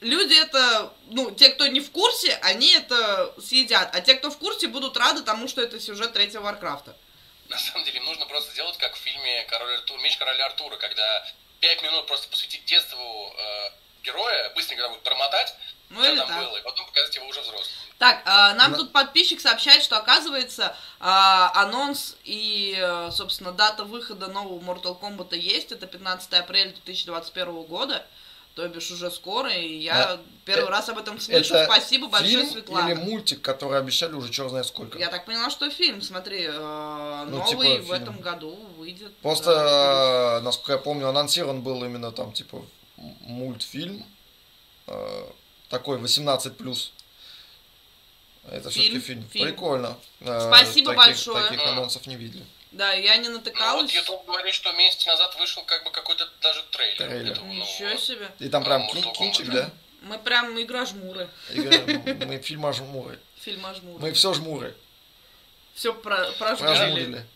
люди 0.00 0.34
это, 0.34 0.92
ну, 1.10 1.30
те, 1.30 1.50
кто 1.50 1.66
не 1.68 1.80
в 1.80 1.90
курсе, 1.90 2.38
они 2.42 2.72
это 2.72 3.32
съедят, 3.40 3.90
а 3.94 4.00
те, 4.00 4.14
кто 4.14 4.30
в 4.30 4.38
курсе, 4.38 4.66
будут 4.68 4.96
рады 4.96 5.22
тому, 5.22 5.46
что 5.48 5.60
это 5.62 5.78
сюжет 5.80 6.12
третьего 6.12 6.42
Варкрафта. 6.42 6.96
На 7.48 7.58
самом 7.58 7.84
деле, 7.84 8.00
нужно 8.00 8.26
просто 8.26 8.52
сделать, 8.52 8.76
как 8.78 8.94
в 8.94 8.98
фильме 8.98 9.44
Король 9.44 9.74
Артур, 9.76 9.98
Меч 10.00 10.16
короля 10.16 10.46
Артура, 10.46 10.76
когда 10.76 11.24
пять 11.60 11.82
минут 11.82 12.06
просто 12.06 12.28
посвятить 12.28 12.64
детству 12.64 13.34
э, 13.38 13.70
героя, 14.02 14.50
быстренько 14.54 14.88
будет 14.88 15.02
промотать, 15.02 15.54
Ну 15.90 16.00
что 16.02 16.10
или 16.10 16.18
там 16.18 16.28
так. 16.28 16.38
было, 16.44 16.56
и 16.56 16.62
потом 16.62 16.86
показать 16.86 17.14
его 17.14 17.26
уже 17.26 17.40
взрослым. 17.40 17.76
Так, 17.98 18.22
а, 18.26 18.52
нам 18.54 18.72
На- 18.72 18.78
тут 18.78 18.92
подписчик 18.92 19.40
сообщает, 19.40 19.82
что 19.82 19.96
оказывается 19.96 20.76
а, 21.00 21.50
анонс 21.62 22.16
и, 22.24 22.74
э, 22.78 23.10
собственно, 23.10 23.52
дата 23.52 23.84
выхода 23.84 24.26
нового 24.26 24.60
Mortal 24.60 25.00
Kombat 25.00 25.34
есть. 25.36 25.72
Это 25.72 25.86
15 25.86 26.34
апреля 26.34 26.70
2021 26.72 27.62
года. 27.62 28.04
То 28.56 28.66
бишь 28.68 28.90
уже 28.90 29.10
скоро, 29.10 29.52
и 29.52 29.76
я 29.80 30.14
А, 30.14 30.20
первый 30.46 30.68
э, 30.68 30.70
раз 30.70 30.88
об 30.88 30.96
этом 30.96 31.20
слышу. 31.20 31.54
Это 31.54 31.66
Спасибо 31.66 32.08
большое, 32.08 32.36
фильм 32.38 32.50
Светлана. 32.50 32.88
или 32.88 32.94
мультик, 32.98 33.42
который 33.42 33.78
обещали 33.78 34.14
уже 34.14 34.32
черт 34.32 34.48
знает 34.48 34.64
сколько? 34.64 34.98
Я 34.98 35.08
так 35.10 35.26
поняла, 35.26 35.50
что 35.50 35.68
фильм, 35.68 36.00
смотри, 36.00 36.44
э, 36.44 37.24
Ну, 37.28 37.36
новый 37.36 37.48
типа 37.50 37.60
в 37.82 37.84
фильм. 37.84 37.92
этом 37.92 38.18
году 38.20 38.56
выйдет. 38.78 39.14
Просто, 39.18 39.54
да, 39.54 40.38
э, 40.38 40.40
насколько 40.40 40.72
я 40.72 40.78
помню, 40.78 41.06
анонсирован 41.06 41.60
был 41.60 41.84
именно 41.84 42.12
там, 42.12 42.32
типа, 42.32 42.64
мультфильм. 43.20 44.02
э, 44.86 45.24
такой 45.68 45.98
18+. 45.98 46.92
Это 48.48 48.70
все-таки 48.70 48.88
Фильм, 48.92 49.02
фильм. 49.02 49.28
фильм. 49.28 49.44
Прикольно. 49.48 49.98
Э, 50.20 50.48
Спасибо 50.50 50.92
таких- 50.94 51.06
большое. 51.06 51.48
Таких 51.48 51.66
анонсов 51.66 52.06
не 52.06 52.16
видели. 52.16 52.44
Да, 52.72 52.92
я 52.92 53.16
не 53.16 53.28
Ну, 53.28 53.36
вот 53.36 53.44
натыкалась. 53.46 53.94
YouTube 53.94 54.24
говорит, 54.26 54.54
что 54.54 54.70
месяц 54.72 55.06
назад 55.06 55.34
вышел 55.36 55.62
как 55.64 55.84
бы 55.84 55.90
какой-то 55.90 56.28
даже 56.42 56.62
трейлер. 56.64 56.96
Трейлер. 56.98 57.32
этого 57.32 57.44
нового. 57.46 57.64
Ничего 57.64 57.96
себе. 57.96 58.30
И 58.38 58.48
там 58.48 58.62
А, 58.62 58.66
прям 58.66 58.82
Mortal 58.82 59.02
кин- 59.02 59.12
кинчик, 59.12 59.46
да? 59.48 59.70
Мы 60.02 60.18
прям 60.18 60.60
игра 60.60 60.84
жмуры. 60.84 61.28
Игра- 61.50 62.26
Мы 62.26 62.38
фильм 62.40 62.66
о 62.66 62.72
жмуры. 62.72 63.18
Фильм 63.40 63.64
о 63.66 63.74
жмуры. 63.74 64.00
Мы 64.02 64.12
все 64.12 64.34
жмуры. 64.34 64.76
Все 65.74 65.94
про, 65.94 66.30
прожмурили. 66.32 66.76
Прожмурили. 66.76 67.26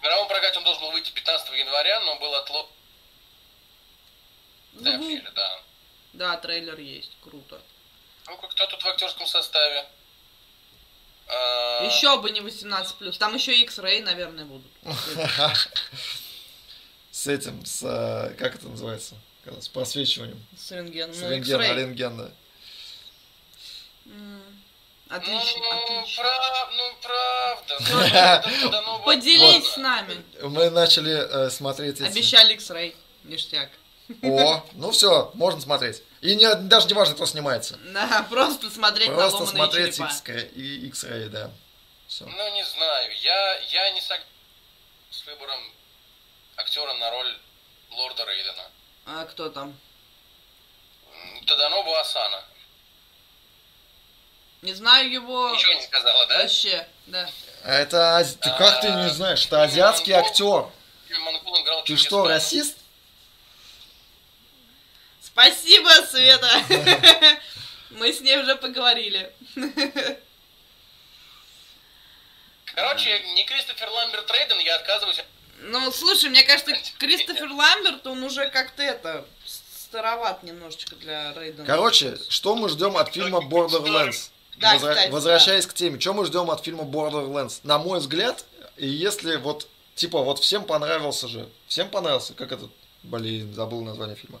В 0.00 0.02
мировом 0.02 0.28
прокате 0.28 0.58
он 0.58 0.64
должен 0.64 0.82
был 0.82 0.90
выйти 0.92 1.10
15 1.12 1.52
января, 1.58 2.00
но 2.00 2.16
был 2.18 2.30
в 2.30 2.68
Звук. 4.78 4.94
апреле, 4.94 5.30
да. 5.34 5.60
Да, 6.12 6.36
трейлер 6.36 6.78
есть. 6.78 7.12
Круто. 7.22 7.60
Ну, 8.26 8.36
кто 8.36 8.66
тут 8.66 8.82
в 8.82 8.86
актерском 8.88 9.26
составе? 9.26 9.86
А, 11.28 11.84
Еще 11.84 12.18
бы 12.20 12.30
не 12.30 12.40
18 12.40 13.18
Там 13.18 13.34
еще 13.34 13.54
X-Ray, 13.62 14.02
наверное, 14.02 14.44
будут. 14.44 14.70
С 17.10 17.26
этим, 17.26 17.64
с... 17.64 17.82
э, 17.82 18.34
Как 18.38 18.54
это 18.56 18.68
называется? 18.68 19.14
С 19.60 19.68
просвечиванием. 19.68 20.40
С 20.58 20.70
рентген. 20.72 21.12
С 21.14 21.20
рентгена, 21.22 21.62
X-Ray. 21.62 21.76
рентген, 21.76 22.16
да. 22.16 22.30
М, 24.06 24.42
Ну, 25.08 25.16
Отлично, 25.16 25.62
отлично. 25.70 26.22
прав- 26.24 26.72
ну, 26.76 26.96
правда. 27.02 28.44
ну, 28.84 28.92
вот 28.98 29.04
Поделись 29.04 29.68
с 29.68 29.76
нами. 29.76 30.16
Мы 30.42 30.68
начали 30.70 31.12
э, 31.46 31.50
смотреть 31.50 32.00
эти... 32.00 32.08
Обещали 32.10 32.54
X-Ray. 32.54 32.94
Ништяк. 33.24 33.70
О, 34.22 34.64
ну 34.74 34.90
все, 34.92 35.30
можно 35.34 35.60
смотреть. 35.60 36.02
И 36.20 36.34
не, 36.36 36.52
даже 36.54 36.86
не 36.86 36.94
важно, 36.94 37.14
кто 37.14 37.26
снимается. 37.26 37.78
Да, 37.92 38.26
просто 38.30 38.70
смотреть 38.70 39.08
на 39.08 39.14
Просто 39.14 39.38
ломаные 39.44 39.56
смотреть 39.56 39.96
черепа. 39.96 40.10
X-Ray, 40.10 40.52
и 40.52 40.86
X-Ray, 40.88 41.28
да. 41.28 41.50
Все. 42.06 42.24
Ну, 42.24 42.54
не 42.54 42.64
знаю. 42.64 43.12
Я, 43.20 43.58
я 43.58 43.90
не 43.90 44.00
согласен 44.00 44.26
с 45.10 45.24
выбором 45.26 45.58
актера 46.56 46.92
на 46.94 47.10
роль 47.10 47.38
Лорда 47.90 48.24
Рейдена. 48.24 48.64
А 49.06 49.24
кто 49.24 49.48
там? 49.48 49.76
Таданобу 51.46 51.94
Асана. 51.94 52.44
Не 54.62 54.72
знаю 54.74 55.10
его 55.10 55.50
Ничего 55.50 55.74
не 55.74 55.82
сказала, 55.82 56.26
да? 56.26 56.38
вообще. 56.42 56.86
Да. 57.06 57.28
А 57.64 57.72
это... 57.74 58.26
Ты 58.40 58.50
как 58.50 58.80
ты 58.80 58.88
не 58.88 59.06
А, 59.06 59.10
знаешь? 59.10 59.44
Это 59.46 59.62
азиатский 59.62 60.12
актер. 60.12 60.66
Ты 61.84 61.96
что, 61.96 62.26
расист? 62.26 62.76
Спасибо, 65.36 65.90
Света. 66.10 66.48
Мы 67.90 68.10
с 68.10 68.22
ней 68.22 68.38
уже 68.38 68.56
поговорили. 68.56 69.30
Короче, 72.74 73.22
не 73.34 73.44
Кристофер 73.44 73.90
Ламберт 73.90 74.30
Рейден, 74.30 74.58
я 74.60 74.76
отказываюсь. 74.76 75.22
Ну, 75.60 75.92
слушай, 75.92 76.30
мне 76.30 76.42
кажется, 76.42 76.72
Кристофер 76.96 77.50
Ламберт, 77.52 78.06
он 78.06 78.22
уже 78.22 78.48
как-то 78.48 78.82
это 78.82 79.26
староват 79.44 80.42
немножечко 80.42 80.96
для 80.96 81.34
Рейдена. 81.34 81.66
Короче, 81.66 82.16
что 82.30 82.56
мы 82.56 82.70
ждем 82.70 82.96
от 82.96 83.12
фильма 83.12 83.40
Borderlands? 83.40 84.30
Да, 84.56 84.76
Возра- 84.76 84.88
кстати, 84.94 85.10
Возвращаясь 85.10 85.66
к 85.66 85.74
теме, 85.74 86.00
что 86.00 86.14
мы 86.14 86.24
ждем 86.24 86.50
от 86.50 86.64
фильма 86.64 86.84
Borderlands? 86.84 87.60
На 87.62 87.76
мой 87.78 87.98
взгляд, 87.98 88.46
и 88.78 88.86
если 88.86 89.36
вот, 89.36 89.68
типа, 89.96 90.22
вот 90.22 90.38
всем 90.38 90.64
понравился 90.64 91.28
же, 91.28 91.46
всем 91.66 91.90
понравился, 91.90 92.32
как 92.32 92.52
этот, 92.52 92.70
блин, 93.02 93.52
забыл 93.52 93.82
название 93.82 94.16
фильма. 94.16 94.40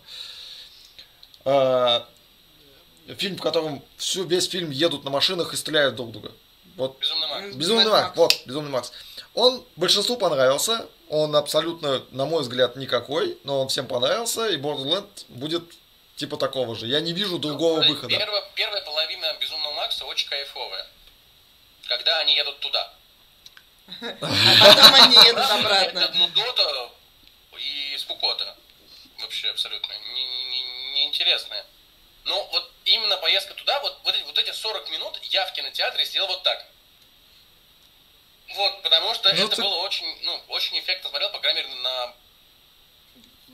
фильм, 3.14 3.36
в 3.36 3.40
котором 3.42 3.82
всю, 3.96 4.24
весь 4.24 4.48
фильм 4.48 4.70
едут 4.70 5.04
на 5.04 5.10
машинах 5.10 5.52
и 5.52 5.56
стреляют 5.56 5.94
друг 5.94 6.12
друга. 6.12 6.32
Вот 6.76 6.98
Безумно 6.98 7.28
Макс. 7.28 7.54
Безумный 7.56 7.90
Макс, 7.90 8.08
Max. 8.10 8.12
вот, 8.16 8.42
Безумный 8.46 8.70
Макс. 8.70 8.92
Он 9.34 9.64
большинству 9.76 10.16
понравился, 10.16 10.86
он 11.08 11.36
абсолютно, 11.36 12.02
на 12.10 12.26
мой 12.26 12.42
взгляд, 12.42 12.76
никакой, 12.76 13.38
но 13.44 13.62
он 13.62 13.68
всем 13.68 13.86
понравился, 13.86 14.48
и 14.48 14.56
Borderlands 14.56 15.24
будет 15.28 15.62
типа 16.16 16.36
такого 16.36 16.74
же. 16.74 16.86
Я 16.86 17.00
не 17.00 17.12
вижу 17.12 17.38
другого 17.38 17.82
Ну, 17.82 17.88
выхода. 17.88 18.08
Первая, 18.08 18.42
первая 18.54 18.82
половина 18.82 19.36
Безумного 19.40 19.74
Макса 19.74 20.04
очень 20.04 20.28
кайфовая. 20.28 20.86
Когда 21.88 22.18
они 22.20 22.34
едут 22.34 22.58
туда. 22.60 22.92
А 24.00 24.16
потом 24.20 24.94
они 24.94 25.16
едут 25.16 25.50
обратно. 25.50 26.10
нудота 26.14 26.90
и 27.58 27.96
скукота. 27.98 28.56
Вообще 29.20 29.48
абсолютно 29.50 29.94
не- 30.96 31.00
не- 31.00 31.04
неинтересная. 31.06 31.64
Но 32.24 32.44
вот 32.46 32.70
именно 32.84 33.16
поездка 33.18 33.54
туда, 33.54 33.78
вот, 33.80 33.98
вот, 34.02 34.14
эти, 34.14 34.24
вот 34.24 34.38
эти 34.38 34.50
40 34.50 34.90
минут 34.90 35.18
я 35.24 35.46
в 35.46 35.52
кинотеатре 35.52 36.04
сидел 36.06 36.26
вот 36.26 36.42
так. 36.42 36.66
Вот, 38.54 38.82
потому 38.82 39.14
что 39.14 39.32
Ну, 39.32 39.46
это 39.46 39.56
ты- 39.56 39.62
было 39.62 39.76
очень, 39.76 40.22
ну, 40.22 40.42
очень 40.48 40.78
эффектно 40.78 41.10
смотрел, 41.10 41.30
по 41.30 41.38
крайней 41.40 41.62
мере, 41.62 41.74
на... 41.80 42.14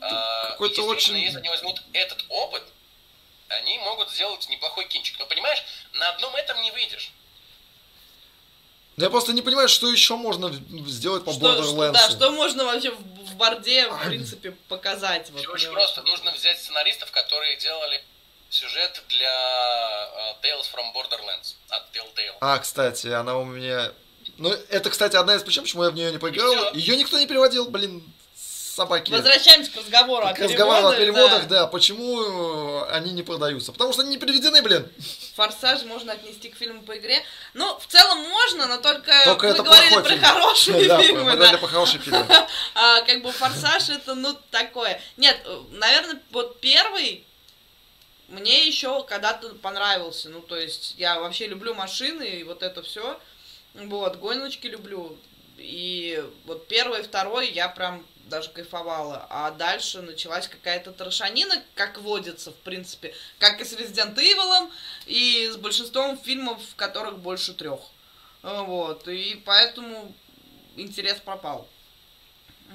а, 0.01 0.51
какой-то 0.51 0.83
очень- 0.85 1.17
Если 1.19 1.39
они 1.39 1.49
возьмут 1.49 1.83
этот 1.93 2.25
опыт, 2.29 2.63
они 3.49 3.79
могут 3.79 4.11
сделать 4.11 4.49
неплохой 4.49 4.87
кинчик. 4.87 5.19
Но 5.19 5.27
понимаешь, 5.27 5.63
на 5.93 6.09
одном 6.11 6.35
этом 6.37 6.61
не 6.63 6.71
выйдешь. 6.71 7.11
Я 8.97 9.11
просто 9.11 9.33
не 9.33 9.43
понимаю, 9.43 9.69
что 9.69 9.91
еще 9.91 10.17
можно 10.17 10.53
сделать 10.87 11.25
по 11.25 11.33
Что, 11.33 11.53
что- 11.63 11.75
Borderlands. 11.75 11.93
да, 11.93 12.11
что 12.11 12.31
можно 12.31 12.65
вообще 12.65 12.91
в, 12.91 12.99
в 12.99 13.35
борде, 13.37 13.89
в 13.89 14.05
принципе, 14.07 14.51
показать? 14.69 15.31
Вот 15.31 15.41
Все 15.41 15.51
очень 15.51 15.69
мне 15.69 15.75
просто. 15.77 16.03
Нужно 16.03 16.33
взять 16.33 16.61
сценаристов, 16.61 17.11
которые 17.11 17.57
делали 17.59 18.03
сюжет 18.51 19.03
для 19.09 19.31
э, 20.43 20.47
Tales 20.47 20.67
from 20.73 20.93
Borderlands 20.95 21.55
от 21.71 21.85
Telltale. 21.97 22.37
А, 22.41 22.59
кстати, 22.59 23.07
она 23.09 23.39
у 23.39 23.45
меня... 23.45 23.93
Ну, 24.37 24.51
это, 24.69 24.91
кстати, 24.91 25.17
одна 25.17 25.37
из 25.37 25.43
причин, 25.43 25.63
почему 25.63 25.85
я 25.85 25.91
в 25.91 25.95
нее 25.95 26.13
не 26.13 26.19
поиграл. 26.19 26.75
Ее 26.75 26.97
никто 26.97 27.19
не 27.19 27.27
переводил, 27.27 27.69
блин, 27.71 28.03
собаки. 28.75 29.11
Возвращаемся 29.11 29.71
к 29.71 29.77
разговору 29.77 30.27
о 30.27 30.33
К 30.33 30.39
разговору 30.39 30.89
о 30.89 30.95
переводах. 30.97 30.99
переводах, 30.99 31.49
да. 31.49 31.67
Почему 31.67 32.83
они 32.91 33.13
не 33.13 33.23
продаются? 33.23 33.73
Потому 33.73 33.93
что 33.93 34.03
они 34.03 34.11
не 34.13 34.19
переведены, 34.19 34.63
блин. 34.63 34.91
Форсаж 35.35 35.83
можно 35.85 36.13
отнести 36.13 36.49
к 36.49 36.57
фильму 36.57 36.83
по 36.83 36.97
игре. 36.97 37.23
Ну, 37.55 37.79
в 37.79 37.87
целом 37.87 38.19
можно, 38.19 38.67
но 38.67 38.79
только, 38.79 39.13
Только 39.25 39.47
мы 39.47 39.53
это 39.53 39.63
говорили 39.63 39.95
про 39.95 40.05
фильм. 40.05 40.23
хорошие 40.23 40.89
Да, 40.89 41.03
фильмы. 41.03 41.25
мы 41.25 41.31
да. 41.33 41.37
говорили 41.37 41.57
по 41.61 41.67
хорошим 41.69 42.01
фильмам. 42.01 42.27
А, 42.75 43.03
как 43.03 43.23
бы 43.23 43.31
форсаж 43.33 43.89
это, 43.91 44.15
ну, 44.15 44.37
такое. 44.51 45.01
Нет, 45.17 45.39
э, 45.45 45.61
наверное, 45.73 46.21
вот 46.31 46.61
первый 46.61 47.25
мне 48.29 48.67
еще 48.67 49.05
когда-то 49.05 49.55
понравился. 49.57 50.31
Ну, 50.31 50.41
то 50.41 50.57
есть, 50.57 50.95
я 50.97 51.21
вообще 51.21 51.47
люблю 51.47 51.75
машины 51.75 52.23
и 52.25 52.45
вот 52.45 52.63
это 52.63 52.83
все. 52.83 53.21
Вот, 53.75 54.17
гоночки 54.17 54.67
люблю. 54.67 55.19
И 55.59 56.25
вот 56.47 56.67
первый, 56.67 57.03
второй 57.03 57.51
я 57.51 57.69
прям 57.69 58.05
даже 58.27 58.51
кайфовала. 58.51 59.27
А 59.31 59.51
дальше 59.51 60.03
началась 60.03 60.49
какая-то 60.49 60.93
трошанина, 60.93 61.63
как 61.75 61.99
водится, 61.99 62.51
в 62.51 62.57
принципе. 62.57 63.15
Как 63.39 63.61
и 63.61 63.65
с 63.65 63.73
Resident 63.73 64.15
Evil, 64.15 64.71
и 65.07 65.49
с 65.49 65.57
большинством 65.57 66.19
фильмов, 66.19 66.61
в 66.63 66.77
которых 66.77 67.19
больше 67.19 67.55
трех. 67.55 67.81
Вот, 68.43 69.07
и 69.09 69.41
поэтому 69.45 70.15
интерес 70.77 71.19
пропал. 71.21 71.69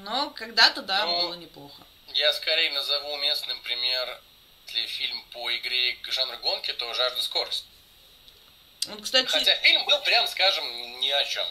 Но 0.04 0.30
когда-то, 0.32 0.82
да, 0.82 1.06
Ну, 1.06 1.22
было 1.22 1.34
неплохо. 1.34 1.82
Я 2.14 2.32
скорее 2.34 2.72
назову 2.72 3.14
уместным 3.14 3.60
пример, 3.64 4.22
фильм 4.66 5.24
по 5.32 5.56
игре 5.56 5.93
к 6.02 6.12
жанру 6.12 6.38
гонки, 6.39 6.72
то 6.74 6.93
«Жажда 6.93 7.22
скорости». 7.22 7.68
Вот, 8.88 9.02
кстати, 9.02 9.28
Хотя 9.28 9.56
фильм 9.58 9.86
был, 9.86 10.00
прям 10.02 10.28
скажем, 10.28 10.66
ни 11.00 11.10
о 11.10 11.24
чем. 11.26 11.48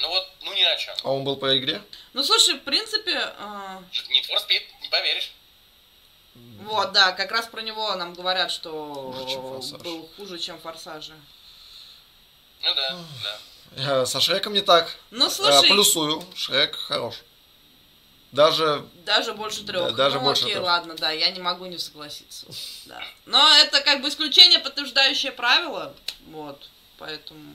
Ну 0.00 0.08
вот, 0.08 0.28
ну 0.42 0.54
ни 0.54 0.62
о 0.62 0.76
чем. 0.76 0.94
А 1.02 1.10
он 1.12 1.24
был 1.24 1.36
по 1.36 1.56
игре? 1.58 1.82
ну 2.12 2.22
слушай, 2.22 2.54
в 2.54 2.62
принципе, 2.62 3.12
э, 3.12 3.78
Need 4.10 4.28
for 4.28 4.36
Speed, 4.36 4.62
не 4.82 4.88
поверишь. 4.88 5.32
вот, 6.62 6.92
да, 6.92 7.12
как 7.12 7.32
раз 7.32 7.46
про 7.46 7.62
него 7.62 7.94
нам 7.96 8.14
говорят, 8.14 8.50
что 8.50 9.12
Хуже, 9.12 9.28
чем 9.28 9.42
«Форсаж». 9.42 9.80
был 9.82 10.08
хуже, 10.16 10.38
чем 10.38 10.58
форсажи. 10.60 11.14
Ну 12.62 12.74
да, 12.74 12.98
да. 13.24 14.02
Э, 14.02 14.06
Со 14.06 14.20
Шреком 14.20 14.52
не 14.52 14.60
так. 14.62 14.94
Ну 15.10 15.26
Э, 15.26 15.30
слушай, 15.30 15.68
Плюсую. 15.70 16.24
Шрек 16.36 16.76
хорош. 16.76 17.14
Даже 18.30 18.86
даже 19.06 19.32
больше 19.32 19.64
трех. 19.64 19.86
Да, 19.90 19.92
даже 19.92 20.18
ну, 20.18 20.24
больше 20.24 20.42
окей, 20.42 20.54
трех. 20.54 20.66
ладно, 20.66 20.94
да, 20.96 21.10
я 21.10 21.30
не 21.30 21.40
могу 21.40 21.64
не 21.66 21.78
согласиться. 21.78 22.46
Да. 22.84 23.02
Но 23.24 23.56
это 23.56 23.80
как 23.80 24.02
бы 24.02 24.08
исключение, 24.10 24.58
подтверждающее 24.58 25.32
правило. 25.32 25.94
Вот, 26.26 26.68
поэтому. 26.98 27.54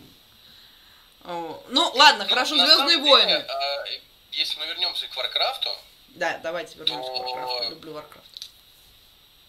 О, 1.26 1.64
Ну, 1.70 1.92
ладно, 1.96 2.28
хорошо, 2.28 2.56
Звездные 2.58 2.98
войны. 2.98 3.28
деле, 3.30 3.46
а, 3.48 3.86
Если 4.32 4.60
мы 4.60 4.66
вернемся 4.68 5.08
к 5.08 5.16
Warcraft 5.16 5.59
у, 5.59 5.70
Да, 6.10 6.38
давайте 6.44 6.78
вернемся 6.78 7.10
к 7.10 7.14
Warcraft. 7.14 7.70
Люблю 7.70 7.94
Warcraft. 7.94 8.50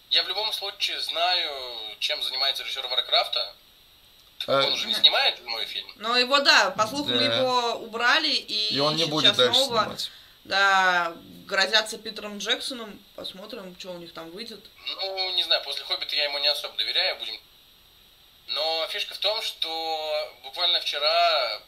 Я 0.09 0.23
в 0.23 0.27
любом 0.27 0.51
случае 0.53 0.99
знаю, 1.01 1.51
чем 1.99 2.21
занимается 2.23 2.63
режиссер 2.63 2.87
Warcraft 2.87 3.40
а. 3.40 3.53
А, 4.47 4.63
Он 4.63 4.73
уже 4.73 4.87
не 4.87 4.93
снимает 4.93 5.43
мой 5.45 5.65
фильм. 5.65 5.87
Но 5.95 6.17
его, 6.17 6.39
да, 6.39 6.71
по 6.71 6.85
слухам, 6.87 7.17
Да. 7.17 7.23
его 7.23 7.73
убрали, 7.75 8.27
и, 8.29 8.75
И 8.75 8.79
он 8.79 8.95
не 8.95 9.05
будет 9.05 9.25
сейчас 9.25 9.37
дальше 9.37 9.59
снова, 9.63 9.81
снимать. 9.83 10.11
да, 10.43 11.13
грозятся 11.45 11.97
Питером 11.97 12.37
Джексоном. 12.37 12.99
Посмотрим, 13.15 13.75
что 13.79 13.91
у 13.91 13.97
них 13.97 14.13
там 14.13 14.29
выйдет. 14.31 14.63
Ну, 14.87 15.33
не 15.35 15.43
знаю, 15.43 15.63
после 15.63 15.83
Хоббита 15.85 16.15
я 16.15 16.25
ему 16.25 16.37
не 16.39 16.47
особо 16.47 16.75
доверяю, 16.77 17.17
будем... 17.17 17.39
Но 18.47 18.87
фишка 18.87 19.13
в 19.13 19.17
том, 19.17 19.41
что 19.41 20.37
буквально 20.43 20.79
вчера 20.81 21.61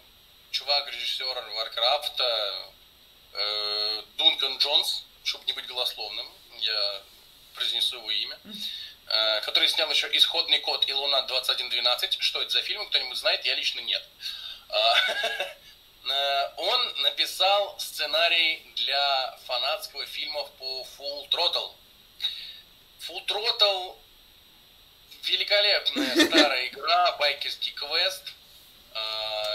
чувак, 0.51 0.87
режиссер 0.91 1.49
Варкрафта, 1.55 2.71
э, 3.33 4.03
Дункан 4.17 4.57
Джонс, 4.57 5.03
чтобы 5.23 5.45
не 5.45 5.53
быть 5.53 5.67
голословным, 5.67 6.27
я 6.59 7.01
произнесу 7.55 7.97
его 7.97 8.11
имя, 8.11 8.39
э, 9.07 9.41
который 9.41 9.67
снял 9.67 9.89
еще 9.89 10.07
«Исходный 10.15 10.59
код» 10.59 10.87
и 10.87 10.93
«Луна-2112». 10.93 12.17
Что 12.19 12.41
это 12.41 12.51
за 12.51 12.61
фильм, 12.61 12.87
кто-нибудь 12.87 13.17
знает? 13.17 13.45
Я 13.45 13.55
лично 13.55 13.79
нет. 13.81 14.03
А, 14.69 14.95
э, 16.09 16.51
Он 16.57 17.01
написал 17.01 17.79
сценарий 17.79 18.63
для 18.75 19.37
фанатского 19.45 20.05
фильма 20.05 20.43
по 20.59 20.87
Full 20.97 21.29
Throttle. 21.29 21.75
Full 23.07 23.25
Throttle 23.25 23.97
великолепная 25.29 26.25
старая 26.27 26.67
игра, 26.67 27.11
байкерский 27.13 27.73
квест, 27.73 28.33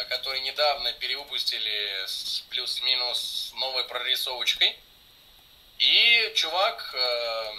который 0.09 0.41
недавно 0.41 0.93
перевыпустили 0.93 2.05
с 2.07 2.45
плюс-минус 2.51 3.53
новой 3.57 3.85
прорисовочкой. 3.85 4.77
И 5.79 6.33
чувак, 6.37 6.95
э, 6.95 7.53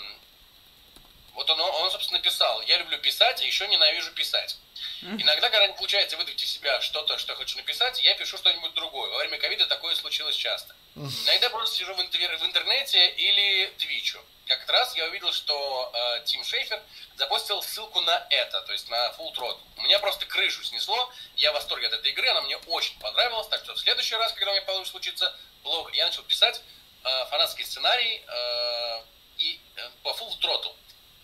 вот 1.33 1.49
он, 1.49 1.59
он, 1.59 1.91
собственно, 1.91 2.21
писал, 2.21 2.61
я 2.61 2.77
люблю 2.77 2.97
писать, 2.99 3.41
а 3.41 3.45
еще 3.45 3.67
ненавижу 3.67 4.11
писать. 4.13 4.57
Иногда, 5.01 5.49
когда 5.49 5.67
не 5.67 5.73
получается 5.73 6.15
выдавить 6.15 6.41
из 6.41 6.53
себя 6.53 6.79
что-то, 6.79 7.17
что 7.17 7.33
я 7.33 7.37
хочу 7.37 7.57
написать, 7.57 8.01
я 8.01 8.13
пишу 8.13 8.37
что-нибудь 8.37 8.73
другое. 8.73 9.09
Во 9.09 9.17
время 9.17 9.37
ковида 9.37 9.65
такое 9.65 9.95
случилось 9.95 10.35
часто. 10.35 10.73
Иногда 10.95 11.49
просто 11.49 11.75
сижу 11.75 11.93
в 11.93 12.01
интернете 12.01 13.09
или 13.09 13.73
твичу. 13.77 14.19
Как 14.45 14.67
раз 14.69 14.95
я 14.95 15.05
увидел, 15.05 15.31
что 15.31 15.91
э, 15.93 16.25
Тим 16.25 16.43
Шейфер 16.43 16.81
запостил 17.15 17.61
ссылку 17.61 18.01
на 18.01 18.27
это, 18.29 18.61
то 18.61 18.73
есть 18.73 18.89
на 18.89 19.11
Full 19.11 19.33
Throttle. 19.33 19.59
У 19.77 19.81
меня 19.81 19.99
просто 19.99 20.25
крышу 20.25 20.63
снесло, 20.63 21.09
я 21.37 21.51
в 21.51 21.55
восторге 21.55 21.87
от 21.87 21.93
этой 21.93 22.11
игры, 22.11 22.27
она 22.29 22.41
мне 22.41 22.57
очень 22.57 22.99
понравилась, 22.99 23.47
так 23.47 23.63
что 23.63 23.73
в 23.73 23.79
следующий 23.79 24.15
раз, 24.15 24.33
когда 24.33 24.51
у 24.51 24.53
меня 24.53 24.65
получится 24.65 24.91
случиться 24.91 25.35
блог, 25.63 25.93
я 25.93 26.05
начал 26.05 26.23
писать 26.23 26.61
э, 27.03 27.25
фанатский 27.29 27.63
сценарий 27.65 28.21
э, 28.27 29.03
и, 29.37 29.59
э, 29.75 29.89
по 30.03 30.09
Full 30.09 30.39
Throttle. 30.41 30.75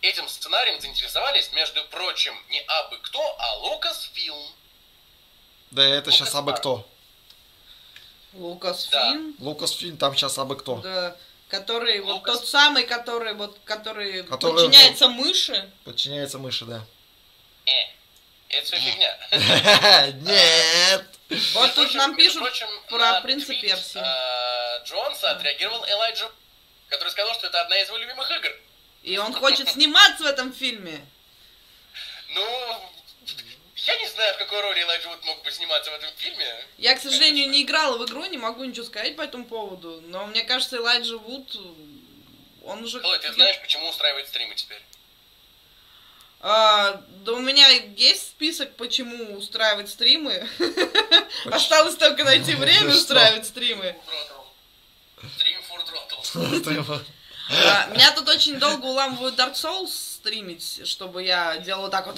Этим 0.01 0.29
сценарием 0.29 0.79
заинтересовались, 0.79 1.51
между 1.51 1.83
прочим, 1.85 2.33
не 2.49 2.61
абы 2.61 2.99
кто, 2.99 3.35
а 3.37 3.55
Лукас 3.57 4.09
Фильм. 4.13 4.37
Да 5.71 5.83
это 5.83 6.09
сейчас 6.11 6.33
абы 6.35 6.53
кто. 6.53 6.87
Лукас 8.33 8.87
Да. 8.89 9.11
Фильм, 9.11 9.35
Лукас 9.39 9.71
фильм, 9.71 9.97
там 9.97 10.15
сейчас 10.15 10.37
абы 10.37 10.55
кто. 10.55 10.77
да, 10.77 11.15
который, 11.49 11.99
вот 12.01 12.23
тот 12.23 12.47
самый, 12.47 12.83
который, 12.83 13.33
вот, 13.33 13.57
который, 13.65 14.23
Который, 14.23 14.67
подчиняется 14.67 15.07
мыши. 15.09 15.69
Подчиняется 15.83 16.37
мыши, 16.37 16.65
да. 16.65 16.85
Э, 17.65 17.71
это 18.49 18.65
все 18.65 18.77
фигня. 18.77 19.17
Нет. 20.21 21.05
Вот 21.53 21.75
тут 21.75 21.93
нам 21.95 22.15
пишут 22.15 22.43
про 22.89 23.21
твит, 23.21 23.61
Персии. 23.61 23.99
э, 23.99 24.83
Джонса 24.85 25.31
отреагировал 25.31 25.85
Элайджа, 25.87 26.29
который 26.87 27.09
сказал, 27.09 27.33
что 27.33 27.47
это 27.47 27.61
одна 27.61 27.77
из 27.77 27.87
его 27.87 27.97
любимых 27.97 28.29
игр. 28.31 28.51
И 29.03 29.17
он 29.17 29.33
хочет 29.33 29.69
сниматься 29.69 30.23
в 30.23 30.27
этом 30.27 30.53
фильме. 30.53 31.05
Ну, 32.29 32.91
я 33.89 33.99
не 33.99 34.07
знаю, 34.07 34.33
в 34.35 34.37
какой 34.37 34.61
роли 34.61 34.81
Элайджа 34.81 35.09
Вуд 35.09 35.23
мог 35.25 35.43
бы 35.43 35.51
сниматься 35.51 35.89
в 35.91 35.95
этом 35.95 36.09
фильме. 36.17 36.45
Я, 36.77 36.95
к 36.95 37.01
сожалению, 37.01 37.49
не 37.49 37.63
играла 37.63 37.97
в 37.97 38.05
игру, 38.05 38.23
не 38.25 38.37
могу 38.37 38.63
ничего 38.63 38.85
сказать 38.85 39.15
по 39.15 39.21
этому 39.21 39.45
поводу. 39.45 40.01
Но 40.07 40.27
мне 40.27 40.43
кажется, 40.43 40.77
Элайджа 40.77 41.17
Вуд, 41.17 41.57
он 42.63 42.83
уже... 42.83 42.99
Хлоя, 42.99 43.19
ты 43.19 43.33
знаешь, 43.33 43.59
почему 43.61 43.89
устраивает 43.89 44.27
стримы 44.27 44.53
теперь? 44.55 44.81
А, 46.41 47.01
да 47.23 47.33
у 47.33 47.39
меня 47.39 47.67
есть 47.67 48.29
список, 48.29 48.75
почему 48.75 49.35
устраивать 49.37 49.89
стримы. 49.89 50.47
Осталось 51.45 51.95
только 51.95 52.23
найти 52.23 52.53
время 52.55 52.91
Что? 52.91 52.99
устраивать 52.99 53.45
стримы. 53.45 53.95
Стрим. 55.35 56.85
А, 57.51 57.87
Меня 57.87 58.11
тут 58.11 58.29
очень 58.29 58.59
долго 58.59 58.85
уламывают 58.85 59.37
Dark 59.37 59.53
Souls 59.53 60.08
стримить, 60.19 60.87
чтобы 60.87 61.23
я 61.23 61.57
делала 61.57 61.89
так 61.89 62.05
вот. 62.07 62.17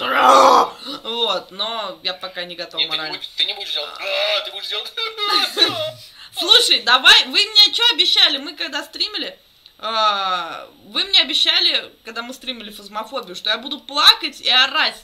Вот, 1.04 1.50
но 1.50 1.98
я 2.02 2.14
пока 2.14 2.44
не 2.44 2.56
Нет, 2.56 2.70
ты 2.70 2.76
не, 2.76 2.86
морально. 2.86 3.16
будешь, 3.16 3.28
ты 3.36 3.44
не 3.44 3.54
будешь 3.54 3.72
делать... 3.72 3.90
«А», 3.98 4.40
ты 4.44 4.50
будешь 4.50 4.68
делать... 4.68 4.92
Слушай, 6.38 6.80
давай, 6.82 7.24
вы 7.26 7.38
мне 7.44 7.72
что 7.72 7.84
обещали? 7.92 8.38
Мы 8.38 8.56
когда 8.56 8.82
стримили, 8.82 9.38
а, 9.78 10.68
вы 10.86 11.04
мне 11.04 11.20
обещали, 11.20 11.92
когда 12.04 12.22
мы 12.22 12.34
стримили 12.34 12.70
фазмофобию, 12.70 13.36
что 13.36 13.50
я 13.50 13.58
буду 13.58 13.78
плакать 13.78 14.40
и 14.40 14.50
орать, 14.50 14.96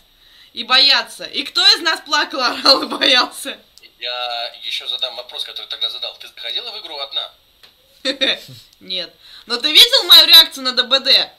и 0.52 0.64
бояться. 0.64 1.24
И 1.24 1.44
кто 1.44 1.64
из 1.76 1.80
нас 1.80 2.00
плакал, 2.00 2.40
орал 2.42 2.82
и 2.82 2.86
боялся? 2.86 3.58
Я 3.98 4.54
еще 4.62 4.88
задам 4.88 5.14
вопрос, 5.16 5.44
который 5.44 5.66
тогда 5.66 5.90
задал. 5.90 6.16
Ты 6.18 6.28
заходила 6.28 6.70
в 6.72 6.80
игру 6.80 6.96
одна? 6.98 7.32
Нет. 8.80 9.12
Но 9.46 9.56
ты 9.56 9.72
видел 9.72 10.04
мою 10.04 10.26
реакцию 10.26 10.64
на 10.64 10.72
ДБД? 10.72 11.30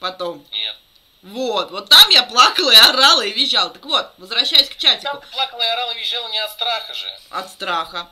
Потом. 0.00 0.46
Нет. 0.52 0.76
Вот, 1.22 1.70
вот 1.70 1.88
там 1.90 2.08
я 2.08 2.22
плакала 2.22 2.70
и 2.70 2.76
орала 2.76 3.20
и 3.20 3.32
визжала. 3.32 3.70
Так 3.70 3.84
вот, 3.84 4.10
возвращаясь 4.16 4.68
к 4.70 4.76
Там 4.76 4.80
чатику. 4.80 5.18
ты 5.18 5.26
плакала 5.26 5.62
и 5.62 5.66
орала 5.66 5.92
и 5.92 5.98
визжала 5.98 6.28
не 6.28 6.38
от 6.38 6.50
страха 6.50 6.94
же. 6.94 7.18
От 7.28 7.50
страха. 7.50 8.08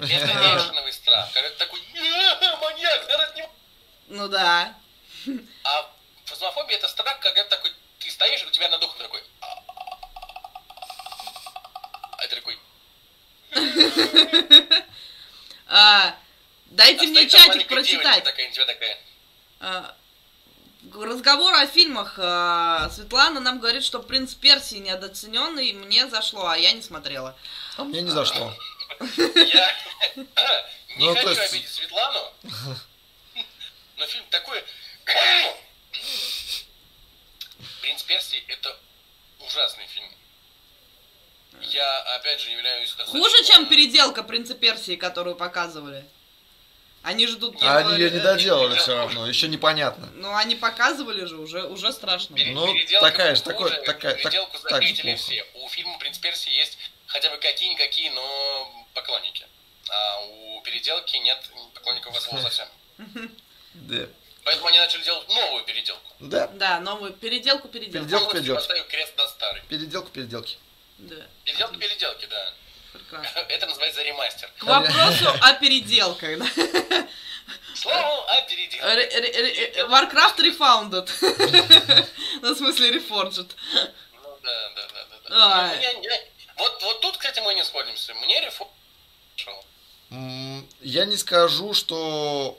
Это 0.00 0.92
страх. 0.92 1.32
Когда 1.32 1.48
ты 1.48 1.56
такой, 1.56 1.80
«Э, 1.94 2.56
маньяк, 2.60 3.04
зараз 3.04 3.34
не 3.36 3.48
Ну 4.08 4.28
да. 4.28 4.74
А 5.64 5.90
фазмофобия 6.24 6.76
это 6.76 6.88
страх, 6.88 7.20
когда 7.20 7.44
ты 7.44 7.50
такой, 7.50 7.72
ты 8.00 8.10
стоишь, 8.10 8.44
у 8.44 8.50
тебя 8.50 8.68
над 8.68 8.82
ухом 8.82 8.98
такой. 8.98 9.22
А 12.18 12.24
это 12.24 12.34
такой. 12.34 12.58
А, 15.70 16.14
дайте 16.66 17.04
а 17.04 17.08
мне 17.08 17.28
стоит 17.28 17.30
там 17.30 17.40
чатик 17.40 17.48
маленькая 17.48 17.68
девочка 17.68 17.98
прочитать. 17.98 18.24
Такая, 18.24 18.66
такая. 18.66 19.94
А, 20.82 21.04
Разговор 21.04 21.54
о 21.54 21.66
фильмах. 21.66 22.14
а, 22.18 22.88
Светлана 22.90 23.40
нам 23.40 23.58
говорит, 23.60 23.84
что 23.84 24.00
«Принц 24.00 24.34
Персии» 24.34 24.76
недооцененный, 24.76 25.72
мне 25.72 26.08
зашло, 26.08 26.46
а 26.46 26.56
я 26.56 26.72
не 26.72 26.82
смотрела. 26.82 27.36
А 27.76 27.84
мне 27.84 28.00
не 28.02 28.10
зашло. 28.10 28.52
Я 29.16 29.74
не 30.16 30.26
Ну, 30.98 31.14
хочу 31.14 31.40
обидеть 31.40 31.68
Светлану, 31.68 32.32
но 33.96 34.06
фильм 34.06 34.24
такой... 34.30 34.64
«Принц 37.80 38.02
Персии»— 38.02 38.42
это 38.48 38.76
ужасный 39.40 39.86
фильм. 39.86 40.08
Я, 41.62 42.00
опять 42.16 42.40
же, 42.40 42.50
являюсь... 42.50 42.94
Хуже, 43.06 43.44
чем 43.44 43.66
переделка 43.66 44.22
«Принца 44.22 44.54
Персии», 44.54 44.96
которую 44.96 45.34
показывали. 45.36 46.04
Они 47.08 47.26
ждут... 47.26 47.56
А 47.62 47.78
они 47.78 47.94
ее 47.94 48.10
не 48.10 48.18
доделали 48.18 48.76
все 48.78 48.94
равно, 48.94 49.26
еще 49.26 49.48
непонятно. 49.48 50.10
Ну, 50.14 50.34
они 50.36 50.56
показывали 50.56 51.24
же, 51.24 51.36
уже, 51.38 51.62
уже 51.66 51.90
страшно. 51.90 52.36
Пере- 52.36 52.52
Ну, 52.52 52.66
переделка 52.74 53.10
такая 53.10 53.34
же, 53.34 53.42
такой- 53.42 53.70
такая- 53.70 54.12
так- 54.12 54.22
Переделку 54.24 54.58
так 54.58 54.82
же 54.82 54.94
плохо. 55.02 55.16
все. 55.16 55.46
У 55.54 55.68
фильма 55.70 55.98
«Принц 55.98 56.18
Персии» 56.18 56.52
есть 56.54 56.76
хотя 57.06 57.30
бы 57.30 57.38
какие-никакие, 57.38 58.10
но 58.10 58.86
поклонники. 58.92 59.46
А 59.88 60.20
у 60.20 60.60
переделки 60.60 61.16
нет 61.16 61.38
поклонников 61.72 62.14
от 62.14 62.22
слова 62.22 62.42
совсем. 62.42 62.68
Да. 63.72 64.06
Поэтому 64.44 64.66
они 64.68 64.78
начали 64.78 65.02
делать 65.02 65.26
новую 65.28 65.64
переделку. 65.64 66.12
Да. 66.20 66.46
Да, 66.48 66.78
новую 66.80 67.14
переделку 67.14 67.68
переделку. 67.68 68.06
Переделку, 68.06 68.32
переделку. 68.34 68.60
Поставив 68.60 68.86
крест 68.88 69.16
на 69.16 69.26
старый. 69.28 69.62
Переделку, 69.62 70.10
переделки. 70.10 70.58
Да, 70.98 71.16
Переделка 71.44 71.76
переделки, 71.78 72.26
да. 72.26 72.52
Прекрасно. 72.92 73.38
Это 73.48 73.66
называется 73.66 74.02
ремастер. 74.02 74.50
К 74.58 74.62
вопросу 74.64 75.28
о 75.40 75.52
переделках. 75.54 76.38
да. 76.38 77.06
Слово 77.74 78.24
о 78.32 78.42
переделке. 78.42 78.84
Ре- 78.84 79.20
ре- 79.20 79.42
ре- 79.42 79.86
Warcraft 79.88 80.38
Refounded. 80.38 81.08
Ну, 82.42 82.54
в 82.54 82.56
смысле, 82.56 82.90
Reforged. 82.98 83.50
Ну 84.12 84.38
да, 84.42 84.70
да, 84.76 84.82
да. 85.28 85.28
Ну, 85.28 86.08
Вот, 86.56 86.82
вот 86.82 87.00
тут, 87.00 87.16
кстати, 87.16 87.40
мы 87.40 87.54
не 87.54 87.64
сходимся. 87.64 88.14
Мне. 88.14 88.50
М, 90.10 90.68
Я 90.80 91.04
не 91.04 91.16
скажу, 91.16 91.74
что 91.74 92.58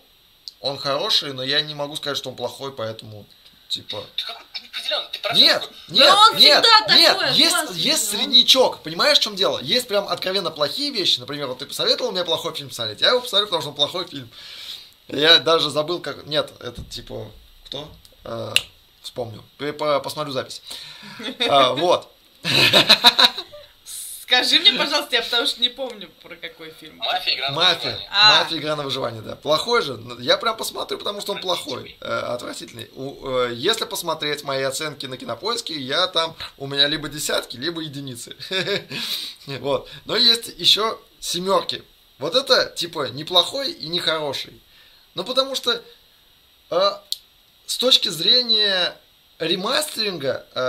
он 0.59 0.77
хороший, 0.77 1.33
но 1.33 1.43
я 1.43 1.61
не 1.61 1.73
могу 1.75 1.95
сказать, 1.95 2.17
что 2.17 2.29
он 2.29 2.35
плохой, 2.35 2.75
поэтому, 2.75 3.25
типа... 3.69 4.03
Ты 4.17 4.25
как 4.25 4.45
неопределенно, 4.61 5.07
ты 5.11 5.19
про 5.19 5.33
всё 5.33 5.43
Нет, 5.43 5.69
нет, 5.87 6.13
он 6.13 6.37
нет, 6.37 6.65
всегда 6.65 6.95
нет, 6.95 7.17
такой, 7.17 7.33
есть, 7.35 7.55
господи, 7.55 7.79
есть 7.79 8.13
он- 8.13 8.19
среднячок, 8.19 8.83
понимаешь, 8.83 9.17
в 9.19 9.21
чем 9.21 9.35
дело? 9.35 9.59
Есть 9.61 9.87
прям 9.87 10.07
откровенно 10.09 10.51
плохие 10.51 10.91
вещи, 10.91 11.19
например, 11.19 11.47
вот 11.47 11.59
ты 11.59 11.65
посоветовал 11.65 12.11
мне 12.11 12.25
плохой 12.25 12.53
фильм 12.53 12.71
смотреть, 12.71 13.01
я 13.01 13.09
его 13.09 13.21
посмотрю, 13.21 13.47
потому 13.47 13.61
что 13.61 13.69
он 13.69 13.75
плохой 13.75 14.07
фильм. 14.07 14.29
Я 15.07 15.39
даже 15.39 15.69
забыл, 15.69 15.99
как... 16.01 16.25
Нет, 16.25 16.51
это 16.59 16.83
типа... 16.83 17.31
Кто? 17.65 17.89
Э, 18.23 18.53
вспомню. 19.01 19.43
Посмотрю 20.03 20.33
запись. 20.33 20.61
А, 21.47 21.73
Вот. 21.73 22.11
Скажи 24.29 24.59
мне, 24.59 24.73
пожалуйста, 24.73 25.15
я 25.15 25.23
потому 25.23 25.47
что 25.47 25.59
не 25.59 25.69
помню, 25.69 26.07
про 26.21 26.35
какой 26.35 26.69
фильм. 26.79 26.97
Мафия, 26.97 27.33
игра 27.35 27.49
на 27.49 27.55
Мафия. 27.55 27.75
выживание. 27.93 28.09
А. 28.11 28.39
Мафия, 28.43 28.57
игра 28.59 28.75
на 28.75 28.83
выживание, 28.83 29.21
да. 29.23 29.35
Плохой 29.35 29.81
же. 29.81 29.97
Ну, 29.97 30.19
Я 30.19 30.37
прям 30.37 30.55
посмотрю, 30.55 30.99
потому 30.99 31.19
что 31.19 31.31
он 31.31 31.41
плохой. 31.41 31.97
Э, 31.99 32.19
Отвратительный. 32.35 32.91
У- 32.93 33.27
э, 33.27 33.53
Если 33.55 33.85
посмотреть 33.85 34.43
мои 34.43 34.61
оценки 34.61 35.07
на 35.07 35.17
кинопоиске, 35.17 35.73
я 35.79 36.05
там, 36.05 36.35
у 36.57 36.67
меня 36.67 36.87
либо 36.87 37.09
десятки, 37.09 37.57
либо 37.57 37.81
единицы. 37.81 38.35
Вот. 39.47 39.89
Но 40.05 40.15
есть 40.15 40.47
еще 40.59 40.99
семерки. 41.19 41.81
Вот 42.19 42.35
это, 42.35 42.67
типа, 42.75 43.09
неплохой 43.09 43.71
и 43.71 43.87
нехороший. 43.87 44.61
Ну, 45.15 45.23
потому 45.23 45.55
что 45.55 45.81
э, 46.69 46.91
с 47.65 47.77
точки 47.79 48.09
зрения 48.09 48.95
ремастеринга 49.39 50.45
э, 50.53 50.59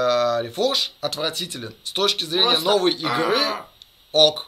Reforged 0.47 0.91
отвратителен. 1.01 1.75
С 1.85 1.93
точки 1.93 2.25
зрения 2.25 2.51
Просто- 2.51 2.65
новой 2.65 2.93
игры 2.93 3.39
ок. 4.13 4.47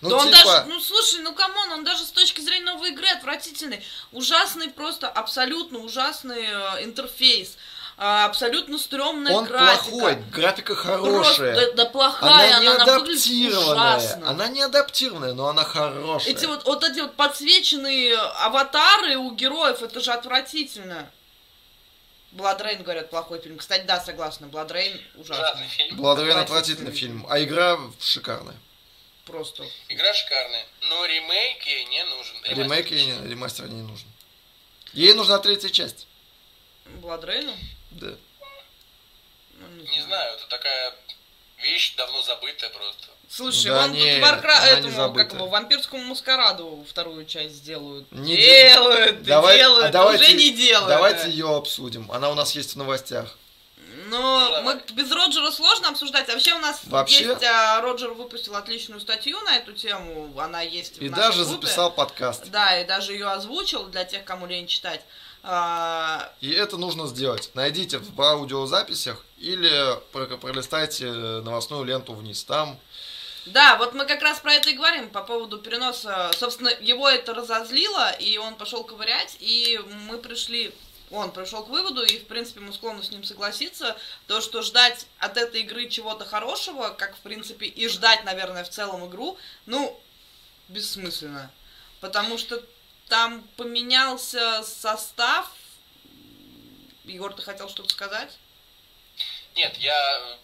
Ну, 0.00 0.10
да 0.10 0.16
он 0.16 0.26
типа, 0.32 0.44
даже, 0.44 0.64
ну 0.68 0.80
слушай, 0.80 1.20
ну 1.20 1.32
come 1.32 1.54
on, 1.54 1.70
он 1.72 1.84
даже 1.84 2.04
с 2.04 2.10
точки 2.10 2.40
зрения 2.40 2.64
новой 2.64 2.90
игры 2.90 3.06
отвратительный. 3.08 3.84
Ужасный 4.10 4.68
просто, 4.68 5.08
абсолютно 5.08 5.78
ужасный 5.78 6.44
э, 6.44 6.84
интерфейс. 6.84 7.56
а, 7.98 8.24
абсолютно 8.24 8.78
стрёмная 8.78 9.32
он 9.32 9.44
графика. 9.44 9.90
плохой, 9.90 10.14
графика 10.32 10.74
Просто, 10.74 10.96
хорошая. 10.98 11.54
да, 11.54 11.72
да 11.72 11.84
плохая, 11.84 12.30
она 12.30 12.46
она, 12.46 12.60
не 12.60 12.66
она 12.66 12.82
адаптированная. 12.84 13.96
ужасно. 13.98 14.28
Она 14.28 14.48
не 14.48 14.60
адаптированная, 14.62 15.34
но 15.34 15.48
она 15.48 15.62
хорошая. 15.62 16.34
Эти 16.34 16.46
вот, 16.46 16.64
вот 16.64 16.82
эти 16.82 16.98
вот 17.00 17.14
подсвеченные 17.14 18.16
аватары 18.18 19.16
у 19.18 19.30
героев, 19.32 19.82
это 19.82 20.00
же 20.00 20.10
отвратительно. 20.10 21.08
BloodRayne, 22.32 22.82
говорят, 22.82 23.10
плохой 23.10 23.40
фильм. 23.40 23.58
Кстати, 23.58 23.84
да, 23.84 24.00
согласна, 24.00 24.46
BloodRayne 24.46 25.00
ужасный. 25.16 25.68
Фильм. 25.68 25.96
BloodRayne 25.96 26.36
отвратительный 26.38 26.92
фильм, 26.92 27.26
а 27.28 27.42
игра 27.42 27.78
шикарная. 28.00 28.56
Просто. 29.26 29.64
Игра 29.88 30.12
шикарная, 30.14 30.66
но 30.88 31.04
ремейк 31.06 31.62
ей 31.66 31.84
не 31.84 32.04
нужен. 32.04 32.36
Ремейк 32.44 32.90
Ремастер. 32.90 32.96
ей 32.96 33.06
не- 33.06 33.28
ремастер 33.30 33.68
не 33.68 33.82
нужен. 33.82 34.08
Ей 34.94 35.12
нужна 35.14 35.38
третья 35.38 35.68
часть. 35.68 36.06
Бладрейну? 36.86 37.54
Да. 37.92 38.14
Ну, 39.54 39.68
Не 39.68 40.02
знаю, 40.02 40.34
это 40.34 40.46
такая 40.48 40.94
вещь 41.58 41.94
давно 41.96 42.20
забытая 42.22 42.70
просто. 42.70 43.08
Слушай, 43.34 43.70
Да 43.70 43.82
вон 43.82 43.92
не, 43.92 44.20
Варкра... 44.20 44.52
этому, 44.66 44.94
забыта. 44.94 45.24
как 45.24 45.34
его, 45.34 45.46
вампирскому 45.48 46.04
маскараду 46.04 46.84
вторую 46.88 47.24
часть 47.24 47.54
сделают. 47.56 48.06
Не 48.12 48.36
делают, 48.36 49.22
Давай- 49.22 49.56
делают, 49.56 49.86
а 49.86 49.88
давайте- 49.92 50.24
уже 50.24 50.34
не 50.34 50.50
делают. 50.50 50.88
Давайте 50.88 51.30
ее 51.30 51.48
обсудим. 51.56 52.10
Она 52.12 52.28
у 52.30 52.34
нас 52.34 52.54
есть 52.54 52.74
в 52.74 52.76
новостях. 52.76 53.38
Но 54.08 54.50
Ну, 54.50 54.62
мы 54.62 54.82
без 54.92 55.10
Роджера 55.10 55.50
сложно 55.50 55.88
обсуждать. 55.88 56.28
А 56.28 56.32
вообще 56.32 56.52
у 56.54 56.58
нас 56.58 56.80
Вообще? 56.84 57.24
есть, 57.24 57.42
а, 57.44 57.80
Роджер 57.80 58.10
выпустил 58.12 58.54
отличную 58.56 59.00
статью 59.00 59.40
на 59.40 59.56
эту 59.56 59.72
тему. 59.72 60.30
Она 60.38 60.60
есть 60.60 60.98
И 61.00 61.08
в 61.08 61.10
нашей 61.12 61.22
даже 61.22 61.44
группе. 61.46 61.66
записал 61.66 61.90
подкаст. 61.90 62.50
Да, 62.50 62.78
и 62.78 62.84
даже 62.86 63.12
ее 63.14 63.28
озвучил 63.30 63.84
для 63.86 64.04
тех, 64.04 64.24
кому 64.24 64.46
лень 64.46 64.66
читать. 64.66 65.00
А, 65.42 66.30
И 66.40 66.50
это 66.52 66.76
нужно 66.76 67.06
сделать. 67.06 67.50
Найдите 67.54 67.98
в 67.98 68.20
аудиозаписях 68.20 69.24
или 69.38 69.98
про- 70.12 70.36
пролистайте 70.36 71.06
новостную 71.06 71.84
ленту 71.84 72.12
вниз. 72.12 72.44
Там 72.44 72.78
Да, 73.46 73.76
вот 73.76 73.92
мы 73.92 74.06
как 74.06 74.22
раз 74.22 74.38
про 74.38 74.54
это 74.54 74.70
и 74.70 74.74
говорим 74.74 75.10
по 75.10 75.22
поводу 75.22 75.58
переноса. 75.58 76.30
Собственно, 76.36 76.68
его 76.80 77.08
это 77.08 77.34
разозлило, 77.34 78.12
и 78.12 78.38
он 78.38 78.54
пошел 78.54 78.84
ковырять, 78.84 79.36
и 79.40 79.80
мы 80.06 80.18
пришли, 80.18 80.72
он 81.10 81.32
пришел 81.32 81.64
к 81.64 81.68
выводу, 81.68 82.04
и 82.04 82.18
в 82.18 82.26
принципе 82.28 82.60
мы 82.60 82.72
склонны 82.72 83.02
с 83.02 83.10
ним 83.10 83.24
согласиться, 83.24 83.96
то, 84.28 84.40
что 84.40 84.62
ждать 84.62 85.06
от 85.18 85.36
этой 85.36 85.62
игры 85.62 85.88
чего-то 85.88 86.24
хорошего, 86.24 86.90
как 86.90 87.16
в 87.16 87.20
принципе 87.20 87.66
и 87.66 87.88
ждать, 87.88 88.24
наверное, 88.24 88.62
в 88.62 88.68
целом 88.68 89.08
игру, 89.08 89.36
ну, 89.66 90.00
бессмысленно. 90.68 91.50
Потому 92.00 92.38
что 92.38 92.62
там 93.08 93.42
поменялся 93.56 94.62
состав. 94.62 95.50
Егор, 97.04 97.34
ты 97.34 97.42
хотел 97.42 97.68
что-то 97.68 97.88
сказать? 97.88 98.38
Нет, 99.56 99.76
я 99.78 100.38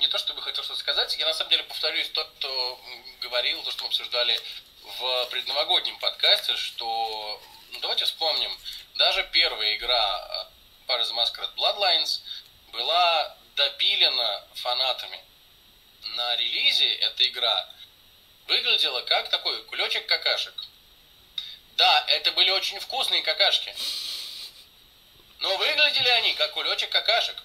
не 0.00 0.08
то 0.08 0.18
чтобы 0.18 0.42
хотел 0.42 0.64
что-то 0.64 0.80
сказать, 0.80 1.14
я 1.18 1.26
на 1.26 1.34
самом 1.34 1.50
деле 1.50 1.62
повторюсь 1.64 2.08
то, 2.08 2.26
что 2.38 2.80
м, 2.84 3.20
говорил, 3.20 3.62
то, 3.62 3.70
что 3.70 3.82
мы 3.82 3.88
обсуждали 3.88 4.40
в 4.82 5.26
предновогоднем 5.26 5.98
подкасте, 5.98 6.56
что, 6.56 7.40
ну 7.70 7.80
давайте 7.80 8.06
вспомним, 8.06 8.50
даже 8.94 9.28
первая 9.30 9.76
игра 9.76 10.48
э, 10.86 10.90
Paris 10.90 11.10
the 11.10 11.14
Masquerade 11.14 11.54
Bloodlines 11.54 12.20
была 12.72 13.36
допилена 13.56 14.44
фанатами. 14.54 15.22
На 16.16 16.34
релизе 16.36 16.92
эта 16.94 17.28
игра 17.28 17.68
выглядела 18.46 19.02
как 19.02 19.28
такой 19.28 19.62
кулечек 19.64 20.06
какашек. 20.06 20.54
Да, 21.76 22.04
это 22.08 22.32
были 22.32 22.50
очень 22.50 22.80
вкусные 22.80 23.22
какашки. 23.22 23.74
Но 25.40 25.56
выглядели 25.58 26.08
они 26.08 26.32
как 26.34 26.52
кулечек 26.52 26.90
какашек. 26.90 27.36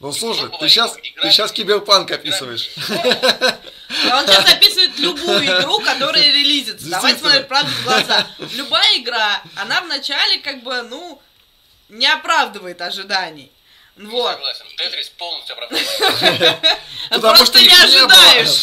Ну 0.00 0.12
слушай, 0.14 0.48
ты 0.58 0.68
сейчас, 0.68 0.94
ты 0.94 1.30
сейчас 1.30 1.52
киберпанк 1.52 2.10
описываешь. 2.10 2.70
Он 2.78 4.26
сейчас 4.26 4.54
описывает 4.54 4.98
любую 4.98 5.44
игру, 5.44 5.78
которая 5.80 6.24
релизится. 6.24 6.88
Давайте 6.88 7.18
Действительно. 7.18 7.18
смотреть 7.18 7.48
правду 7.48 7.70
в 7.70 7.84
глаза. 7.84 8.26
Любая 8.54 8.96
игра, 8.98 9.42
она 9.56 9.82
вначале 9.82 10.38
как 10.38 10.62
бы, 10.62 10.80
ну, 10.82 11.20
не 11.90 12.06
оправдывает 12.06 12.80
ожиданий. 12.80 13.52
Вот. 13.96 14.32
Согласен. 14.32 14.64
Тетрис 14.78 15.10
полностью 15.10 15.52
оправдывает. 15.54 16.58
Потому 17.10 17.36
Просто 17.36 17.58
что 17.58 17.60
не 17.60 17.84
ожидаешь. 17.84 18.62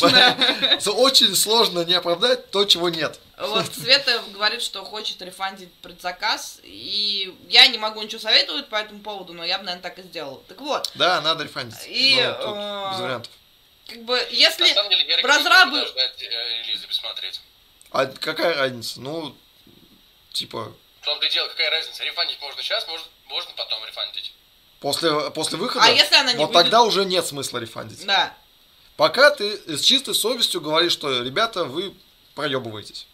да. 0.83 0.91
Очень 0.91 1.35
сложно 1.35 1.81
не 1.85 1.93
оправдать 1.93 2.49
то, 2.49 2.65
чего 2.65 2.89
нет. 2.89 3.19
Вот 3.38 3.71
Света 3.71 4.23
говорит, 4.33 4.63
что 4.63 4.83
хочет 4.83 5.21
рефандить 5.21 5.71
предзаказ, 5.75 6.59
и 6.63 7.35
я 7.49 7.67
не 7.67 7.77
могу 7.77 8.01
ничего 8.01 8.19
советовать 8.19 8.67
по 8.67 8.77
этому 8.77 8.99
поводу, 9.01 9.33
но 9.33 9.45
я 9.45 9.59
бы, 9.59 9.63
наверное, 9.65 9.83
так 9.83 9.99
и 9.99 10.01
сделала. 10.01 10.41
Так 10.47 10.59
вот, 10.59 10.91
Да, 10.95 11.21
надо 11.21 11.43
рефандить. 11.43 11.77
И, 11.85 12.15
тут 12.15 12.55
э, 12.55 12.89
без 12.93 12.99
вариантов. 12.99 13.31
как 13.88 14.03
бы, 14.05 14.15
На 14.15 14.21
если 14.29 14.73
самом 14.73 14.89
деле, 14.89 15.05
я 15.07 15.17
разрабы- 15.21 15.79
э, 15.81 16.88
посмотреть. 16.88 17.39
А 17.91 18.07
какая 18.07 18.55
разница? 18.55 18.99
Ну, 19.01 19.35
типа, 20.33 20.73
В 21.01 21.05
том-то 21.05 21.25
и 21.27 21.29
дело, 21.31 21.47
какая 21.49 21.69
разница, 21.69 22.03
рефандить 22.03 22.41
можно 22.41 22.61
сейчас, 22.63 22.88
может, 22.88 23.05
можно 23.27 23.51
потом 23.55 23.85
рефандить. 23.85 24.33
после, 24.79 25.11
после 25.31 25.57
выхода, 25.59 25.85
А 25.85 25.89
если 25.89 26.15
она 26.15 26.33
не 26.33 26.39
вот 26.39 26.47
выйдет? 26.47 26.63
тогда 26.63 26.81
уже 26.81 27.05
нет 27.05 27.25
смысла 27.25 27.59
рефандить. 27.59 28.03
Да. 28.05 28.35
Пока 28.95 29.29
ты 29.31 29.77
с 29.77 29.81
чистой 29.81 30.15
совестью 30.15 30.59
говоришь, 30.59 30.91
что, 30.91 31.21
ребята, 31.21 31.65
вы 31.65 31.93
проебываетесь. 32.35 33.07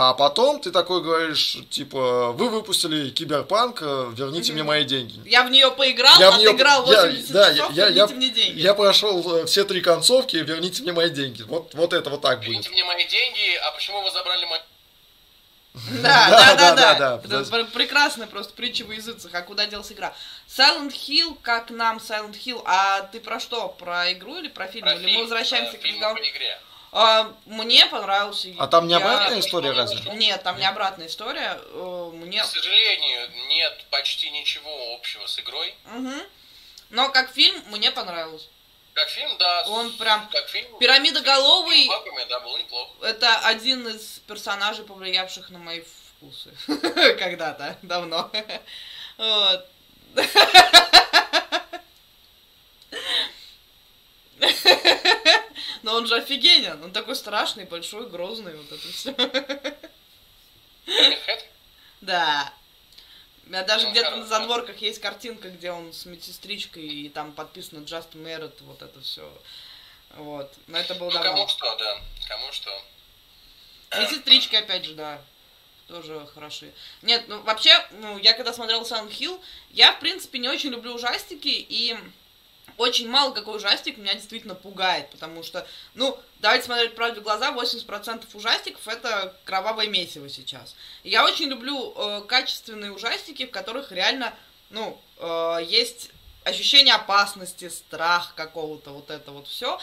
А 0.00 0.14
потом 0.14 0.60
ты 0.60 0.70
такой 0.70 1.02
говоришь, 1.02 1.56
типа, 1.70 2.30
вы 2.30 2.50
выпустили 2.50 3.10
киберпанк, 3.10 3.82
э, 3.82 4.12
верните 4.16 4.52
мне 4.52 4.62
мои 4.62 4.84
деньги. 4.84 5.20
Я 5.28 5.42
в 5.42 5.50
нее 5.50 5.72
поиграл, 5.72 6.20
Я 6.20 6.30
в 6.30 6.38
неё- 6.38 6.50
отыграл 6.50 6.88
я- 6.88 7.02
80 7.06 7.32
да, 7.32 7.52
часов, 7.52 7.72
я- 7.72 7.86
я- 7.86 7.90
верните 7.90 8.14
мне 8.14 8.28
деньги. 8.28 8.60
Я 8.60 8.74
прошел 8.74 9.38
э, 9.38 9.46
все 9.46 9.64
три 9.64 9.80
концовки, 9.80 10.36
верните 10.36 10.84
мне 10.84 10.92
мои 10.92 11.10
деньги. 11.10 11.42
Вот, 11.42 11.74
вот 11.74 11.92
это 11.92 12.10
вот 12.10 12.22
так 12.22 12.38
будет. 12.38 12.48
Верните 12.48 12.70
мне 12.70 12.84
мои 12.84 13.08
деньги, 13.08 13.56
а 13.56 13.72
почему 13.72 14.02
вы 14.02 14.12
забрали 14.12 14.44
мои... 14.44 14.60
Да, 16.00 16.30
Да, 16.30 16.54
да, 16.76 16.94
да, 16.94 17.18
да, 17.24 17.64
прекрасная 17.64 18.28
просто 18.28 18.52
притча 18.52 18.84
во 18.84 18.94
языцах, 18.94 19.34
а 19.34 19.42
куда 19.42 19.66
делась 19.66 19.90
игра. 19.90 20.14
Silent 20.48 20.92
Hill, 20.92 21.36
как 21.42 21.70
нам 21.70 21.96
Silent 21.96 22.36
Hill, 22.38 22.62
а 22.66 23.00
ты 23.02 23.18
про 23.18 23.40
что? 23.40 23.68
Про 23.70 24.12
игру 24.12 24.38
или 24.38 24.46
про 24.46 24.68
фильм? 24.68 24.88
Или 24.88 25.16
мы 25.16 25.22
возвращаемся 25.22 25.72
про 25.72 26.14
к 26.14 26.18
игре. 26.20 26.60
А, 26.90 27.34
мне 27.44 27.86
понравился. 27.86 28.48
А 28.58 28.66
там 28.66 28.86
не 28.86 28.92
Я- 28.92 28.96
обратная 28.98 29.40
история 29.40 29.72
разве? 29.72 30.00
Нет, 30.14 30.42
там 30.42 30.58
не 30.58 30.66
обратная 30.66 31.06
история. 31.06 31.58
Э, 31.60 32.10
Мне... 32.14 32.42
К 32.42 32.46
сожалению, 32.46 33.30
нет 33.48 33.84
почти 33.90 34.30
ничего 34.30 34.94
общего 34.94 35.26
с 35.26 35.38
игрой. 35.38 35.74
Мгм. 35.84 36.22
Но 36.90 37.10
как 37.10 37.30
фильм 37.32 37.62
мне 37.68 37.90
понравилось. 37.90 38.48
Как 38.94 39.08
фильм, 39.10 39.36
да. 39.38 39.64
Он 39.68 39.92
прям 39.98 40.28
Как 40.30 40.48
фильм... 40.48 40.78
пирамидоголовый. 40.78 41.84
с 41.84 41.88
багами, 41.88 42.24
да, 42.28 42.40
неплохо. 42.58 42.90
Это 43.02 43.38
один 43.40 43.86
из 43.86 44.20
персонажей, 44.26 44.84
повлиявших 44.84 45.50
на 45.50 45.58
мои 45.58 45.82
вкусы. 46.18 46.50
Когда-то, 47.18 47.76
давно. 47.82 48.30
Вот. 49.18 49.66
Но 55.82 55.94
он 55.94 56.06
же 56.06 56.16
офигенен. 56.16 56.82
Он 56.82 56.92
такой 56.92 57.16
страшный, 57.16 57.64
большой, 57.64 58.08
грозный, 58.08 58.56
вот 58.56 58.72
это 58.72 58.88
все. 58.92 59.14
Да. 62.00 62.52
У 63.46 63.50
меня 63.50 63.64
даже 63.64 63.86
Ну, 63.86 63.92
где-то 63.92 64.16
на 64.16 64.26
задворках 64.26 64.76
есть 64.78 65.00
картинка, 65.00 65.48
где 65.50 65.70
он 65.72 65.92
с 65.92 66.04
медсестричкой, 66.04 66.84
и 66.86 67.08
там 67.08 67.32
подписано 67.32 67.80
Just 67.84 68.12
Merit, 68.12 68.52
вот 68.60 68.82
это 68.82 69.00
все. 69.00 69.30
Вот. 70.16 70.52
Но 70.66 70.78
это 70.78 70.94
было 70.94 71.08
Ну, 71.08 71.14
давно. 71.14 71.32
кому 71.32 71.48
что, 71.48 71.76
да. 71.76 72.00
Кому 72.28 72.52
что. 72.52 72.70
Медсестричка, 73.98 74.58
опять 74.58 74.84
же, 74.84 74.94
да. 74.94 75.22
тоже 75.86 76.26
хороши. 76.34 76.72
Нет, 77.00 77.24
ну 77.28 77.40
вообще, 77.42 77.72
ну, 77.92 78.18
я 78.18 78.34
когда 78.34 78.52
смотрел 78.52 78.82
Silent 78.82 79.10
Hill, 79.18 79.40
я, 79.70 79.92
в 79.94 80.00
принципе, 80.00 80.38
не 80.38 80.48
очень 80.48 80.68
люблю 80.70 80.92
ужастики, 80.94 81.48
и 81.48 81.96
очень 82.78 83.08
мало 83.08 83.32
какой 83.32 83.56
ужастик 83.56 83.98
меня 83.98 84.14
действительно 84.14 84.54
пугает, 84.54 85.10
потому 85.10 85.42
что, 85.42 85.66
ну, 85.94 86.18
давайте 86.38 86.64
смотреть 86.64 86.94
правде 86.94 87.20
в 87.20 87.24
глаза, 87.24 87.52
80% 87.52 88.24
ужастиков 88.34 88.86
это 88.88 89.36
кровавое 89.44 89.88
месиво 89.88 90.28
сейчас. 90.28 90.74
Я 91.02 91.24
очень 91.24 91.48
люблю 91.48 91.92
э, 91.94 92.22
качественные 92.26 92.92
ужастики, 92.92 93.46
в 93.46 93.50
которых 93.50 93.92
реально, 93.92 94.32
ну, 94.70 94.98
э, 95.18 95.58
есть 95.66 96.10
ощущение 96.44 96.94
опасности, 96.94 97.68
страх 97.68 98.34
какого-то, 98.36 98.92
вот 98.92 99.10
это 99.10 99.32
вот 99.32 99.48
все. 99.48 99.78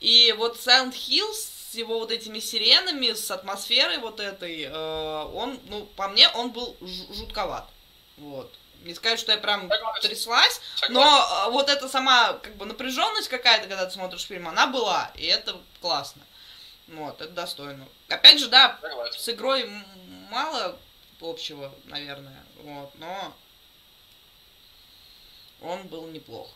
И 0.00 0.34
вот 0.36 0.58
Silent 0.58 0.92
Hill 0.92 1.32
с 1.32 1.74
его 1.74 1.98
вот 1.98 2.12
этими 2.12 2.40
сиренами, 2.40 3.14
с 3.14 3.30
атмосферой 3.30 3.98
вот 3.98 4.20
этой, 4.20 4.64
э, 4.64 5.24
он, 5.32 5.58
ну, 5.68 5.86
по 5.96 6.08
мне, 6.08 6.28
он 6.28 6.50
был 6.50 6.76
жутковат. 6.80 7.68
Вот. 8.18 8.52
Не 8.84 8.94
сказать, 8.94 9.18
что 9.18 9.32
я 9.32 9.38
прям 9.38 9.68
Согласен. 9.68 10.08
тряслась, 10.08 10.60
Согласен. 10.76 10.94
но 10.94 11.46
э, 11.48 11.50
вот 11.52 11.68
эта 11.70 11.88
сама, 11.88 12.34
как 12.34 12.54
бы, 12.56 12.66
напряженность 12.66 13.28
какая-то, 13.28 13.66
когда 13.66 13.86
ты 13.86 13.92
смотришь 13.92 14.22
фильм, 14.26 14.46
она 14.46 14.66
была, 14.66 15.10
и 15.16 15.24
это 15.24 15.56
классно. 15.80 16.22
Вот, 16.88 17.20
это 17.22 17.32
достойно. 17.32 17.88
Опять 18.08 18.38
же, 18.38 18.48
да, 18.48 18.78
Согласен. 18.82 19.18
с 19.20 19.28
игрой 19.30 19.70
мало 20.30 20.76
общего, 21.20 21.74
наверное, 21.84 22.44
вот, 22.62 22.90
но 22.96 23.34
он 25.62 25.86
был 25.88 26.06
неплох. 26.08 26.50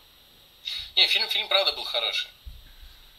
Не, 0.95 1.07
фильм, 1.07 1.27
фильм 1.29 1.47
правда 1.47 1.71
был 1.73 1.83
хороший. 1.83 2.29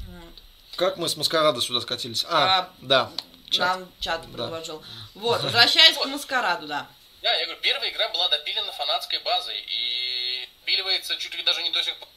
Вот. 0.06 0.34
Как 0.76 0.96
мы 0.98 1.08
с 1.08 1.16
Маскарада 1.16 1.60
сюда 1.60 1.80
скатились? 1.80 2.24
А, 2.28 2.58
А, 2.60 2.72
да. 2.80 3.10
чат. 3.50 3.78
Нам 3.80 3.88
чат 3.98 4.20
Да. 4.22 4.28
предложил. 4.28 4.84
Вот, 5.14 5.42
возвращаясь 5.42 5.96
к 5.96 6.04
маскараду, 6.06 6.68
да. 6.68 6.86
Да, 7.22 7.34
я 7.34 7.44
говорю, 7.44 7.60
первая 7.60 7.90
игра 7.90 8.08
была 8.08 8.28
допилена 8.28 8.72
фанатской 8.72 9.18
базой 9.18 9.62
и 9.66 10.48
допиливается 10.60 11.16
чуть 11.16 11.34
ли 11.34 11.42
даже 11.42 11.62
не 11.62 11.70
до 11.70 11.82
сих 11.82 11.96
пор. 11.98 12.08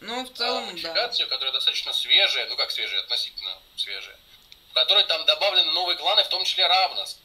Ну, 0.00 0.24
в 0.26 0.30
А, 0.30 0.34
целом, 0.34 0.64
да. 0.66 0.70
модификацию, 0.72 1.28
которая 1.28 1.52
достаточно 1.52 1.92
свежая, 1.92 2.46
ну 2.48 2.56
как 2.56 2.70
свежая, 2.70 3.00
относительно 3.00 3.58
свежая, 3.76 4.18
в 4.70 4.74
которой 4.74 5.04
там 5.04 5.24
добавлены 5.26 5.70
новые 5.72 5.96
кланы, 5.96 6.24
в 6.24 6.28
том 6.28 6.44
числе 6.44 6.66
Равнос, 6.66 7.18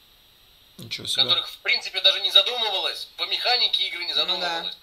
Ничего 0.78 1.08
себе. 1.08 1.24
которых 1.24 1.50
в 1.50 1.58
принципе 1.60 2.02
даже 2.02 2.20
не 2.22 2.32
задумывалось, 2.32 3.06
по 3.18 3.24
механике 3.24 3.88
игры 3.88 4.04
не 4.06 4.14
Ну 4.14 4.16
да. 4.16 4.22
задумывалось. 4.26 4.78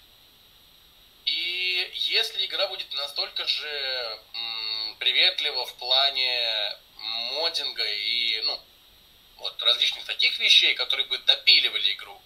И 1.26 1.90
если 1.94 2.46
игра 2.46 2.66
будет 2.68 2.92
настолько 2.94 3.46
же 3.46 4.20
м, 4.34 4.96
приветлива 4.98 5.66
в 5.66 5.74
плане 5.74 6.76
моддинга 7.32 7.84
и, 7.84 8.40
ну, 8.42 8.60
вот 9.38 9.62
различных 9.62 10.04
таких 10.04 10.38
вещей, 10.38 10.74
которые 10.74 11.06
бы 11.08 11.18
допиливали 11.18 11.92
игру, 11.94 12.20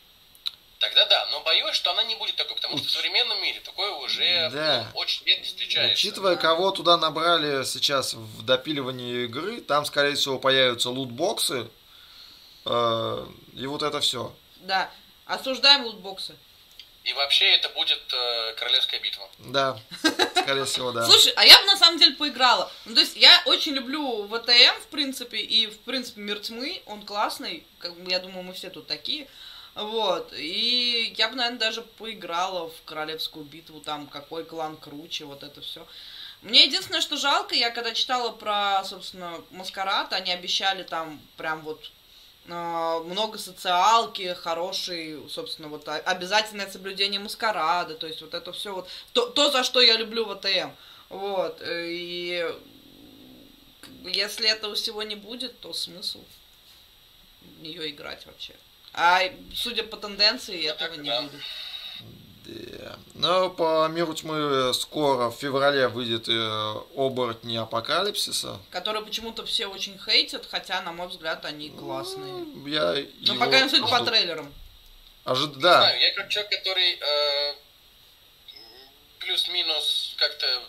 тогда 0.79 1.07
да. 1.07 1.27
Но 1.31 1.41
боюсь, 1.43 1.75
что 1.75 1.91
она 1.93 2.03
не 2.05 2.15
будет 2.15 2.37
такой, 2.37 2.57
потому 2.57 2.79
что 2.79 2.87
в 2.87 2.91
современном 2.91 3.43
мире 3.43 3.61
такое 3.61 3.91
уже 3.93 4.51
Да. 4.53 4.91
ну, 4.93 4.99
очень 5.01 5.25
редко 5.27 5.45
встречается. 5.45 5.95
Учитывая, 5.95 6.37
кого 6.37 6.71
туда 6.71 6.97
набрали 6.97 7.65
сейчас 7.65 8.15
в 8.15 8.43
допиливании 8.45 9.25
игры, 9.25 9.61
там, 9.61 9.85
скорее 9.85 10.15
всего, 10.15 10.39
появятся 10.39 10.91
лутбоксы. 10.91 11.69
э, 12.67 13.27
и 13.55 13.67
вот 13.67 13.83
это 13.83 14.01
все. 14.01 14.35
Да. 14.57 14.91
Осуждаем 15.27 15.85
лутбоксы. 15.85 16.37
И 17.05 17.13
вообще 17.15 17.55
это 17.55 17.71
будет 17.71 18.03
э, 18.13 18.55
королевская 18.55 19.01
битва. 19.01 19.29
Да, 19.39 19.79
скорее 20.37 20.65
всего, 20.67 20.93
да. 20.93 21.07
Слушай, 21.07 21.33
а 21.35 21.45
я 21.45 21.59
бы 21.61 21.67
на 21.67 21.77
самом 21.77 21.99
деле 21.99 22.15
поиграла. 22.15 22.71
Ну, 22.85 22.95
то 22.95 23.01
есть 23.01 23.17
я 23.17 23.43
очень 23.47 23.73
люблю 23.73 24.29
ВТМ, 24.29 24.81
в 24.83 24.87
принципе, 24.91 25.39
и, 25.39 25.67
в 25.67 25.79
принципе, 25.81 26.21
Мир 26.21 26.41
Тьмы, 26.41 26.83
он 26.87 27.03
классный. 27.03 27.67
Как 27.79 27.99
бы, 27.99 28.11
я 28.11 28.19
думаю, 28.19 28.43
мы 28.43 28.53
все 28.53 28.69
тут 28.69 28.87
такие. 28.87 29.29
Вот. 29.75 30.33
И 30.37 31.15
я 31.17 31.29
бы, 31.29 31.37
наверное, 31.37 31.59
даже 31.59 31.83
поиграла 31.83 32.69
в 32.69 32.83
королевскую 32.85 33.45
битву, 33.45 33.81
там, 33.81 34.07
какой 34.07 34.45
клан 34.45 34.77
круче, 34.77 35.25
вот 35.25 35.43
это 35.43 35.63
все. 35.63 35.87
Мне 36.43 36.65
единственное, 36.65 37.01
что 37.01 37.17
жалко, 37.17 37.55
я 37.55 37.71
когда 37.71 37.93
читала 37.93 38.31
про, 38.31 38.83
собственно, 38.85 39.41
Маскарад, 39.51 40.13
они 40.13 40.33
обещали 40.33 40.83
там 40.83 41.21
прям 41.37 41.63
вот 41.63 41.91
много 42.47 43.39
социалки, 43.39 44.35
хороший, 44.35 45.19
собственно, 45.29 45.69
вот 45.69 45.87
а- 45.89 45.99
обязательное 45.99 46.71
соблюдение 46.71 47.21
маскарада, 47.21 47.95
то 47.95 48.07
есть 48.07 48.23
вот 48.23 48.35
это 48.35 48.53
все 48.53 48.75
вот 48.75 48.89
то, 49.13 49.27
то, 49.27 49.51
за 49.51 49.63
что 49.63 49.81
я 49.81 49.97
люблю 49.97 50.25
ВТМ. 50.27 50.71
Вот, 51.11 51.61
э, 51.63 51.87
и 51.91 52.55
если 54.05 54.49
этого 54.49 54.75
всего 54.75 55.03
не 55.03 55.17
будет, 55.17 55.61
то 55.61 55.73
смысл 55.73 56.25
в 57.43 57.63
нее 57.63 57.91
играть 57.91 58.27
вообще. 58.27 58.55
А 58.93 59.21
судя 59.55 59.85
по 59.85 59.97
тенденции, 59.97 60.57
Ну, 60.67 60.69
этого 60.75 60.89
так 60.91 60.99
не 60.99 61.09
да. 61.09 61.23
будет. 61.23 61.41
Да. 62.51 62.99
Но 63.15 63.51
по 63.51 63.87
миру 63.89 64.15
тьмы 64.15 64.73
скоро, 64.75 65.31
в 65.31 65.37
феврале, 65.37 65.89
выйдет 65.89 66.29
э, 66.29 66.75
оборотни 66.97 67.57
апокалипсиса. 67.57 68.59
Которые 68.71 69.05
почему-то 69.05 69.45
все 69.47 69.67
очень 69.67 69.99
хейтят, 69.99 70.47
хотя, 70.51 70.81
на 70.83 70.93
мой 70.93 71.09
взгляд, 71.09 71.45
они 71.45 71.71
классные. 71.71 72.33
Ну, 72.33 72.67
Я 72.67 72.93
Ну, 72.93 73.35
его 73.35 73.45
пока 73.45 73.61
не 73.61 73.69
судя 73.69 73.87
по 73.87 74.05
трейлерам. 74.05 74.53
Ожид- 75.25 75.57
Не 75.57 75.63
Да, 75.63 75.81
знаю, 75.81 76.01
я 76.01 76.15
как 76.15 76.29
человек, 76.31 76.51
который 76.51 76.99
э, 77.01 77.55
плюс-минус 79.21 80.15
как-то 80.19 80.63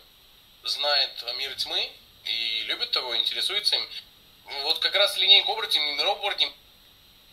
знает 0.66 1.10
о 1.28 1.34
мире 1.34 1.56
тьмы 1.56 1.90
и 2.26 2.64
любит 2.68 2.96
его, 2.96 3.16
интересуется 3.18 3.76
им. 3.76 3.82
Вот 4.64 4.80
как 4.80 4.94
раз 4.96 5.18
линейку 5.18 5.54
оборотней, 5.54 5.82
мир 5.96 6.08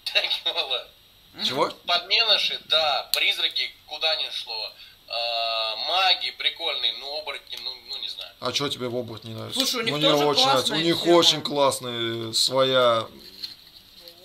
тягивала. 0.04 0.88
чего? 1.44 1.70
Подменыши, 1.86 2.60
да, 2.66 3.10
призраки, 3.14 3.70
куда 3.86 4.14
ни 4.16 4.30
шло. 4.30 4.72
Э, 5.08 5.76
маги 5.88 6.30
прикольные, 6.32 6.92
ну 7.00 7.18
оборотни, 7.18 7.56
ну, 7.64 7.70
ну 7.88 7.96
не 7.98 8.08
знаю. 8.08 8.30
А 8.40 8.52
что 8.52 8.68
тебе 8.68 8.88
в 8.88 8.96
оборотни 8.96 9.32
нравится? 9.32 9.58
Слушай, 9.58 9.80
у 9.80 9.84
них 9.84 9.94
Мне 9.94 10.10
тоже 10.10 10.26
очень 10.26 10.46
нравится. 10.46 10.72
У 10.74 10.76
них 10.76 11.02
тема. 11.02 11.14
очень 11.16 11.40
классная 11.42 12.32
своя, 12.34 13.06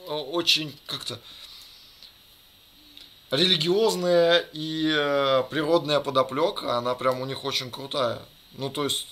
о- 0.08 0.24
очень 0.32 0.78
как-то 0.86 1.20
религиозная 3.32 4.46
и 4.54 4.92
э, 4.94 5.44
природная 5.50 6.00
подоплека, 6.00 6.78
она 6.78 6.96
прям 6.96 7.22
у 7.22 7.26
них 7.26 7.46
очень 7.46 7.72
крутая. 7.72 8.20
Ну, 8.54 8.70
то 8.70 8.84
есть, 8.84 9.08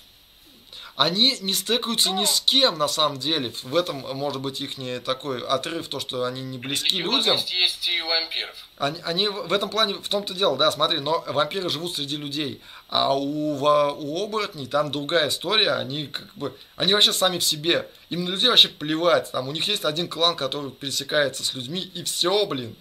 они 1.02 1.36
не 1.42 1.56
стыкаются 1.56 2.12
ни 2.12 2.26
с 2.26 2.42
кем, 2.42 2.78
на 2.78 2.88
самом 2.88 3.18
деле. 3.18 3.52
В 3.64 3.76
этом 3.76 4.02
может 4.16 4.40
быть 4.40 4.62
их 4.62 4.76
такой 5.04 5.42
отрыв, 5.44 5.88
то, 5.88 6.00
что 6.00 6.26
они 6.26 6.44
не 6.44 6.60
близки 6.60 6.98
людям. 6.98 7.16
Религиозность 7.16 7.54
есть 7.54 7.88
и 7.88 8.00
у 8.04 8.08
вампиров. 8.08 8.56
Они, 8.78 9.00
они 9.02 9.28
в 9.28 9.52
этом 9.52 9.72
плане, 9.72 9.96
в 9.96 10.08
том-то 10.08 10.36
дело, 10.36 10.56
да, 10.58 10.72
смотри, 10.72 11.00
но 11.00 11.24
вампиры 11.26 11.70
живут 11.70 11.96
среди 11.96 12.18
людей, 12.18 12.62
а 12.88 13.18
у, 13.18 13.58
у 13.58 14.24
оборотней 14.24 14.68
там 14.68 14.92
другая 14.92 15.30
история, 15.30 15.72
они 15.72 16.06
как 16.06 16.36
бы, 16.36 16.56
они 16.76 16.94
вообще 16.94 17.14
сами 17.14 17.40
в 17.40 17.44
себе, 17.44 17.90
им 18.10 18.26
на 18.26 18.30
людей 18.30 18.50
вообще 18.50 18.68
плевать, 18.68 19.32
там 19.32 19.48
у 19.48 19.52
них 19.54 19.68
есть 19.68 19.86
один 19.86 20.08
клан, 20.08 20.36
который 20.36 20.70
пересекается 20.70 21.44
с 21.44 21.56
людьми, 21.56 21.82
и 21.82 22.04
все, 22.04 22.46
блин, 22.46 22.76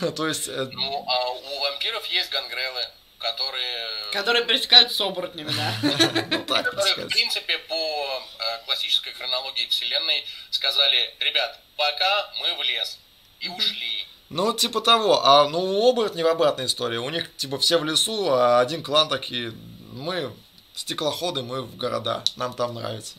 то 0.14 0.28
есть, 0.28 0.46
э, 0.46 0.68
Ну, 0.72 1.04
а 1.08 1.30
у 1.30 1.60
вампиров 1.62 2.06
есть 2.06 2.30
гангрелы, 2.30 2.82
которые... 3.30 4.10
Которые 4.12 4.44
пересекают 4.44 4.92
с 4.92 5.00
оборотнями, 5.00 5.50
да. 5.50 5.74
ну 6.30 6.44
которые, 6.44 7.06
в 7.06 7.08
принципе, 7.08 7.58
по 7.58 7.74
э, 7.74 8.64
классической 8.64 9.12
хронологии 9.12 9.66
вселенной 9.68 10.24
сказали, 10.50 11.14
ребят, 11.20 11.58
пока 11.76 12.32
мы 12.40 12.54
в 12.56 12.62
лес. 12.62 12.98
И 13.40 13.48
ушли. 13.48 14.06
Ну, 14.28 14.52
типа 14.52 14.80
того, 14.80 15.24
а 15.24 15.48
ну 15.48 15.60
у 15.60 15.88
оборотней 15.90 16.24
в 16.24 16.28
обратная 16.28 16.66
история, 16.66 16.98
у 16.98 17.10
них 17.10 17.34
типа 17.36 17.58
все 17.58 17.78
в 17.78 17.84
лесу, 17.84 18.28
а 18.30 18.60
один 18.60 18.82
клан 18.82 19.08
такие, 19.08 19.52
мы 19.92 20.32
стеклоходы, 20.74 21.42
мы 21.42 21.62
в 21.62 21.76
города, 21.76 22.24
нам 22.36 22.54
там 22.54 22.74
нравится. 22.74 23.14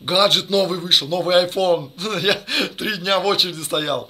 Гаджет 0.00 0.48
новый 0.48 0.78
вышел, 0.78 1.08
новый 1.08 1.44
iPhone. 1.44 1.92
Я 2.20 2.34
три 2.78 2.96
дня 2.96 3.18
в 3.18 3.26
очереди 3.26 3.60
стоял. 3.60 4.08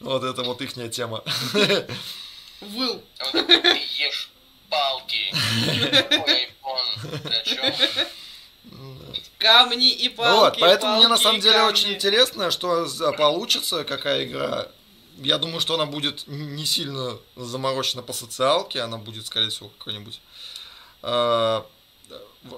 Вот 0.00 0.24
это 0.24 0.42
вот 0.44 0.62
ихняя 0.62 0.88
тема. 0.88 1.22
Выл. 2.60 3.02
А 3.18 3.30
ты 3.32 3.80
ешь 3.98 4.30
палки. 4.68 5.32
Камни 9.38 9.92
и 9.92 10.08
палки. 10.08 10.58
Вот, 10.58 10.60
поэтому 10.60 10.96
мне 10.96 11.08
на 11.08 11.10
палки 11.10 11.22
самом 11.22 11.40
деле 11.40 11.54
камни. 11.54 11.70
очень 11.70 11.92
интересно, 11.92 12.50
что 12.50 12.88
получится, 13.16 13.84
какая 13.84 14.24
игра. 14.24 14.68
Я 15.18 15.38
думаю, 15.38 15.60
что 15.60 15.74
она 15.74 15.86
будет 15.86 16.24
не 16.26 16.66
сильно 16.66 17.18
заморочена 17.36 18.02
по 18.02 18.12
социалке, 18.12 18.82
она 18.82 18.98
будет, 18.98 19.26
скорее 19.26 19.48
всего, 19.48 19.70
какой-нибудь 19.70 20.20
э, 21.02 21.62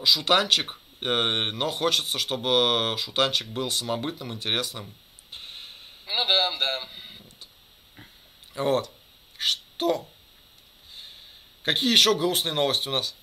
шутанчик, 0.04 0.78
э, 1.00 1.50
но 1.52 1.70
хочется, 1.70 2.18
чтобы 2.18 2.96
шутанчик 2.98 3.46
был 3.46 3.70
самобытным, 3.70 4.32
интересным. 4.32 4.92
Ну 6.06 6.24
да, 6.26 6.52
да. 6.58 6.80
Вот. 8.62 8.90
Что? 9.36 10.08
Какие 11.68 11.92
еще 11.92 12.14
грустные 12.14 12.54
новости 12.54 12.88
у 12.88 12.92
нас? 12.92 13.14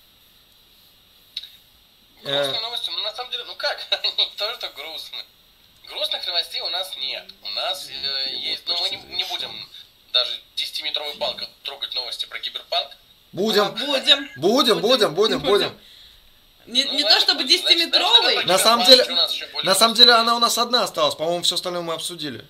Э. 2.24 2.32
Грустные 2.32 2.62
новости, 2.62 2.92
ну 2.92 3.02
на 3.02 3.12
самом 3.16 3.32
деле, 3.32 3.44
ну 3.46 3.56
как, 3.56 3.84
они 4.04 4.30
тоже 4.38 4.60
так 4.60 4.76
грустные. 4.76 5.24
Грустных 5.88 6.28
новостей 6.28 6.62
у 6.62 6.70
нас 6.70 6.96
нет. 6.98 7.26
У 7.42 7.50
нас 7.50 7.90
э, 7.90 8.36
есть... 8.36 8.62
Ну, 8.68 8.78
мы 8.82 8.90
не, 8.92 8.98
не 9.16 9.24
будем 9.24 9.52
даже 10.14 10.40
10-метровой 10.58 11.18
палкой 11.18 11.48
трогать 11.64 11.96
новости 11.96 12.28
про 12.28 12.38
киберпанк. 12.38 12.92
А, 12.92 12.96
Будем, 13.32 13.72
Будем. 13.74 14.30
будем, 14.38 14.80
будем, 14.80 15.16
будем, 15.16 15.40
будем. 15.40 15.80
Не, 16.68 16.84
Ну, 16.84 16.94
не 16.94 17.02
то 17.04 17.20
чтобы 17.20 17.42
значит, 17.46 17.62
значит, 17.62 17.80
10-метровый, 17.96 18.34
значит, 18.34 18.46
На 18.48 18.60
самом 18.60 18.86
деле- 18.86 19.06
На 19.64 19.74
самом 19.74 19.96
деле 19.96 20.14
она 20.14 20.36
у 20.36 20.40
нас 20.40 20.56
одна 20.60 20.84
осталась, 20.84 21.16
по-моему, 21.16 21.42
все 21.42 21.56
остальное 21.56 21.82
мы 21.82 21.96
обсудили. 21.96 22.46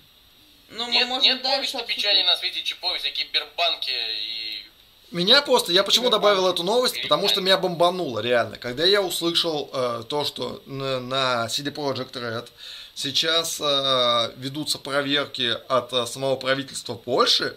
но 0.68 0.84
мы 0.84 0.92
Нет, 0.92 1.08
можем 1.08 1.22
нет 1.22 1.42
дальше 1.42 1.82
печали 1.86 2.22
на 2.22 2.36
свете 2.36 2.62
чипов, 2.64 2.98
всякие 2.98 3.24
кибербанки 3.24 3.90
и... 3.90 4.46
Меня 5.12 5.40
просто, 5.40 5.72
я 5.72 5.84
почему 5.84 6.10
добавил 6.10 6.48
эту 6.48 6.62
новость, 6.64 7.00
потому 7.02 7.28
что 7.28 7.40
меня 7.40 7.56
бомбануло, 7.58 8.18
реально. 8.20 8.56
Когда 8.58 8.84
я 8.84 9.00
услышал 9.02 9.70
э, 9.72 10.02
то, 10.08 10.24
что 10.24 10.62
на, 10.66 10.98
на 11.00 11.46
CD 11.46 11.72
Projekt 11.72 12.12
Red 12.12 12.48
сейчас 12.94 13.60
э, 13.60 14.32
ведутся 14.36 14.78
проверки 14.78 15.56
от 15.68 15.92
э, 15.92 16.06
самого 16.06 16.34
правительства 16.36 16.94
Польши, 16.94 17.56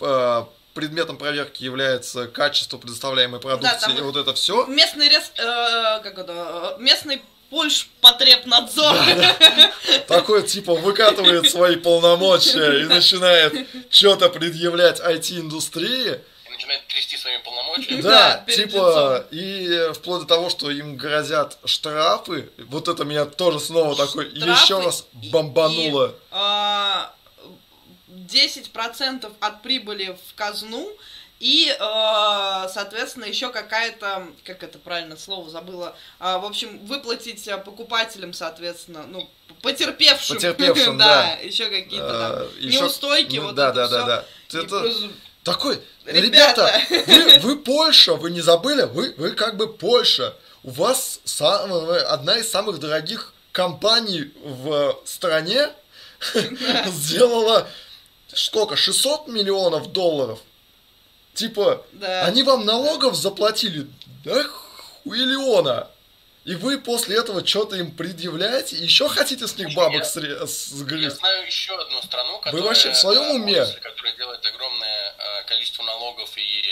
э, 0.00 0.44
предметом 0.74 1.18
проверки 1.18 1.64
является 1.64 2.26
качество 2.28 2.78
предоставляемой 2.78 3.40
продукции 3.40 3.88
там 3.88 3.98
и 3.98 4.00
вот 4.00 4.16
это 4.16 4.32
все. 4.32 4.64
Местный 4.66 5.10
рес... 5.10 5.30
э, 5.36 6.00
как 6.02 6.18
это... 6.18 6.76
э, 6.78 6.82
Местный 6.82 7.20
Польшпотребнадзор. 7.52 8.96
Такой 10.08 10.42
типа 10.42 10.74
выкатывает 10.74 11.50
свои 11.50 11.76
полномочия 11.76 12.80
и 12.80 12.84
начинает 12.86 13.68
что-то 13.90 14.30
предъявлять 14.30 15.00
IT-индустрии. 15.00 16.18
и 16.46 16.50
начинает 16.50 16.86
трясти 16.88 17.18
своими 17.18 17.42
полномочиями. 17.42 18.00
Да, 18.00 18.42
Да, 18.46 18.52
типа, 18.54 19.26
и 19.30 19.68
э, 19.70 19.92
вплоть 19.92 20.22
до 20.22 20.26
того, 20.26 20.48
что 20.48 20.70
им 20.70 20.96
грозят 20.96 21.58
штрафы, 21.66 22.48
вот 22.68 22.88
это 22.88 23.04
меня 23.04 23.26
тоже 23.26 23.60
снова 23.60 23.94
такой, 23.96 24.30
Штрафы 24.34 24.62
еще 24.62 24.80
раз 24.80 25.04
и- 25.20 25.28
бомбануло. 25.28 26.14
а, 26.30 27.12
10% 28.08 29.30
от 29.40 29.62
прибыли 29.62 30.16
в 30.30 30.34
казну 30.34 30.90
и, 31.42 31.74
а, 31.80 32.68
соответственно, 32.68 33.24
еще 33.24 33.50
какая-то, 33.50 34.28
как 34.44 34.62
это 34.62 34.78
правильно 34.78 35.16
слово 35.16 35.50
забыла, 35.50 35.96
а, 36.20 36.38
в 36.38 36.44
общем, 36.44 36.78
выплатить 36.86 37.48
а, 37.48 37.58
покупателям, 37.58 38.32
соответственно, 38.32 39.04
ну, 39.08 39.28
потерпевшим, 39.60 40.36
Потерпевшим, 40.36 40.98
да. 40.98 41.32
еще 41.42 41.64
какие-то 41.66 42.06
Э, 42.06 42.48
там 42.48 42.64
ещё- 42.64 42.82
неустойки, 42.82 43.36
ну 43.36 43.46
вот 43.46 43.54
да, 43.56 43.70
это 43.70 43.74
да, 43.74 43.88
да, 43.88 44.06
да. 44.52 44.60
Это 44.60 44.92
такой, 45.42 45.80
Ребята. 46.06 46.80
ребята, 46.88 47.10
вы, 47.10 47.38
вы 47.54 47.58
Польша, 47.58 48.14
вы 48.14 48.30
не 48.30 48.40
забыли? 48.40 48.82
Вы, 48.82 49.12
вы 49.18 49.32
как 49.32 49.56
бы 49.56 49.66
Польша. 49.72 50.36
У 50.62 50.70
вас 50.70 51.18
самая- 51.24 52.06
одна 52.08 52.38
из 52.38 52.48
самых 52.48 52.78
дорогих 52.78 53.34
компаний 53.50 54.32
в 54.44 54.96
стране 55.04 55.70
сделала 56.86 57.66
сколько? 58.32 58.76
600 58.76 59.26
миллионов 59.28 59.90
долларов? 59.92 60.38
Типа, 61.34 61.84
Да. 61.92 62.26
они 62.26 62.42
вам 62.42 62.64
налогов 62.66 63.14
заплатили, 63.16 63.86
да 64.24 64.44
хуиллиона. 64.44 65.88
И 66.44 66.56
вы 66.56 66.78
после 66.78 67.18
этого 67.18 67.46
что-то 67.46 67.76
им 67.76 67.92
предъявляете, 67.92 68.76
и 68.76 68.82
еще 68.82 69.08
хотите 69.08 69.46
с 69.46 69.56
них 69.56 69.72
бабок 69.74 69.94
Я- 69.94 70.00
сре- 70.02 70.38
Я 70.40 70.46
сгрызть? 70.46 71.16
знаю 71.18 71.46
еще 71.46 71.72
одну 71.80 72.02
страну, 72.02 72.38
которая... 72.40 72.62
вообще 72.64 72.90
в 72.90 72.96
своем 72.96 73.22
э, 73.22 73.30
уме? 73.34 73.64
Которая 73.80 74.16
делает 74.16 74.44
огромное 74.44 75.14
э, 75.16 75.44
количество 75.44 75.84
налогов 75.84 76.30
и 76.36 76.64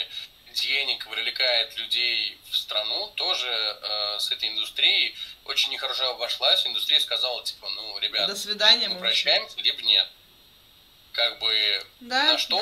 денег, 0.55 1.09
привлекает 1.09 1.77
людей 1.79 2.37
в 2.51 2.57
страну, 2.57 3.13
тоже 3.15 3.47
э, 3.47 4.19
с 4.19 4.33
этой 4.33 4.49
индустрией 4.49 5.15
очень 5.45 5.71
нехорошо 5.71 6.11
обошлась. 6.11 6.67
Индустрия 6.67 6.99
сказала, 6.99 7.43
типа, 7.45 7.69
ну, 7.71 7.99
ребят, 8.01 8.29
До 8.29 8.35
свидания, 8.35 8.89
мы 8.89 8.99
прощаемся, 8.99 9.57
либо 9.61 9.81
нет. 9.83 10.07
Как 11.13 11.39
бы, 11.41 11.53
Да, 12.01 12.23
на 12.33 12.39
что, 12.39 12.57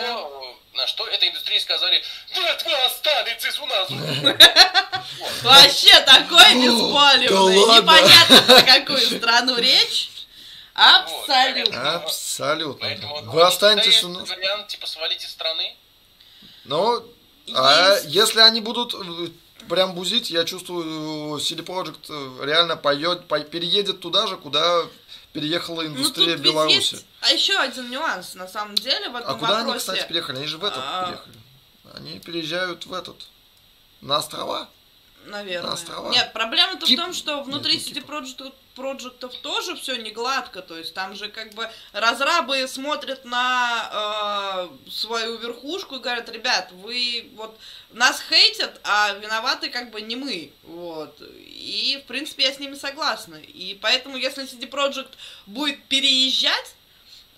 да. 0.73 0.79
на 0.81 0.87
что 0.87 1.07
этой 1.07 1.29
индустрии 1.29 1.59
сказали, 1.59 2.03
нет, 2.35 2.63
вы 2.65 2.73
останетесь 2.87 3.59
у 3.61 3.67
нас. 3.67 3.89
Вообще 5.43 6.01
такой 6.01 6.55
беспалевный. 6.55 7.29
да 7.29 7.41
ладно. 7.41 7.83
Непонятно, 7.83 8.43
про 8.43 8.63
какую 8.63 9.01
страну 9.19 9.57
речь. 9.57 10.11
Абсолютно. 10.75 11.95
Абсолютно. 11.97 12.81
Поэтому 12.81 13.23
Вы 13.33 13.43
останетесь 13.43 14.03
у 14.05 14.09
нас. 14.09 14.29
вариант, 14.29 14.69
типа, 14.69 14.87
свалить 14.87 15.25
из 15.25 15.31
страны. 15.31 15.77
Но 16.65 17.03
а 17.55 17.97
если 18.05 18.41
они 18.41 18.61
будут 18.61 18.95
э, 18.95 19.29
прям 19.69 19.95
бузить, 19.95 20.31
я 20.31 20.45
чувствую, 20.45 21.39
CD 21.39 21.65
Projekt 21.65 22.07
э, 22.11 22.45
реально 22.47 22.77
поет, 22.77 23.27
по- 23.27 23.41
переедет 23.41 24.01
туда 24.01 24.27
же, 24.27 24.37
куда 24.37 24.85
переехала 25.41 25.83
Ну, 25.83 25.89
индустрия 25.89 26.35
ведь 26.35 26.41
Беларуси. 26.45 26.75
есть- 26.95 27.07
А 27.21 27.31
еще 27.31 27.57
один 27.59 27.91
нюанс, 27.91 28.35
на 28.35 28.49
самом 28.49 28.75
деле, 28.75 29.09
в 29.09 29.17
этом 29.17 29.31
А 29.31 29.35
куда 29.35 29.59
они, 29.59 29.67
вопросе. 29.67 29.79
кстати, 29.93 30.09
переехали? 30.09 30.37
Они 30.39 30.47
же 30.47 30.59
в 30.59 30.65
этот 30.65 30.83
А. 30.83 31.05
переехали. 31.05 31.35
Они 31.95 32.19
переезжают 32.21 32.87
в 32.87 32.93
этот. 32.93 33.27
На 34.01 34.19
острова? 34.19 34.69
Наверное. 35.27 35.69
На 35.69 35.75
острова. 35.75 36.11
Нет, 36.11 36.33
проблема-то 36.33 36.87
Кип- 36.87 36.99
в 36.99 37.03
том, 37.03 37.13
что 37.13 37.43
внутри 37.43 37.75
Нет, 37.75 37.87
не 37.87 37.93
CD 37.93 38.07
Projekt, 38.07 38.53
проектов 38.75 39.35
тоже 39.43 39.75
все 39.77 39.97
не 39.97 40.11
гладко. 40.11 40.63
То 40.63 40.77
есть 40.77 40.95
там 40.95 41.15
же 41.17 41.29
как 41.29 41.53
бы 41.55 41.69
разрабы 41.93 42.67
смотрят 42.69 43.25
на 43.25 44.69
э, 44.87 44.91
свою 44.91 45.37
верхушку 45.39 45.97
и 45.97 45.99
говорят, 45.99 46.29
ребят, 46.31 46.71
вы 46.73 47.31
вот 47.35 47.59
нас 47.93 48.23
хейтят, 48.29 48.81
а 48.85 49.13
виноваты 49.15 49.69
как 49.71 49.91
бы 49.91 50.01
не 50.01 50.17
мы. 50.17 50.53
Вот. 50.63 51.21
И, 51.21 52.01
в 52.05 52.07
принципе, 52.07 52.45
я 52.45 52.53
с 52.53 52.59
ними 52.59 52.75
согласна. 52.75 53.37
И 53.37 53.79
поэтому, 53.81 54.17
если 54.17 54.45
CD 54.45 54.69
Projekt 54.69 55.15
будет 55.47 55.83
переезжать, 55.85 56.75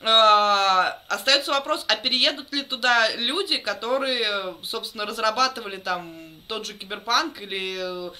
остается 0.02 1.52
вопрос, 1.52 1.84
а 1.88 1.96
переедут 1.96 2.52
ли 2.52 2.62
туда 2.62 3.14
люди, 3.16 3.58
которые, 3.58 4.56
собственно, 4.62 5.04
разрабатывали 5.04 5.76
там 5.76 6.40
тот 6.48 6.66
же 6.66 6.72
Киберпанк 6.72 7.40
или 7.42 7.76
э, 7.78 8.10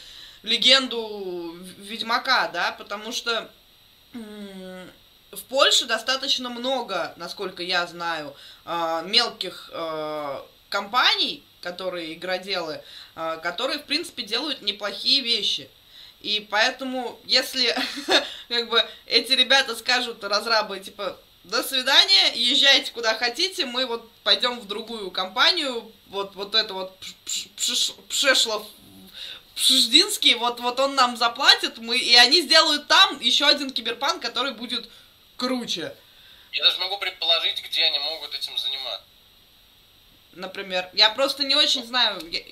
легенду 0.43 1.57
Ведьмака, 1.79 2.49
да, 2.49 2.73
потому 2.73 3.13
что 3.13 3.51
в 4.13 5.43
Польше 5.49 5.87
достаточно 5.87 6.49
много, 6.49 7.15
насколько 7.17 7.63
я 7.63 7.87
знаю, 7.87 8.37
э, 8.67 9.03
мелких 9.07 9.71
э, 9.73 10.43
компаний, 10.69 11.43
которые 11.63 12.15
игроделы, 12.15 12.83
которые, 13.43 13.79
в 13.81 13.85
принципе, 13.85 14.23
делают 14.23 14.63
неплохие 14.63 15.21
вещи. 15.21 15.69
И 16.23 16.47
поэтому, 16.51 17.21
если 17.25 17.77
как 18.49 18.71
бы 18.71 18.83
эти 19.05 19.33
ребята 19.33 19.77
скажут 19.77 20.25
разрабы, 20.25 20.81
типа, 20.81 21.19
до 21.45 21.63
свидания, 21.63 22.33
езжайте 22.35 22.93
куда 22.93 23.15
хотите, 23.15 23.65
мы 23.67 23.87
вот 23.87 24.11
пойдем 24.23 24.61
в 24.61 24.67
другую 24.67 25.11
компанию, 25.11 25.91
вот, 26.09 26.35
вот 26.35 26.55
это 26.55 26.75
вот 26.75 26.97
Пш- 27.25 27.49
Пш- 27.57 28.09
Пшешлов 28.09 28.67
Пшждинский, 29.55 30.35
вот, 30.35 30.61
вот 30.61 30.79
он 30.81 30.95
нам 30.95 31.17
заплатит, 31.17 31.79
мы, 31.79 31.99
и 31.99 32.15
они 32.15 32.43
сделают 32.43 32.89
там 32.89 33.21
еще 33.21 33.47
один 33.47 33.71
киберпанк, 33.71 34.23
который 34.23 34.53
будет 34.53 34.89
круче. 35.37 35.95
Я 36.53 36.65
даже 36.65 36.79
могу 36.79 36.99
предположить, 36.99 37.63
где 37.63 37.85
они 37.85 37.99
могут 38.01 38.35
этим 38.35 38.57
заниматься. 38.59 39.05
Например, 40.33 40.89
я 40.95 41.11
просто 41.11 41.45
не 41.45 41.55
очень 41.57 41.85
знаю, 41.87 42.21
я- 42.31 42.43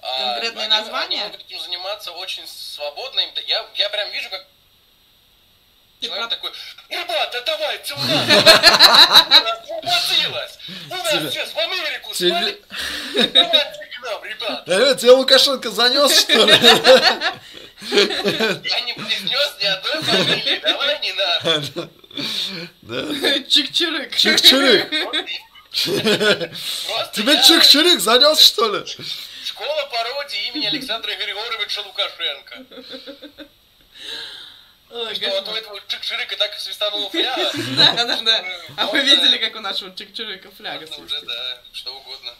А, 0.00 0.32
Конкретные 0.34 0.66
они- 0.66 0.74
названия? 0.76 1.22
Они 1.22 1.32
могут 1.32 1.46
этим 1.46 1.60
заниматься 1.60 2.12
очень 2.12 2.46
свободно. 2.46 3.20
Я, 3.46 3.68
я 3.74 3.88
прям 3.90 4.10
вижу, 4.12 4.30
как 4.30 4.46
человек 6.00 6.28
такой, 6.30 6.52
ребята, 6.88 7.42
давайте 7.46 7.94
у 7.94 7.98
нас! 7.98 8.26
Хватилось! 9.66 10.58
У 10.90 10.94
нас 10.94 11.10
Тебе- 11.12 11.30
сейчас 11.30 11.52
в 11.52 11.58
Америку 11.58 12.14
тебе-! 12.14 12.58
Давайте 13.32 13.84
к 13.86 14.02
нам, 14.04 14.24
ребят! 14.24 14.68
Э, 14.68 14.94
тебя 14.96 15.12
Лукашенко 15.14 15.70
занес, 15.70 16.20
что 16.20 16.44
ли? 16.44 16.52
Я 18.68 18.80
не 18.80 18.92
произнес 18.94 19.56
ни 19.60 19.66
одной 19.66 20.02
фамилии, 20.02 20.58
давай 20.62 21.00
не 21.00 21.12
надо. 21.12 21.62
Да. 22.82 22.96
Чик-чирик. 23.48 24.10
Чик-чирик. 24.14 24.88
Тебе 27.12 27.32
я- 27.34 27.42
чик-чирик 27.42 27.98
занес, 28.00 28.40
что 28.40 28.74
ли? 28.74 28.84
Школа 29.44 29.88
пародии 29.90 30.48
имени 30.48 30.66
Александра 30.66 31.14
Григорьевича 31.14 31.80
Лукашенко. 31.82 32.64
Что 34.88 34.96
вот 34.98 35.12
у 35.12 35.44
кошмар. 35.52 35.56
этого 35.58 35.80
чик-чирика 35.88 36.36
так 36.36 36.58
свистанула 36.58 37.10
фляга. 37.10 37.50
Да, 37.76 38.04
да, 38.04 38.20
да. 38.22 38.44
А 38.76 38.86
вы 38.86 38.98
Можно- 38.98 39.10
видели, 39.10 39.36
как 39.38 39.54
у 39.56 39.60
нашего 39.60 39.90
чик-чирика 39.90 40.50
фляга 40.56 40.84
уже, 40.84 40.94
свистит? 41.08 41.26
да, 41.26 41.58
что 41.72 41.96
угодно. 41.96 42.34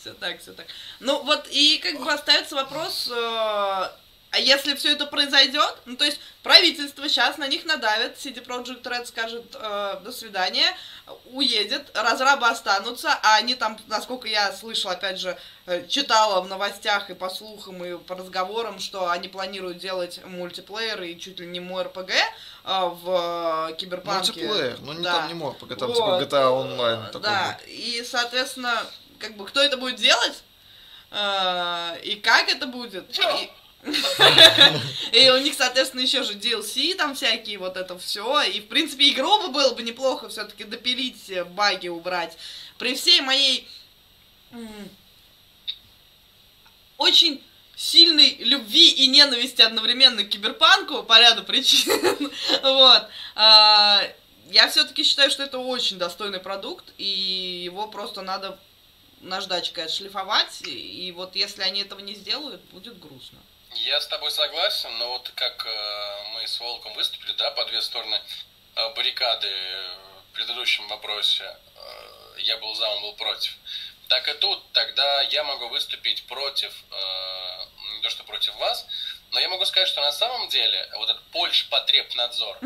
Все 0.00 0.14
так, 0.14 0.40
все 0.40 0.52
так. 0.52 0.66
Ну 1.00 1.22
вот 1.24 1.46
и 1.50 1.78
как 1.78 1.98
бы 2.02 2.10
остается 2.12 2.54
вопрос, 2.54 3.08
э, 3.10 3.90
А 4.30 4.38
если 4.38 4.74
все 4.74 4.92
это 4.92 5.06
произойдет, 5.06 5.76
ну 5.86 5.96
то 5.96 6.04
есть 6.04 6.20
правительство 6.42 7.08
сейчас 7.08 7.38
на 7.38 7.48
них 7.48 7.64
надавит, 7.64 8.16
CD 8.16 8.44
Projekt 8.44 8.82
Red 8.82 9.06
скажет 9.06 9.56
э, 9.58 10.00
до 10.04 10.12
свидания, 10.12 10.76
уедет, 11.24 11.90
разрабы 11.94 12.46
останутся, 12.46 13.18
а 13.22 13.36
они 13.36 13.54
там, 13.54 13.78
насколько 13.86 14.28
я 14.28 14.52
слышала, 14.52 14.92
опять 14.92 15.18
же, 15.18 15.38
э, 15.64 15.86
читала 15.88 16.42
в 16.42 16.48
новостях 16.48 17.08
и 17.08 17.14
по 17.14 17.30
слухам, 17.30 17.82
и 17.82 17.96
по 17.96 18.16
разговорам, 18.16 18.80
что 18.80 19.08
они 19.08 19.28
планируют 19.28 19.78
делать 19.78 20.20
мультиплеер 20.26 21.02
и 21.04 21.18
чуть 21.18 21.40
ли 21.40 21.46
не 21.46 21.60
мой 21.60 21.84
РПГ 21.84 22.10
э, 22.10 22.22
в 22.64 23.70
э, 23.70 23.76
Киберпанке. 23.76 24.32
Мультиплеер, 24.32 24.78
ну 24.82 24.92
не 24.92 25.04
Да. 25.04 25.12
там 25.20 25.28
не 25.28 25.34
мог, 25.34 25.56
пока 25.58 25.74
там 25.74 25.90
Вот. 25.90 26.20
типа 26.20 26.36
GTA 26.36 26.48
онлайн 26.48 27.06
такой 27.06 27.22
Да, 27.22 27.58
будет. 27.58 27.68
и, 27.68 28.04
соответственно, 28.04 28.82
как 29.18 29.38
бы, 29.38 29.46
кто 29.46 29.62
это 29.62 29.78
будет 29.78 29.96
делать, 29.96 30.42
э, 31.12 32.00
и 32.02 32.16
как 32.16 32.50
это 32.50 32.66
будет, 32.66 33.18
и... 33.18 33.50
И 35.12 35.30
у 35.30 35.38
них, 35.38 35.54
соответственно, 35.54 36.00
еще 36.00 36.22
же 36.22 36.34
DLC 36.34 36.94
там 36.94 37.14
всякие, 37.14 37.58
вот 37.58 37.76
это 37.76 37.98
все. 37.98 38.42
И, 38.42 38.60
в 38.60 38.68
принципе, 38.68 39.10
игру 39.10 39.38
бы 39.42 39.48
было 39.48 39.74
бы 39.74 39.82
неплохо 39.82 40.28
все-таки 40.28 40.64
допилить, 40.64 41.30
э, 41.30 41.44
баги 41.44 41.88
убрать. 41.88 42.36
При 42.76 42.94
всей 42.94 43.20
моей 43.20 43.68
очень 46.96 47.42
сильной 47.76 48.36
любви 48.40 48.90
и 48.90 49.06
ненависти 49.06 49.62
одновременно 49.62 50.24
к 50.24 50.28
киберпанку 50.28 51.04
по 51.04 51.20
ряду 51.20 51.44
причин. 51.44 52.32
Вот. 52.62 53.08
А, 53.36 54.02
Я 54.50 54.68
все-таки 54.68 55.04
считаю, 55.04 55.30
что 55.30 55.44
это 55.44 55.58
очень 55.58 55.98
достойный 55.98 56.40
продукт, 56.40 56.84
и 56.98 57.04
его 57.64 57.86
просто 57.86 58.22
надо 58.22 58.58
наждачкой 59.20 59.84
отшлифовать. 59.84 60.62
И 60.66 61.12
вот 61.14 61.36
если 61.36 61.62
они 61.62 61.80
этого 61.82 62.00
не 62.00 62.14
сделают, 62.14 62.62
будет 62.72 62.98
грустно. 62.98 63.38
Я 63.74 64.00
с 64.00 64.06
тобой 64.06 64.30
согласен, 64.30 64.96
но 64.98 65.08
вот 65.08 65.30
как 65.34 65.66
э, 65.66 66.24
мы 66.34 66.46
с 66.46 66.58
Волком 66.58 66.94
выступили, 66.94 67.32
да, 67.32 67.50
по 67.50 67.64
две 67.66 67.82
стороны 67.82 68.18
э, 68.76 68.94
баррикады 68.94 69.48
э, 69.48 69.94
в 70.30 70.34
предыдущем 70.34 70.86
вопросе, 70.88 71.56
я 72.38 72.56
был 72.58 72.74
за, 72.74 72.88
он 72.88 73.02
был 73.02 73.14
против. 73.14 73.52
Так 74.08 74.28
и 74.28 74.34
тут, 74.34 74.72
тогда 74.72 75.22
я 75.22 75.42
могу 75.44 75.68
выступить 75.68 76.24
против, 76.26 76.72
не 77.94 78.00
то 78.00 78.10
что 78.10 78.24
против 78.24 78.54
вас, 78.56 78.86
но 79.32 79.40
я 79.40 79.48
могу 79.48 79.64
сказать, 79.64 79.88
что 79.88 80.00
на 80.00 80.12
самом 80.12 80.48
деле 80.48 80.88
вот 80.94 81.10
этот 81.10 81.22
Польшпотребнадзор, 81.30 82.58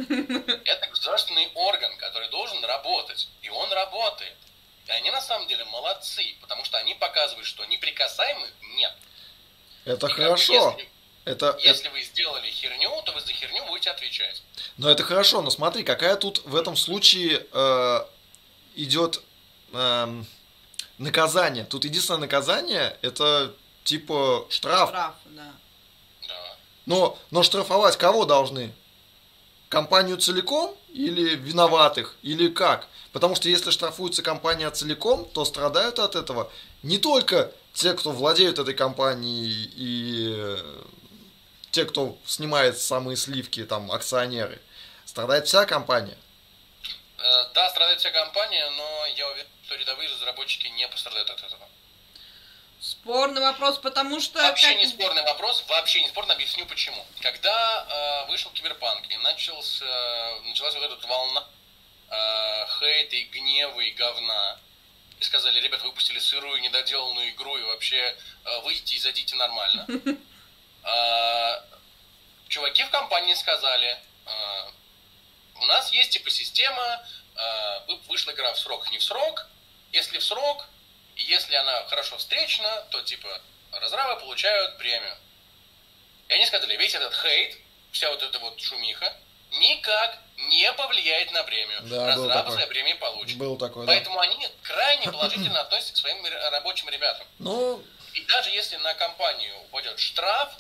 это 0.64 0.86
государственный 0.88 1.50
орган, 1.54 1.96
который 1.96 2.28
должен 2.28 2.62
работать, 2.64 3.28
и 3.40 3.48
он 3.48 3.72
работает. 3.72 4.36
И 4.86 4.90
они 4.92 5.10
на 5.10 5.22
самом 5.22 5.48
деле 5.48 5.64
молодцы, 5.64 6.36
потому 6.40 6.64
что 6.64 6.78
они 6.78 6.94
показывают, 6.94 7.46
что 7.46 7.64
неприкасаемых 7.64 8.50
нет. 8.76 8.92
Это 9.84 10.06
И 10.06 10.10
как 10.10 10.16
хорошо. 10.18 10.52
Если, 10.52 10.88
Это, 11.24 11.46
это- 11.50 11.58
если 11.60 11.88
вы 11.88 12.02
сделали 12.02 12.46
херню, 12.50 12.90
то 13.04 13.12
вы 13.12 13.20
за 13.20 13.32
херню 13.32 13.64
будете 13.66 13.90
отвечать. 13.90 14.42
Но 14.76 14.90
это 14.90 15.02
хорошо, 15.04 15.42
но 15.42 15.50
смотри, 15.50 15.82
какая 15.84 16.16
тут 16.16 16.42
в 16.44 16.56
этом 16.56 16.76
случае 16.76 17.46
э, 17.52 18.00
идет 18.76 19.22
эм, 19.72 20.26
наказание. 20.98 21.64
Тут 21.64 21.84
единственное 21.84 22.20
наказание 22.20 22.96
это 23.02 23.54
типа 23.84 24.46
штраф. 24.50 24.88
Штраф, 24.90 25.14
да. 25.26 25.52
Да. 26.28 26.56
Но, 26.86 27.18
но 27.30 27.42
штрафовать 27.42 27.96
кого 27.96 28.24
должны? 28.24 28.72
Компанию 29.68 30.18
целиком 30.18 30.76
или 30.92 31.34
виноватых? 31.36 32.16
Или 32.22 32.48
как? 32.48 32.88
Потому 33.12 33.34
что 33.34 33.48
если 33.48 33.70
штрафуется 33.70 34.22
компания 34.22 34.70
целиком, 34.70 35.24
то 35.24 35.44
страдают 35.44 35.98
от 35.98 36.14
этого 36.16 36.50
не 36.82 36.98
только 36.98 37.52
те, 37.72 37.94
кто 37.94 38.10
владеют 38.12 38.58
этой 38.58 38.74
компанией 38.74 39.70
и 39.74 40.34
э, 40.36 40.82
те, 41.70 41.84
кто 41.84 42.18
снимает 42.26 42.78
самые 42.78 43.16
сливки, 43.16 43.64
там, 43.64 43.90
акционеры. 43.90 44.60
Страдает 45.06 45.46
вся 45.46 45.64
компания. 45.66 46.16
Э, 47.18 47.44
Да, 47.54 47.70
страдает 47.70 48.00
вся 48.00 48.10
компания, 48.10 48.68
но 48.70 49.06
я 49.16 49.28
уверен, 49.30 49.48
что 49.64 49.74
рядовые 49.76 50.08
разработчики 50.10 50.66
не 50.68 50.86
пострадают 50.88 51.30
от 51.30 51.42
этого. 51.42 51.68
Спорный 52.80 53.40
вопрос, 53.40 53.78
потому 53.78 54.20
что... 54.20 54.42
Вообще 54.42 54.68
как- 54.72 54.78
не 54.78 54.86
спорный 54.88 55.22
вопрос, 55.22 55.64
вообще 55.68 56.02
не 56.02 56.08
спорный, 56.08 56.34
объясню 56.34 56.66
почему. 56.66 57.04
Когда 57.20 57.86
э, 58.26 58.30
вышел 58.30 58.50
Киберпанк 58.50 59.08
и 59.08 59.16
начался, 59.18 59.84
началась 60.44 60.74
вот 60.74 60.82
эта 60.84 61.06
волна 61.06 61.46
э, 62.10 62.66
хейта 62.80 63.16
и 63.16 63.24
гнева 63.24 63.80
и 63.80 63.92
говна, 63.92 64.58
и 65.22 65.24
сказали, 65.24 65.60
ребят, 65.60 65.80
выпустили 65.82 66.18
сырую, 66.18 66.60
недоделанную 66.60 67.30
игру, 67.30 67.56
и 67.56 67.62
вообще 67.62 68.16
э, 68.44 68.60
выйдите 68.62 68.96
и 68.96 68.98
зайдите 68.98 69.36
нормально. 69.36 69.86
Э, 70.82 71.62
Чуваки 72.48 72.82
в 72.82 72.90
компании 72.90 73.34
сказали, 73.34 73.96
э, 74.26 74.70
у 75.60 75.64
нас 75.66 75.92
есть 75.92 76.10
типа 76.10 76.28
система, 76.28 77.06
вы- 77.86 77.96
вышла 78.08 78.32
игра 78.32 78.52
в 78.52 78.58
срок, 78.58 78.90
не 78.90 78.98
в 78.98 79.04
срок, 79.04 79.46
если 79.92 80.18
в 80.18 80.24
срок, 80.24 80.66
если 81.16 81.54
она 81.54 81.86
хорошо 81.86 82.18
встречена, 82.18 82.82
то 82.90 83.00
типа 83.02 83.40
разрабы 83.70 84.20
получают 84.20 84.76
премию. 84.76 85.16
И 86.28 86.32
они 86.34 86.44
сказали, 86.46 86.76
весь 86.76 86.94
этот 86.94 87.14
хейт, 87.14 87.56
вся 87.92 88.10
вот 88.10 88.22
эта 88.22 88.38
вот 88.40 88.60
шумиха, 88.60 89.16
никак 89.60 90.18
не 90.48 90.72
повлияет 90.72 91.32
на 91.32 91.42
премию. 91.44 91.80
Да, 91.82 92.14
был 92.14 92.26
Разрабы 92.26 92.32
такой. 92.32 92.54
свои 92.54 92.66
премии 92.66 92.94
получат. 92.94 93.36
Был 93.36 93.56
такой, 93.56 93.86
да. 93.86 93.92
Поэтому 93.92 94.18
они 94.20 94.48
крайне 94.62 95.06
положительно 95.12 95.60
относятся 95.60 95.94
к 95.94 95.96
своим 95.96 96.24
рабочим 96.52 96.88
ребятам. 96.88 97.26
Ну, 97.38 97.82
И 98.14 98.24
даже 98.26 98.50
если 98.50 98.76
на 98.76 98.94
компанию 98.94 99.54
упадет 99.64 99.98
штраф, 99.98 100.50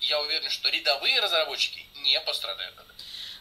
я 0.00 0.20
уверен, 0.20 0.50
что 0.50 0.68
рядовые 0.68 1.20
разработчики 1.20 1.86
не 2.02 2.20
пострадают 2.20 2.74
от 2.78 2.84
этого. 2.84 2.92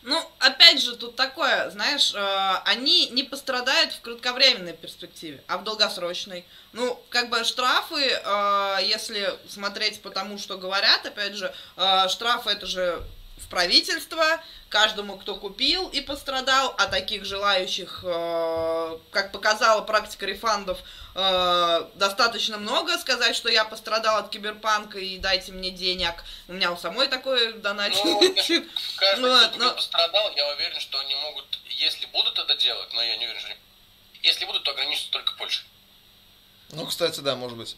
Ну, 0.04 0.32
опять 0.40 0.82
же, 0.82 0.96
тут 0.96 1.16
такое, 1.16 1.70
знаешь, 1.70 2.14
э, 2.16 2.56
они 2.66 3.10
не 3.10 3.22
пострадают 3.22 3.94
в 3.94 4.02
кратковременной 4.02 4.74
перспективе, 4.74 5.44
а 5.48 5.60
в 5.60 5.64
долгосрочной. 5.64 6.44
Ну, 6.74 7.00
как 7.10 7.30
бы 7.30 7.44
штрафы, 7.44 8.02
э, 8.02 8.78
если 8.82 9.38
смотреть 9.48 10.02
по 10.02 10.10
тому, 10.10 10.40
что 10.40 10.58
говорят, 10.58 11.06
опять 11.06 11.36
же, 11.36 11.54
э, 11.78 12.08
штрафы 12.10 12.50
это 12.50 12.66
же 12.66 13.04
в 13.52 13.54
правительство, 13.54 14.42
каждому, 14.70 15.18
кто 15.18 15.36
купил 15.36 15.90
и 15.90 16.00
пострадал, 16.00 16.74
а 16.78 16.88
таких 16.88 17.26
желающих, 17.26 18.00
э, 18.02 18.98
как 19.12 19.34
показала 19.34 19.82
практика 19.82 20.26
рефандов, 20.26 20.80
э, 21.16 21.90
достаточно 21.96 22.58
много 22.58 22.98
сказать, 22.98 23.36
что 23.36 23.50
я 23.50 23.66
пострадал 23.66 24.20
от 24.20 24.30
киберпанка 24.30 25.00
и 25.00 25.18
дайте 25.18 25.52
мне 25.52 25.70
денег. 25.70 26.24
У 26.48 26.54
меня 26.54 26.72
у 26.72 26.78
самой 26.78 27.10
такое 27.10 27.52
донатит. 27.52 28.00
Ну, 28.06 28.22
Каждый, 28.96 29.30
Вот, 29.30 29.50
кто 29.50 29.60
но- 29.60 29.74
пострадал, 29.74 30.32
я 30.38 30.48
уверен, 30.54 30.80
что 30.80 30.98
они 31.00 31.14
могут, 31.16 31.60
если 31.66 32.06
будут 32.06 32.40
это 32.40 32.56
делать, 32.56 32.94
но 32.94 33.04
я 33.04 33.18
не 33.18 33.26
уверен, 33.26 33.40
что 33.42 33.50
они... 33.50 33.58
Если 34.24 34.46
будут, 34.46 34.64
то 34.64 34.72
ограничатся 34.72 35.12
только 35.12 35.34
Польшей. 35.34 35.66
ну, 36.70 36.86
кстати, 36.86 37.20
да, 37.20 37.36
может 37.36 37.58
быть. 37.58 37.76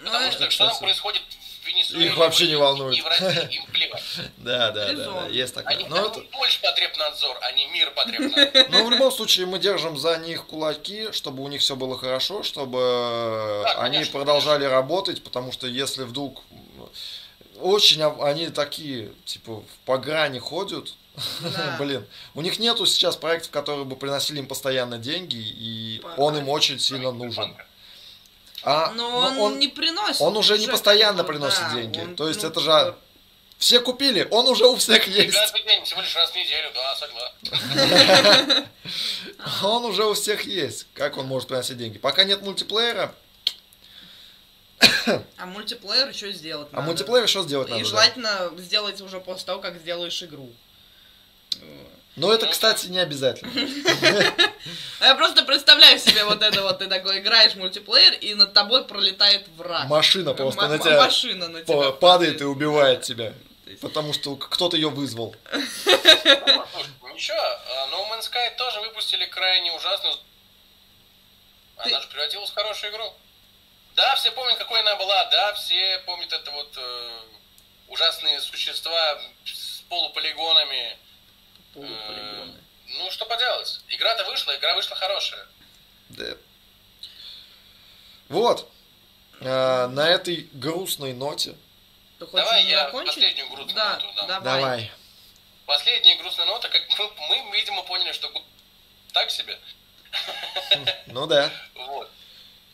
Ну, 0.00 0.06
Потому 0.06 0.24
э, 0.28 0.30
что 0.32 0.50
что 0.50 0.64
там 0.64 0.68
кстати. 0.68 0.84
происходит 0.84 1.22
в 1.62 1.66
Венесуэле 1.66 2.06
Их 2.06 2.16
вообще 2.16 2.48
не 2.48 2.56
волнует. 2.56 2.98
И 2.98 3.00
в 3.02 3.06
России 3.06 3.56
им 3.56 3.66
плевать. 3.66 4.02
Да, 4.38 4.70
да, 4.72 4.92
да, 4.92 5.26
есть 5.28 5.54
такое. 5.54 5.74
Они 5.76 5.84
Но 5.84 6.06
это- 6.06 6.20
Польша 6.32 6.58
потребнадзор, 6.60 7.38
а 7.40 7.52
не 7.52 7.66
мир 7.68 7.90
потребнадзор. 7.92 8.66
Но 8.70 8.84
в 8.84 8.90
любом 8.90 9.12
случае 9.12 9.46
мы 9.46 9.58
держим 9.58 9.96
за 9.96 10.18
них 10.18 10.46
кулаки, 10.46 11.12
чтобы 11.12 11.42
у 11.44 11.48
них 11.48 11.60
все 11.60 11.76
было 11.76 11.96
хорошо, 11.98 12.42
чтобы 12.42 13.64
они 13.76 14.04
продолжали 14.04 14.64
работать, 14.64 15.22
потому 15.22 15.52
что 15.52 15.66
если 15.66 16.02
вдруг 16.02 16.42
очень 17.60 18.02
они 18.02 18.48
такие, 18.48 19.12
типа, 19.24 19.60
в- 19.60 19.64
по 19.84 19.98
грани 19.98 20.38
ходят, 20.40 20.94
Да. 21.40 21.76
блин, 21.80 22.04
у 22.34 22.40
них 22.40 22.58
нету 22.58 22.86
сейчас 22.86 23.16
проектов, 23.16 23.50
которые 23.52 23.84
бы 23.84 23.94
приносили 23.96 24.38
им 24.40 24.46
постоянно 24.46 24.98
деньги, 24.98 25.36
и 25.36 26.00
По- 26.02 26.08
он 26.22 26.38
им 26.38 26.48
очень 26.48 26.78
сильно 26.80 27.12
нужен. 27.12 27.56
А, 28.64 28.92
Но 28.92 29.18
он, 29.18 29.38
он- 29.38 29.58
не 29.58 29.68
приносит. 29.68 30.20
он 30.20 30.36
уже 30.36 30.58
не 30.58 30.66
постоянно 30.68 31.24
приносит 31.24 31.60
да, 31.60 31.74
деньги. 31.74 31.98
он, 32.00 32.14
То 32.16 32.28
есть 32.28 32.42
ну, 32.42 32.48
это 32.48 32.60
же 32.60 32.94
все 33.58 33.80
купили, 33.80 34.26
он 34.30 34.46
уже 34.48 34.66
у 34.66 34.76
всех 34.76 35.06
И 35.08 35.10
есть. 35.10 35.34
каждый 35.36 35.62
день, 35.64 35.84
всего 35.84 36.00
лишь 36.00 36.14
раз 36.14 36.30
в 36.30 36.34
неделю, 36.36 36.70
да, 36.74 36.96
согласен. 36.96 38.66
Он 39.64 39.84
уже 39.84 40.04
у 40.04 40.14
всех 40.14 40.42
есть. 40.46 40.86
Как 40.94 41.16
он 41.16 41.26
может 41.26 41.48
приносить 41.48 41.76
деньги? 41.78 41.98
Пока 41.98 42.24
нет 42.24 42.42
мультиплеера, 42.42 43.14
А 45.36 45.46
мультиплеер 45.46 46.08
еще 46.08 46.32
сделать 46.32 46.68
а 46.72 46.76
надо. 46.76 46.86
мультиплеер 46.88 47.28
что 47.28 47.42
сделать 47.42 47.68
И 47.68 47.70
надо? 47.72 47.82
да? 47.84 47.88
желательно 47.90 48.52
сделать 48.58 49.00
уже 49.00 49.20
после 49.20 49.46
того, 49.46 49.60
как 49.60 49.76
сделаешь 49.78 50.20
игру. 50.22 50.52
Но 52.14 52.32
это, 52.32 52.46
кстати, 52.46 52.86
не 52.86 52.98
обязательно. 52.98 53.50
А 55.00 55.06
Я 55.06 55.14
просто 55.14 55.44
представляю 55.44 55.98
себе 55.98 56.24
вот 56.24 56.42
это 56.42 56.62
вот, 56.62 56.78
ты 56.78 56.86
такой 56.86 57.18
играешь 57.20 57.52
в 57.52 57.56
мультиплеер, 57.56 58.12
и 58.14 58.34
над 58.34 58.52
тобой 58.52 58.84
пролетает 58.84 59.48
враг. 59.56 59.86
Машина 59.88 60.34
просто 60.34 60.68
на 60.68 60.78
тебя 60.78 61.02
Машина 61.02 61.48
на 61.48 61.62
тебя. 61.62 61.74
па- 61.74 61.92
падает 61.92 62.40
и 62.40 62.44
убивает 62.44 63.02
тебя. 63.02 63.32
Потому 63.80 64.12
что 64.12 64.36
кто-то 64.36 64.76
ее 64.76 64.90
вызвал. 64.90 65.34
Ничего, 67.14 67.38
No 67.90 68.10
Man's 68.10 68.30
Sky 68.30 68.56
тоже 68.56 68.80
выпустили 68.80 69.24
крайне 69.26 69.72
ужасную... 69.72 70.14
Она 71.76 72.00
же 72.00 72.08
превратилась 72.08 72.50
в 72.50 72.54
хорошую 72.54 72.92
игру. 72.92 73.12
Да, 73.96 74.14
все 74.16 74.30
помнят, 74.32 74.58
какой 74.58 74.80
она 74.80 74.96
была, 74.96 75.24
да, 75.30 75.52
все 75.54 75.98
помнят 76.06 76.32
это 76.32 76.50
вот 76.50 76.72
э, 76.76 77.20
ужасные 77.88 78.40
существа 78.40 79.18
с 79.44 79.82
полуполигонами. 79.88 80.96
Полуполигоны. 81.74 82.60
Ну, 82.98 83.10
что 83.10 83.24
поделать. 83.26 83.80
Игра-то 83.88 84.24
вышла, 84.24 84.54
игра 84.56 84.74
вышла 84.74 84.96
хорошая. 84.96 85.46
Да. 86.10 86.36
Вот. 88.28 88.68
А, 89.40 89.88
на 89.88 90.08
этой 90.08 90.48
грустной 90.52 91.12
ноте. 91.14 91.54
Ты 92.18 92.26
Давай 92.26 92.64
я 92.66 92.84
закончить? 92.86 93.14
последнюю 93.14 93.48
грустную 93.48 93.74
Да, 93.74 93.94
ноту 93.94 94.12
дам. 94.16 94.26
давай. 94.26 94.60
Давай. 94.60 94.92
Последняя 95.66 96.16
грустная 96.16 96.46
нота, 96.46 96.68
как 96.68 96.82
мы, 96.98 97.10
мы, 97.28 97.56
видимо, 97.56 97.82
поняли, 97.84 98.12
что 98.12 98.30
так 99.12 99.30
себе. 99.30 99.58
Ну 101.06 101.26
да. 101.26 101.50
Вот. 101.74 102.10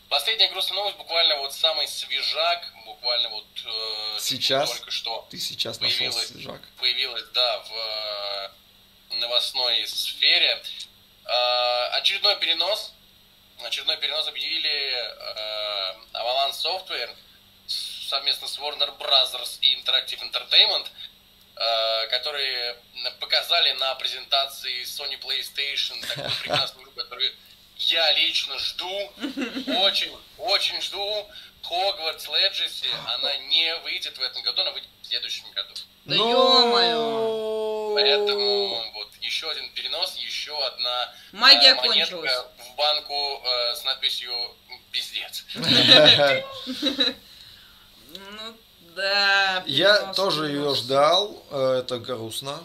Последняя 0.09 0.49
грустная 0.49 0.77
новость, 0.79 0.97
буквально 0.97 1.37
вот 1.37 1.53
самый 1.53 1.87
свежак, 1.87 2.65
буквально 2.85 3.29
вот 3.29 3.45
э, 3.63 4.17
Сейчас? 4.19 4.69
только 4.71 4.89
что 4.91 5.27
Ты 5.29 5.37
сейчас 5.39 5.79
нашел 5.79 5.97
Появилась. 5.99 6.27
свежак. 6.27 6.61
появилась, 6.79 7.23
да, 7.33 7.59
в 7.59 7.71
э, 7.71 8.49
новостной 9.19 9.87
сфере. 9.87 10.61
Э, 11.25 11.85
очередной 11.97 12.37
перенос, 12.39 12.93
очередной 13.63 13.97
перенос 13.97 14.27
объявили 14.27 14.69
э, 14.69 15.95
Avalanche 16.13 16.55
Software 16.63 17.15
совместно 17.67 18.47
с 18.47 18.57
Warner 18.57 18.97
Brothers 18.97 19.59
и 19.61 19.75
Interactive 19.75 20.21
Entertainment, 20.21 20.87
э, 21.55 22.07
которые 22.07 22.77
показали 23.19 23.71
на 23.73 23.95
презентации 23.95 24.83
Sony 24.83 25.19
PlayStation 25.19 25.99
такую 26.07 26.31
прекрасную 26.41 26.83
игру, 26.85 26.91
которую 26.93 27.31
я 27.77 28.11
лично 28.13 28.57
жду, 28.59 28.89
очень, 29.83 30.17
очень 30.37 30.81
жду. 30.81 31.29
Hogwarts 31.63 32.27
Legacy, 32.27 32.87
она 33.15 33.35
не 33.49 33.75
выйдет 33.83 34.17
в 34.17 34.21
этом 34.21 34.41
году, 34.43 34.61
она 34.61 34.71
выйдет 34.71 34.89
в 35.01 35.07
следующем 35.07 35.43
году. 35.51 35.73
Да 36.05 36.15
Ну, 36.15 36.29
ё-моё. 36.31 37.93
Поэтому 37.95 38.91
вот 38.93 39.09
еще 39.21 39.49
один 39.51 39.69
перенос, 39.73 40.15
еще 40.15 40.57
одна 40.65 41.13
Магия 41.31 41.71
э, 41.71 41.75
монетка 41.75 42.15
кончилась. 42.15 42.45
в 42.57 42.75
банку 42.75 43.41
э, 43.43 43.75
с 43.75 43.83
надписью 43.83 44.31
«Пиздец». 44.91 45.43
Ну, 48.11 48.55
да. 48.95 49.63
Я 49.67 50.13
тоже 50.13 50.47
ее 50.47 50.73
ждал. 50.75 51.43
э, 51.51 51.81
Это 51.83 51.99
грустно. 51.99 52.59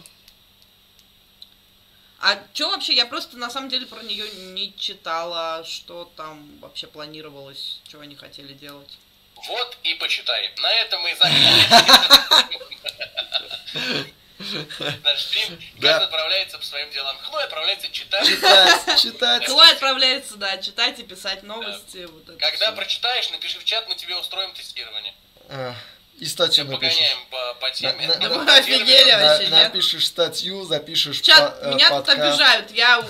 А 2.25 2.39
что 2.55 2.71
вообще, 2.71 2.95
я 2.95 3.05
просто 3.05 3.37
на 3.37 3.51
самом 3.51 3.69
деле 3.69 3.85
про 3.85 4.01
нее 4.01 4.27
не 4.55 4.75
читала, 4.75 5.63
что 5.63 6.11
там 6.17 6.57
вообще 6.59 6.87
планировалось, 6.87 7.81
что 7.87 7.99
они 7.99 8.15
хотели 8.15 8.53
делать. 8.53 8.97
Вот 9.47 9.77
и 9.83 9.93
почитай. 9.93 10.51
На 10.57 10.73
этом 10.73 11.03
мы 11.03 11.11
и 11.11 11.15
закончим. 11.15 11.45
Наш 15.03 15.21
стрим. 15.21 15.59
Да. 15.75 15.97
Отправляется 15.97 16.57
по 16.57 16.65
своим 16.65 16.89
делам. 16.89 17.15
Хной 17.19 17.43
отправляется 17.43 17.91
читать. 17.91 18.27
Читать, 18.27 18.99
читать. 18.99 19.45
Клой 19.45 19.71
отправляется, 19.73 20.37
да, 20.37 20.57
читать 20.57 20.97
и 20.97 21.03
писать 21.03 21.43
новости. 21.43 22.05
Вот 22.05 22.23
это 22.27 22.39
Когда 22.39 22.65
всё. 22.65 22.75
прочитаешь, 22.75 23.29
напиши 23.29 23.59
в 23.59 23.65
чат, 23.65 23.87
мы 23.87 23.93
тебе 23.93 24.15
устроим 24.17 24.51
тестирование. 24.55 25.13
А, 25.49 25.75
И 26.19 26.25
статью 26.25 26.63
напишешь. 26.65 26.93
Погоняем 26.97 27.17
по, 27.29 27.53
по 27.55 27.71
теме. 27.71 28.07
На- 28.07 28.29
на- 28.29 28.53
офигели 28.55 28.85
терминам. 28.85 29.19
На- 29.21 29.27
вообще, 29.27 29.47
нет? 29.47 29.63
Напишешь 29.73 30.07
статью, 30.07 30.63
запишешь 30.63 31.19
Чат, 31.19 31.59
по- 31.59 31.65
э, 31.65 31.73
меня 31.75 31.89
тут 31.89 32.05
подкаст. 32.05 32.19
обижают, 32.39 32.71
я 32.71 33.01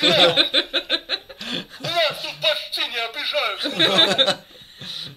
Клэм! 0.00 0.36
Нас 1.80 2.22
тут 2.22 2.32
почти 2.42 2.88
не 2.88 2.98
обижают. 3.04 4.38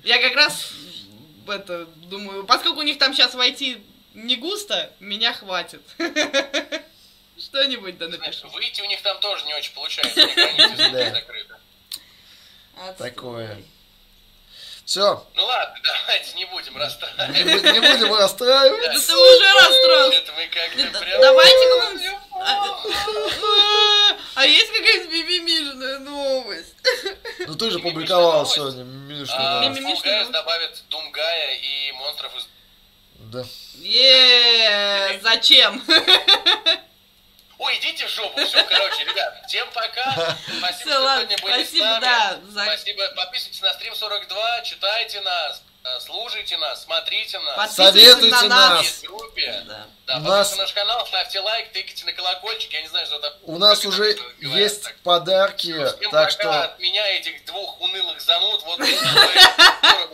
Я 0.04 0.22
как 0.22 0.36
раз 0.36 0.72
это 1.48 1.86
думаю, 1.96 2.44
поскольку 2.46 2.80
у 2.80 2.84
них 2.84 3.00
там 3.00 3.14
сейчас 3.16 3.34
войти 3.34 3.84
не 4.14 4.36
густо, 4.36 4.92
меня 5.00 5.34
хватит. 5.34 5.82
Что-нибудь 7.40 7.98
да 7.98 8.08
напишу. 8.10 8.48
выйти 8.50 8.82
у 8.82 8.86
них 8.86 9.02
там 9.02 9.20
тоже 9.22 9.46
не 9.46 9.56
очень 9.56 9.74
получается, 9.74 10.22
Да. 12.76 12.94
Такое. 12.94 13.58
Все, 14.90 15.24
Ну 15.36 15.46
ладно, 15.46 15.76
давайте 15.84 16.34
не 16.34 16.46
будем 16.46 16.76
расстраивать. 16.76 17.36
не 17.36 17.80
будем 17.80 18.12
расстраивать. 18.16 18.82
Да 18.82 19.00
ты 19.00 19.16
уже 19.16 19.54
расстроился. 19.54 20.18
Это 20.18 20.32
мы 20.32 20.48
как-то 20.48 20.90
Да- 20.94 21.00
прям... 21.00 21.22
Давайте 21.22 21.80
какую-нибудь... 21.80 22.20
А, 22.42 22.86
А 24.34 24.46
есть 24.48 24.72
какая-нибудь 24.72 25.12
мимимишная 25.12 26.00
новость? 26.00 26.74
Ну 27.46 27.54
ты 27.54 27.70
же 27.70 27.78
публиковал 27.78 28.48
сегодня 28.48 28.84
мимишную 28.84 29.40
А, 29.40 29.62
новость. 29.62 29.80
Новость. 30.04 30.32
добавит 30.32 30.82
Думгая 30.90 31.54
и 31.54 31.92
монстров 31.92 32.36
из... 32.36 32.48
Да. 33.20 33.46
Еее, 33.76 35.20
зачем? 35.22 35.84
Ой, 37.60 37.78
идите 37.78 38.06
в 38.08 38.10
жопу. 38.10 38.44
Все, 38.46 38.64
короче, 38.64 39.04
ребят, 39.04 39.44
всем 39.48 39.68
пока. 39.74 40.14
Спасибо, 40.60 40.72
Всё, 40.80 40.90
что 40.92 41.00
ладно, 41.02 41.28
сегодня 41.30 41.38
были 41.44 41.64
с 41.64 41.68
спасибо, 41.68 41.86
нами. 41.86 42.02
да, 42.02 42.40
за- 42.48 42.64
Спасибо. 42.64 43.08
Подписывайтесь 43.16 43.62
на 43.62 43.74
стрим 43.74 43.96
42, 43.96 44.62
читайте 44.62 45.20
нас, 45.22 45.62
э, 45.84 46.00
слушайте 46.00 46.58
нас, 46.58 46.84
смотрите 46.84 47.38
нас. 47.40 47.58
Подписывайтесь 47.58 48.02
Советуйте 48.02 48.36
на 48.36 48.44
нас. 48.48 48.82
Есть 48.84 49.06
в 49.08 49.08
группе. 49.12 49.64
Да. 49.68 49.86
Да, 50.08 50.18
У 50.18 50.22
подписывайтесь 50.24 50.30
нас- 50.30 50.52
на 50.52 50.58
наш 50.64 50.74
канал, 50.74 51.06
ставьте 51.08 51.40
лайк, 51.42 51.72
тыкайте 51.74 52.06
на 52.06 52.14
колокольчик. 52.14 52.72
Я 52.72 52.82
не 52.82 52.88
знаю, 52.88 53.06
что 53.06 53.18
это. 53.18 53.38
У 53.44 53.58
нас 53.58 53.84
уже 53.86 54.18
есть 54.40 54.84
так. 54.84 54.96
подарки, 55.04 55.72
Всем 55.74 56.12
так 56.12 56.30
пока 56.30 56.30
что 56.30 56.64
от 56.64 56.80
меня 56.80 57.06
этих 57.10 57.44
двух 57.46 57.80
унылых 57.82 58.22
зануд 58.22 58.64
вот 58.64 58.80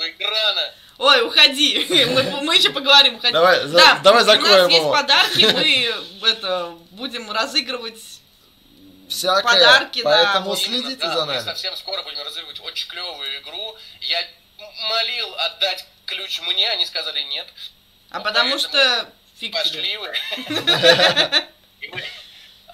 экрана. 0.07 0.73
Ой, 0.97 1.21
уходи. 1.27 1.85
Мы, 2.09 2.23
мы 2.43 2.55
еще 2.55 2.69
поговорим. 2.69 3.15
Уходи. 3.15 3.33
Давай, 3.33 3.65
за- 3.67 3.77
да, 3.77 3.99
давай 4.03 4.23
У 4.23 4.25
закроем 4.25 4.63
нас 4.63 4.69
есть 4.71 4.81
его. 4.81 4.91
подарки, 4.93 5.41
мы 6.21 6.29
это, 6.29 6.75
будем 6.91 7.29
разыгрывать 7.31 7.99
всякое. 9.09 9.43
подарки, 9.43 10.01
да, 10.03 10.09
Поэтому 10.09 10.49
вот 10.51 10.59
следите 10.59 10.95
Да, 10.95 11.13
за 11.13 11.25
мы 11.25 11.33
нами. 11.33 11.43
совсем 11.43 11.75
скоро 11.75 12.01
будем 12.03 12.21
разыгрывать 12.23 12.59
очень 12.61 12.87
клевую 12.87 13.37
игру. 13.41 13.75
Я 14.01 14.19
молил 14.89 15.33
отдать 15.39 15.85
ключ 16.05 16.39
мне, 16.41 16.69
они 16.69 16.85
сказали 16.85 17.21
нет. 17.23 17.47
А 18.11 18.19
Ну, 18.19 18.23
потому 18.23 18.57
что 18.57 19.09
фиг 19.37 19.51
тебе. 19.63 19.63
Пошли 19.63 19.97
вы. 19.97 20.13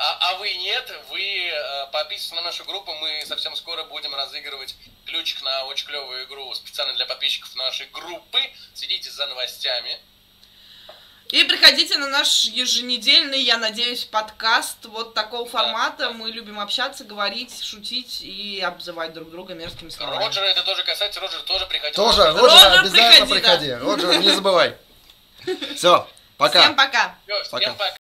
А, 0.04 0.18
а 0.32 0.38
вы 0.38 0.52
нет, 0.56 0.92
вы 1.10 1.22
э, 1.22 1.88
подписывайтесь 1.92 2.32
на 2.32 2.42
нашу 2.42 2.66
группу, 2.66 2.92
мы 2.96 3.24
совсем 3.28 3.56
скоро 3.56 3.84
будем 3.84 4.16
разыгрывать 4.16 4.76
ключик 5.06 5.44
на 5.44 5.66
очень 5.66 5.86
клевую 5.86 6.26
игру 6.26 6.52
специально 6.56 6.96
для 6.96 7.06
подписчиков 7.06 7.56
нашей 7.56 7.86
группы. 7.94 8.40
Следите 8.74 9.12
за 9.12 9.28
новостями. 9.28 10.00
И 11.30 11.44
приходите 11.44 12.00
на 12.00 12.08
наш 12.08 12.46
еженедельный, 12.46 13.44
я 13.44 13.60
надеюсь, 13.60 14.04
подкаст 14.06 14.86
вот 14.86 15.14
такого 15.14 15.48
формата. 15.48 16.10
Мы 16.10 16.32
любим 16.32 16.60
общаться, 16.60 17.04
говорить, 17.04 17.64
шутить 17.64 18.24
и 18.24 18.60
обзывать 18.60 19.14
друг 19.14 19.30
друга 19.30 19.54
мерзкими 19.54 19.90
словами. 19.90 20.24
Роджер, 20.24 20.44
это 20.46 20.64
тоже 20.64 20.84
касается, 20.84 21.20
Роджер 21.20 21.44
тоже 21.44 21.68
приходил. 21.68 22.04
Тоже, 22.04 22.24
Роджер, 22.24 22.42
Роджер, 22.42 22.80
обязательно 22.80 23.28
приходи, 23.28 23.70
да. 23.70 23.78
приходи. 23.78 23.86
Роджер, 23.86 24.20
не 24.20 24.32
забывай. 24.32 24.78
Все, 25.76 26.10
пока. 26.38 26.62
Всем 26.64 26.76
пока! 26.76 27.16
Всем 27.28 27.52
Пока. 27.52 27.74
пока. 27.74 27.96